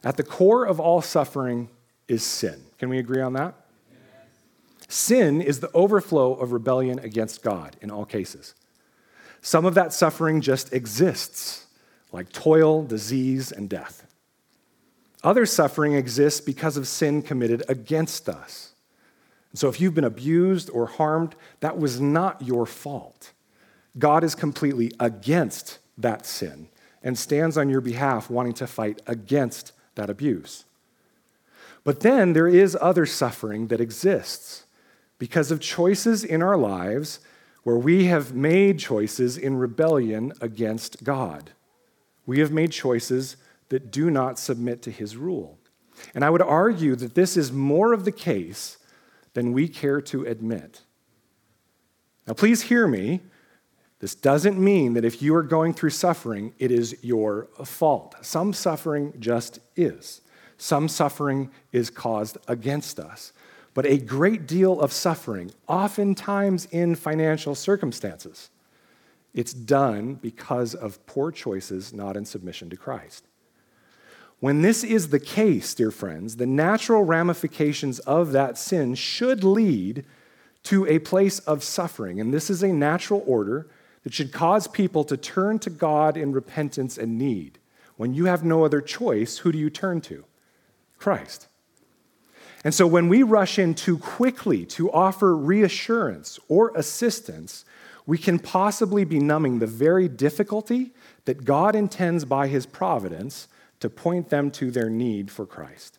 at 0.04 0.16
the 0.16 0.22
core 0.22 0.66
of 0.66 0.78
all 0.78 1.00
suffering 1.00 1.70
is 2.06 2.22
sin. 2.22 2.60
Can 2.78 2.90
we 2.90 2.98
agree 2.98 3.22
on 3.22 3.32
that? 3.34 3.54
Sin 4.90 5.40
is 5.40 5.60
the 5.60 5.70
overflow 5.72 6.34
of 6.34 6.50
rebellion 6.50 6.98
against 6.98 7.44
God 7.44 7.76
in 7.80 7.92
all 7.92 8.04
cases. 8.04 8.56
Some 9.40 9.64
of 9.64 9.74
that 9.74 9.92
suffering 9.92 10.40
just 10.40 10.72
exists, 10.72 11.66
like 12.10 12.32
toil, 12.32 12.82
disease, 12.82 13.52
and 13.52 13.68
death. 13.68 14.04
Other 15.22 15.46
suffering 15.46 15.94
exists 15.94 16.40
because 16.40 16.76
of 16.76 16.88
sin 16.88 17.22
committed 17.22 17.62
against 17.68 18.28
us. 18.28 18.72
so 19.54 19.68
if 19.68 19.80
you've 19.80 19.94
been 19.94 20.02
abused 20.02 20.68
or 20.70 20.86
harmed, 20.86 21.36
that 21.60 21.78
was 21.78 22.00
not 22.00 22.42
your 22.42 22.66
fault. 22.66 23.30
God 23.96 24.24
is 24.24 24.34
completely 24.34 24.90
against 24.98 25.78
that 25.98 26.26
sin 26.26 26.68
and 27.00 27.16
stands 27.16 27.56
on 27.56 27.70
your 27.70 27.80
behalf, 27.80 28.28
wanting 28.28 28.54
to 28.54 28.66
fight 28.66 29.00
against 29.06 29.70
that 29.94 30.10
abuse. 30.10 30.64
But 31.84 32.00
then 32.00 32.32
there 32.32 32.48
is 32.48 32.76
other 32.80 33.06
suffering 33.06 33.68
that 33.68 33.80
exists 33.80 34.64
because 35.20 35.50
of 35.50 35.60
choices 35.60 36.24
in 36.24 36.42
our 36.42 36.56
lives 36.56 37.20
where 37.62 37.76
we 37.76 38.06
have 38.06 38.34
made 38.34 38.78
choices 38.78 39.36
in 39.36 39.54
rebellion 39.54 40.32
against 40.40 41.04
God. 41.04 41.50
We 42.24 42.40
have 42.40 42.50
made 42.50 42.72
choices 42.72 43.36
that 43.68 43.92
do 43.92 44.10
not 44.10 44.38
submit 44.38 44.80
to 44.82 44.90
his 44.90 45.16
rule. 45.16 45.58
And 46.14 46.24
I 46.24 46.30
would 46.30 46.40
argue 46.40 46.96
that 46.96 47.14
this 47.14 47.36
is 47.36 47.52
more 47.52 47.92
of 47.92 48.06
the 48.06 48.12
case 48.12 48.78
than 49.34 49.52
we 49.52 49.68
care 49.68 50.00
to 50.00 50.24
admit. 50.24 50.80
Now, 52.26 52.32
please 52.32 52.62
hear 52.62 52.88
me. 52.88 53.20
This 53.98 54.14
doesn't 54.14 54.58
mean 54.58 54.94
that 54.94 55.04
if 55.04 55.20
you 55.20 55.34
are 55.34 55.42
going 55.42 55.74
through 55.74 55.90
suffering, 55.90 56.54
it 56.58 56.72
is 56.72 56.96
your 57.02 57.48
fault. 57.62 58.14
Some 58.22 58.54
suffering 58.54 59.12
just 59.20 59.58
is. 59.76 60.22
Some 60.56 60.88
suffering 60.88 61.50
is 61.72 61.90
caused 61.90 62.38
against 62.48 62.98
us. 62.98 63.34
But 63.72 63.86
a 63.86 63.98
great 63.98 64.46
deal 64.46 64.80
of 64.80 64.92
suffering, 64.92 65.52
oftentimes 65.68 66.66
in 66.66 66.96
financial 66.96 67.54
circumstances, 67.54 68.50
it's 69.32 69.52
done 69.52 70.14
because 70.14 70.74
of 70.74 71.04
poor 71.06 71.30
choices 71.30 71.92
not 71.92 72.16
in 72.16 72.24
submission 72.24 72.68
to 72.70 72.76
Christ. 72.76 73.24
When 74.40 74.62
this 74.62 74.82
is 74.82 75.10
the 75.10 75.20
case, 75.20 75.74
dear 75.74 75.90
friends, 75.90 76.36
the 76.36 76.46
natural 76.46 77.04
ramifications 77.04 77.98
of 78.00 78.32
that 78.32 78.56
sin 78.56 78.94
should 78.94 79.44
lead 79.44 80.04
to 80.64 80.86
a 80.86 80.98
place 80.98 81.38
of 81.40 81.62
suffering. 81.62 82.20
And 82.20 82.32
this 82.32 82.50
is 82.50 82.62
a 82.62 82.72
natural 82.72 83.22
order 83.26 83.68
that 84.02 84.14
should 84.14 84.32
cause 84.32 84.66
people 84.66 85.04
to 85.04 85.16
turn 85.16 85.58
to 85.60 85.70
God 85.70 86.16
in 86.16 86.32
repentance 86.32 86.96
and 86.96 87.18
need. 87.18 87.58
When 87.96 88.14
you 88.14 88.24
have 88.24 88.42
no 88.42 88.64
other 88.64 88.80
choice, 88.80 89.38
who 89.38 89.52
do 89.52 89.58
you 89.58 89.68
turn 89.68 90.00
to? 90.02 90.24
Christ. 90.98 91.48
And 92.64 92.74
so 92.74 92.86
when 92.86 93.08
we 93.08 93.22
rush 93.22 93.58
in 93.58 93.74
too 93.74 93.98
quickly 93.98 94.66
to 94.66 94.92
offer 94.92 95.34
reassurance 95.34 96.38
or 96.48 96.72
assistance, 96.74 97.64
we 98.06 98.18
can 98.18 98.38
possibly 98.38 99.04
be 99.04 99.18
numbing 99.18 99.58
the 99.58 99.66
very 99.66 100.08
difficulty 100.08 100.92
that 101.24 101.44
God 101.44 101.74
intends 101.74 102.24
by 102.24 102.48
his 102.48 102.66
providence 102.66 103.48
to 103.80 103.88
point 103.88 104.28
them 104.28 104.50
to 104.52 104.70
their 104.70 104.90
need 104.90 105.30
for 105.30 105.46
Christ. 105.46 105.98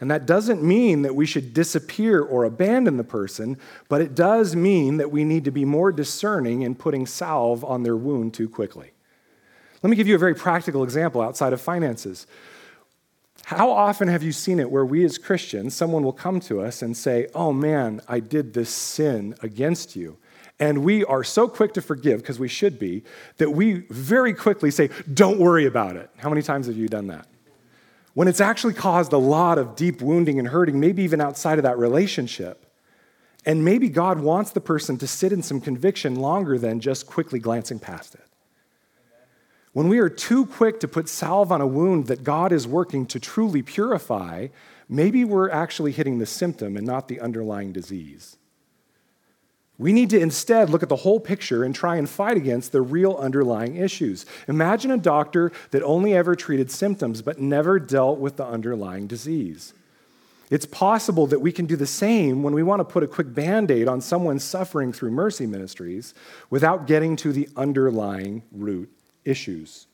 And 0.00 0.10
that 0.10 0.26
doesn't 0.26 0.62
mean 0.62 1.02
that 1.02 1.14
we 1.14 1.24
should 1.24 1.54
disappear 1.54 2.20
or 2.20 2.44
abandon 2.44 2.96
the 2.96 3.04
person, 3.04 3.56
but 3.88 4.02
it 4.02 4.14
does 4.14 4.54
mean 4.54 4.96
that 4.98 5.10
we 5.10 5.24
need 5.24 5.44
to 5.44 5.50
be 5.50 5.64
more 5.64 5.92
discerning 5.92 6.62
in 6.62 6.74
putting 6.74 7.06
salve 7.06 7.64
on 7.64 7.84
their 7.84 7.96
wound 7.96 8.34
too 8.34 8.48
quickly. 8.48 8.90
Let 9.82 9.90
me 9.90 9.96
give 9.96 10.08
you 10.08 10.14
a 10.14 10.18
very 10.18 10.34
practical 10.34 10.82
example 10.82 11.22
outside 11.22 11.52
of 11.52 11.60
finances. 11.60 12.26
How 13.44 13.70
often 13.70 14.08
have 14.08 14.22
you 14.22 14.32
seen 14.32 14.58
it 14.58 14.70
where 14.70 14.86
we 14.86 15.04
as 15.04 15.18
Christians, 15.18 15.74
someone 15.74 16.02
will 16.02 16.12
come 16.12 16.40
to 16.40 16.62
us 16.62 16.80
and 16.82 16.96
say, 16.96 17.28
Oh 17.34 17.52
man, 17.52 18.00
I 18.08 18.20
did 18.20 18.54
this 18.54 18.70
sin 18.70 19.34
against 19.42 19.96
you. 19.96 20.16
And 20.58 20.84
we 20.84 21.04
are 21.04 21.24
so 21.24 21.48
quick 21.48 21.74
to 21.74 21.82
forgive, 21.82 22.20
because 22.20 22.38
we 22.38 22.48
should 22.48 22.78
be, 22.78 23.02
that 23.38 23.50
we 23.50 23.86
very 23.90 24.32
quickly 24.32 24.70
say, 24.70 24.88
Don't 25.12 25.38
worry 25.38 25.66
about 25.66 25.96
it. 25.96 26.10
How 26.16 26.28
many 26.30 26.42
times 26.42 26.66
have 26.68 26.76
you 26.76 26.88
done 26.88 27.08
that? 27.08 27.26
When 28.14 28.28
it's 28.28 28.40
actually 28.40 28.74
caused 28.74 29.12
a 29.12 29.18
lot 29.18 29.58
of 29.58 29.76
deep 29.76 30.00
wounding 30.00 30.38
and 30.38 30.48
hurting, 30.48 30.78
maybe 30.78 31.02
even 31.02 31.20
outside 31.20 31.58
of 31.58 31.64
that 31.64 31.78
relationship. 31.78 32.64
And 33.44 33.64
maybe 33.64 33.90
God 33.90 34.20
wants 34.20 34.52
the 34.52 34.60
person 34.60 34.96
to 34.98 35.06
sit 35.06 35.32
in 35.32 35.42
some 35.42 35.60
conviction 35.60 36.14
longer 36.14 36.58
than 36.58 36.80
just 36.80 37.06
quickly 37.06 37.38
glancing 37.38 37.78
past 37.78 38.14
it. 38.14 38.23
When 39.74 39.88
we 39.88 39.98
are 39.98 40.08
too 40.08 40.46
quick 40.46 40.78
to 40.80 40.88
put 40.88 41.08
salve 41.08 41.50
on 41.50 41.60
a 41.60 41.66
wound 41.66 42.06
that 42.06 42.22
God 42.22 42.52
is 42.52 42.66
working 42.66 43.06
to 43.06 43.18
truly 43.18 43.60
purify, 43.60 44.46
maybe 44.88 45.24
we're 45.24 45.50
actually 45.50 45.90
hitting 45.90 46.18
the 46.18 46.26
symptom 46.26 46.76
and 46.76 46.86
not 46.86 47.08
the 47.08 47.20
underlying 47.20 47.72
disease. 47.72 48.36
We 49.76 49.92
need 49.92 50.10
to 50.10 50.20
instead 50.20 50.70
look 50.70 50.84
at 50.84 50.88
the 50.88 50.94
whole 50.94 51.18
picture 51.18 51.64
and 51.64 51.74
try 51.74 51.96
and 51.96 52.08
fight 52.08 52.36
against 52.36 52.70
the 52.70 52.82
real 52.82 53.16
underlying 53.16 53.74
issues. 53.74 54.24
Imagine 54.46 54.92
a 54.92 54.96
doctor 54.96 55.50
that 55.72 55.82
only 55.82 56.14
ever 56.14 56.36
treated 56.36 56.70
symptoms 56.70 57.20
but 57.20 57.40
never 57.40 57.80
dealt 57.80 58.20
with 58.20 58.36
the 58.36 58.46
underlying 58.46 59.08
disease. 59.08 59.74
It's 60.50 60.66
possible 60.66 61.26
that 61.26 61.40
we 61.40 61.50
can 61.50 61.66
do 61.66 61.74
the 61.74 61.84
same 61.84 62.44
when 62.44 62.54
we 62.54 62.62
want 62.62 62.78
to 62.78 62.84
put 62.84 63.02
a 63.02 63.08
quick 63.08 63.34
band 63.34 63.72
aid 63.72 63.88
on 63.88 64.00
someone 64.00 64.38
suffering 64.38 64.92
through 64.92 65.10
mercy 65.10 65.48
ministries 65.48 66.14
without 66.48 66.86
getting 66.86 67.16
to 67.16 67.32
the 67.32 67.48
underlying 67.56 68.44
root 68.52 68.93
issues. 69.24 69.86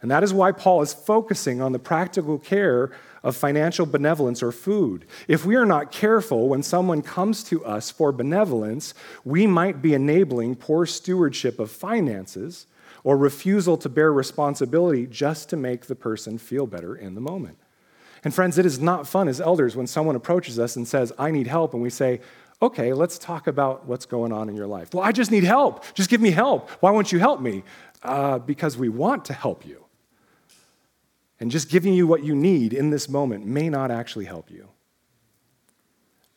And 0.00 0.10
that 0.10 0.24
is 0.24 0.34
why 0.34 0.50
Paul 0.50 0.82
is 0.82 0.92
focusing 0.92 1.60
on 1.60 1.70
the 1.70 1.78
practical 1.78 2.38
care 2.38 2.90
of 3.22 3.36
financial 3.36 3.86
benevolence 3.86 4.42
or 4.42 4.50
food. 4.50 5.06
If 5.28 5.46
we 5.46 5.54
are 5.54 5.64
not 5.64 5.92
careful 5.92 6.48
when 6.48 6.64
someone 6.64 7.02
comes 7.02 7.44
to 7.44 7.64
us 7.64 7.90
for 7.90 8.10
benevolence, 8.10 8.94
we 9.24 9.46
might 9.46 9.80
be 9.80 9.94
enabling 9.94 10.56
poor 10.56 10.86
stewardship 10.86 11.60
of 11.60 11.70
finances 11.70 12.66
or 13.04 13.16
refusal 13.16 13.76
to 13.76 13.88
bear 13.88 14.12
responsibility 14.12 15.06
just 15.06 15.48
to 15.50 15.56
make 15.56 15.86
the 15.86 15.94
person 15.94 16.36
feel 16.36 16.66
better 16.66 16.96
in 16.96 17.14
the 17.14 17.20
moment. 17.20 17.58
And 18.24 18.34
friends, 18.34 18.58
it 18.58 18.66
is 18.66 18.80
not 18.80 19.06
fun 19.06 19.28
as 19.28 19.40
elders 19.40 19.76
when 19.76 19.86
someone 19.86 20.16
approaches 20.16 20.58
us 20.58 20.76
and 20.76 20.86
says, 20.86 21.12
I 21.18 21.30
need 21.30 21.48
help, 21.48 21.74
and 21.74 21.82
we 21.82 21.90
say, 21.90 22.20
okay, 22.60 22.92
let's 22.92 23.18
talk 23.18 23.48
about 23.48 23.86
what's 23.86 24.06
going 24.06 24.32
on 24.32 24.48
in 24.48 24.54
your 24.54 24.68
life. 24.68 24.94
Well, 24.94 25.02
I 25.02 25.10
just 25.10 25.32
need 25.32 25.42
help. 25.42 25.84
Just 25.94 26.08
give 26.08 26.20
me 26.20 26.30
help. 26.30 26.70
Why 26.80 26.92
won't 26.92 27.10
you 27.10 27.18
help 27.18 27.40
me? 27.40 27.64
Uh, 28.02 28.38
because 28.38 28.76
we 28.76 28.88
want 28.88 29.24
to 29.26 29.32
help 29.32 29.64
you. 29.64 29.84
And 31.38 31.50
just 31.50 31.68
giving 31.68 31.94
you 31.94 32.06
what 32.06 32.24
you 32.24 32.34
need 32.34 32.72
in 32.72 32.90
this 32.90 33.08
moment 33.08 33.46
may 33.46 33.68
not 33.68 33.90
actually 33.90 34.24
help 34.24 34.50
you. 34.50 34.68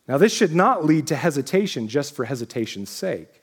Now, 0.08 0.18
this 0.18 0.32
should 0.32 0.54
not 0.54 0.84
lead 0.84 1.06
to 1.08 1.16
hesitation 1.16 1.88
just 1.88 2.14
for 2.14 2.24
hesitation's 2.24 2.90
sake. 2.90 3.42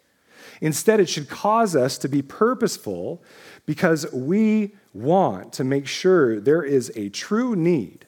Instead, 0.62 1.00
it 1.00 1.10
should 1.10 1.30
cause 1.30 1.76
us 1.76 1.98
to 1.98 2.08
be 2.08 2.22
purposeful 2.22 3.22
because 3.66 4.12
we 4.14 4.76
want 4.94 5.52
to 5.54 5.64
make 5.64 5.88
sure 5.88 6.40
there 6.40 6.64
is 6.64 6.92
a 6.96 7.10
true 7.10 7.56
need 7.56 8.06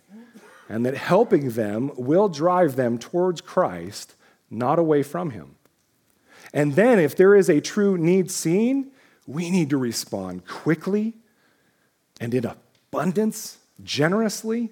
and 0.69 0.85
that 0.85 0.95
helping 0.95 1.51
them 1.51 1.91
will 1.95 2.29
drive 2.29 2.75
them 2.75 2.97
towards 2.97 3.41
Christ, 3.41 4.15
not 4.49 4.79
away 4.79 5.03
from 5.03 5.31
Him. 5.31 5.55
And 6.53 6.75
then, 6.75 6.99
if 6.99 7.15
there 7.15 7.35
is 7.35 7.49
a 7.49 7.59
true 7.59 7.97
need 7.97 8.31
seen, 8.31 8.91
we 9.25 9.49
need 9.49 9.69
to 9.71 9.77
respond 9.77 10.45
quickly 10.45 11.13
and 12.19 12.33
in 12.33 12.45
abundance, 12.45 13.57
generously, 13.83 14.71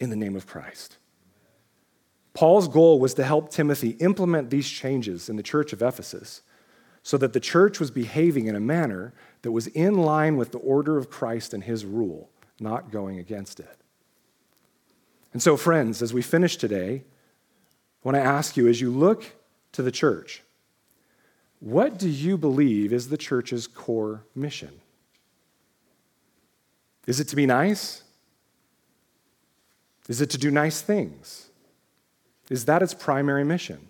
in 0.00 0.10
the 0.10 0.16
name 0.16 0.36
of 0.36 0.46
Christ. 0.46 0.96
Paul's 2.34 2.66
goal 2.68 2.98
was 2.98 3.14
to 3.14 3.24
help 3.24 3.50
Timothy 3.50 3.90
implement 4.00 4.50
these 4.50 4.68
changes 4.68 5.28
in 5.28 5.36
the 5.36 5.42
church 5.42 5.72
of 5.72 5.80
Ephesus 5.80 6.42
so 7.02 7.16
that 7.18 7.32
the 7.32 7.40
church 7.40 7.78
was 7.78 7.90
behaving 7.90 8.46
in 8.46 8.56
a 8.56 8.60
manner 8.60 9.12
that 9.42 9.52
was 9.52 9.66
in 9.68 9.94
line 9.94 10.36
with 10.36 10.52
the 10.52 10.58
order 10.58 10.96
of 10.98 11.10
Christ 11.10 11.54
and 11.54 11.62
his 11.62 11.84
rule, 11.84 12.30
not 12.58 12.90
going 12.90 13.18
against 13.18 13.60
it. 13.60 13.76
And 15.32 15.42
so, 15.42 15.56
friends, 15.56 16.00
as 16.00 16.14
we 16.14 16.22
finish 16.22 16.56
today, 16.56 17.02
I 17.04 18.08
want 18.08 18.16
to 18.16 18.22
ask 18.22 18.56
you 18.56 18.68
as 18.68 18.80
you 18.80 18.90
look 18.90 19.24
to 19.72 19.82
the 19.82 19.90
church, 19.90 20.43
what 21.64 21.98
do 21.98 22.10
you 22.10 22.36
believe 22.36 22.92
is 22.92 23.08
the 23.08 23.16
church's 23.16 23.66
core 23.66 24.22
mission? 24.34 24.82
Is 27.06 27.20
it 27.20 27.28
to 27.28 27.36
be 27.36 27.46
nice? 27.46 28.02
Is 30.06 30.20
it 30.20 30.28
to 30.30 30.38
do 30.38 30.50
nice 30.50 30.82
things? 30.82 31.48
Is 32.50 32.66
that 32.66 32.82
its 32.82 32.92
primary 32.92 33.44
mission? 33.44 33.88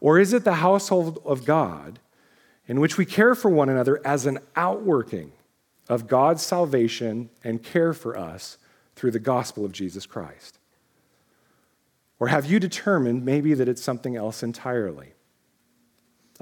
Or 0.00 0.18
is 0.18 0.32
it 0.32 0.42
the 0.42 0.54
household 0.54 1.22
of 1.24 1.44
God 1.44 2.00
in 2.66 2.80
which 2.80 2.98
we 2.98 3.06
care 3.06 3.36
for 3.36 3.48
one 3.48 3.68
another 3.68 4.04
as 4.04 4.26
an 4.26 4.40
outworking 4.56 5.30
of 5.88 6.08
God's 6.08 6.42
salvation 6.42 7.30
and 7.44 7.62
care 7.62 7.92
for 7.92 8.18
us 8.18 8.58
through 8.96 9.12
the 9.12 9.20
gospel 9.20 9.64
of 9.64 9.70
Jesus 9.70 10.04
Christ? 10.04 10.58
Or 12.18 12.26
have 12.26 12.44
you 12.44 12.58
determined 12.58 13.24
maybe 13.24 13.54
that 13.54 13.68
it's 13.68 13.84
something 13.84 14.16
else 14.16 14.42
entirely? 14.42 15.12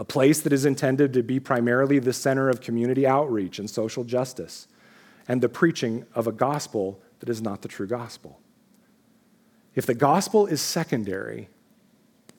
A 0.01 0.05
place 0.05 0.40
that 0.40 0.53
is 0.53 0.64
intended 0.64 1.12
to 1.12 1.22
be 1.22 1.38
primarily 1.38 1.98
the 1.98 2.14
center 2.14 2.48
of 2.48 2.62
community 2.62 3.07
outreach 3.07 3.59
and 3.59 3.68
social 3.68 4.03
justice, 4.03 4.66
and 5.28 5.42
the 5.42 5.48
preaching 5.48 6.07
of 6.14 6.26
a 6.26 6.32
gospel 6.32 6.98
that 7.18 7.28
is 7.28 7.42
not 7.42 7.61
the 7.61 7.68
true 7.68 7.86
gospel. 7.86 8.40
If 9.74 9.84
the 9.84 9.94
gospel 9.94 10.46
is 10.46 10.62
secondary, 10.62 11.51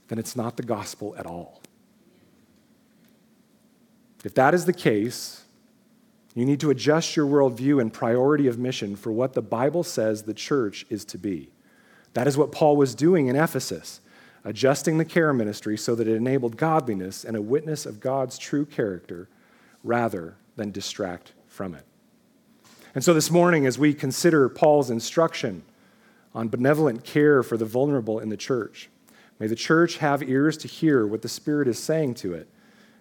then 0.07 0.18
it's 0.18 0.36
not 0.36 0.57
the 0.57 0.64
gospel 0.64 1.16
at 1.20 1.28
all. 1.28 1.62
If 4.26 4.34
that 4.34 4.55
is 4.55 4.66
the 4.66 4.74
case, 4.74 5.43
you 6.34 6.45
need 6.45 6.62
to 6.62 6.72
adjust 6.72 7.16
your 7.16 7.28
worldview 7.28 7.80
and 7.80 7.93
priority 7.93 8.47
of 8.47 8.57
mission 8.57 8.95
for 8.95 9.12
what 9.12 9.34
the 9.34 9.41
Bible 9.43 9.84
says 9.84 10.24
the 10.24 10.34
church 10.34 10.84
is 10.89 11.05
to 11.05 11.20
be. 11.20 11.51
That 12.16 12.26
is 12.26 12.39
what 12.39 12.51
Paul 12.51 12.76
was 12.76 12.95
doing 12.95 13.28
in 13.28 13.36
Ephesus 13.36 14.01
adjusting 14.44 14.98
the 14.98 15.06
care 15.06 15.34
ministry 15.34 15.78
so 15.78 15.96
that 15.96 16.08
it 16.08 16.16
enabled 16.16 16.58
godliness 16.58 17.24
and 17.24 17.38
a 17.38 17.42
witness 17.42 17.86
of 17.86 18.00
God's 18.00 18.38
true 18.38 18.66
character 18.66 19.30
rather 19.84 20.36
than 20.56 20.72
distract 20.72 21.34
from 21.48 21.76
it. 21.76 21.86
And 22.94 23.04
so 23.04 23.14
this 23.14 23.32
morning, 23.32 23.66
as 23.66 23.80
we 23.80 23.94
consider 23.94 24.50
Paul's 24.50 24.89
instruction 24.89 25.64
on 26.34 26.50
benevolent 26.50 27.04
care 27.04 27.44
for 27.44 27.58
the 27.58 27.66
vulnerable 27.66 28.20
in 28.20 28.30
the 28.30 28.38
church, 28.38 28.89
may 29.39 29.48
the 29.48 29.56
church 29.56 29.98
have 29.98 30.22
ears 30.24 30.58
to 30.58 30.68
hear 30.68 31.08
what 31.08 31.22
the 31.22 31.30
Spirit 31.30 31.68
is 31.68 31.80
saying 31.80 32.16
to 32.16 32.34
it, 32.34 32.50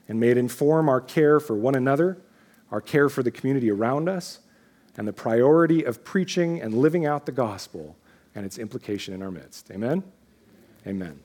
and 0.08 0.20
may 0.20 0.28
it 0.28 0.36
inform 0.36 0.88
our 0.88 1.00
care 1.00 1.40
for 1.40 1.54
one 1.56 1.74
another, 1.74 2.18
our 2.70 2.80
care 2.80 3.08
for 3.08 3.22
the 3.22 3.30
community 3.30 3.70
around 3.70 4.08
us, 4.08 4.40
and 4.96 5.08
the 5.08 5.12
priority 5.12 5.84
of 5.84 6.04
preaching 6.04 6.60
and 6.60 6.74
living 6.74 7.06
out 7.06 7.26
the 7.26 7.32
gospel 7.32 7.96
and 8.34 8.44
its 8.44 8.58
implication 8.58 9.14
in 9.14 9.22
our 9.22 9.30
midst. 9.30 9.70
Amen? 9.70 10.02
Amen. 10.86 11.20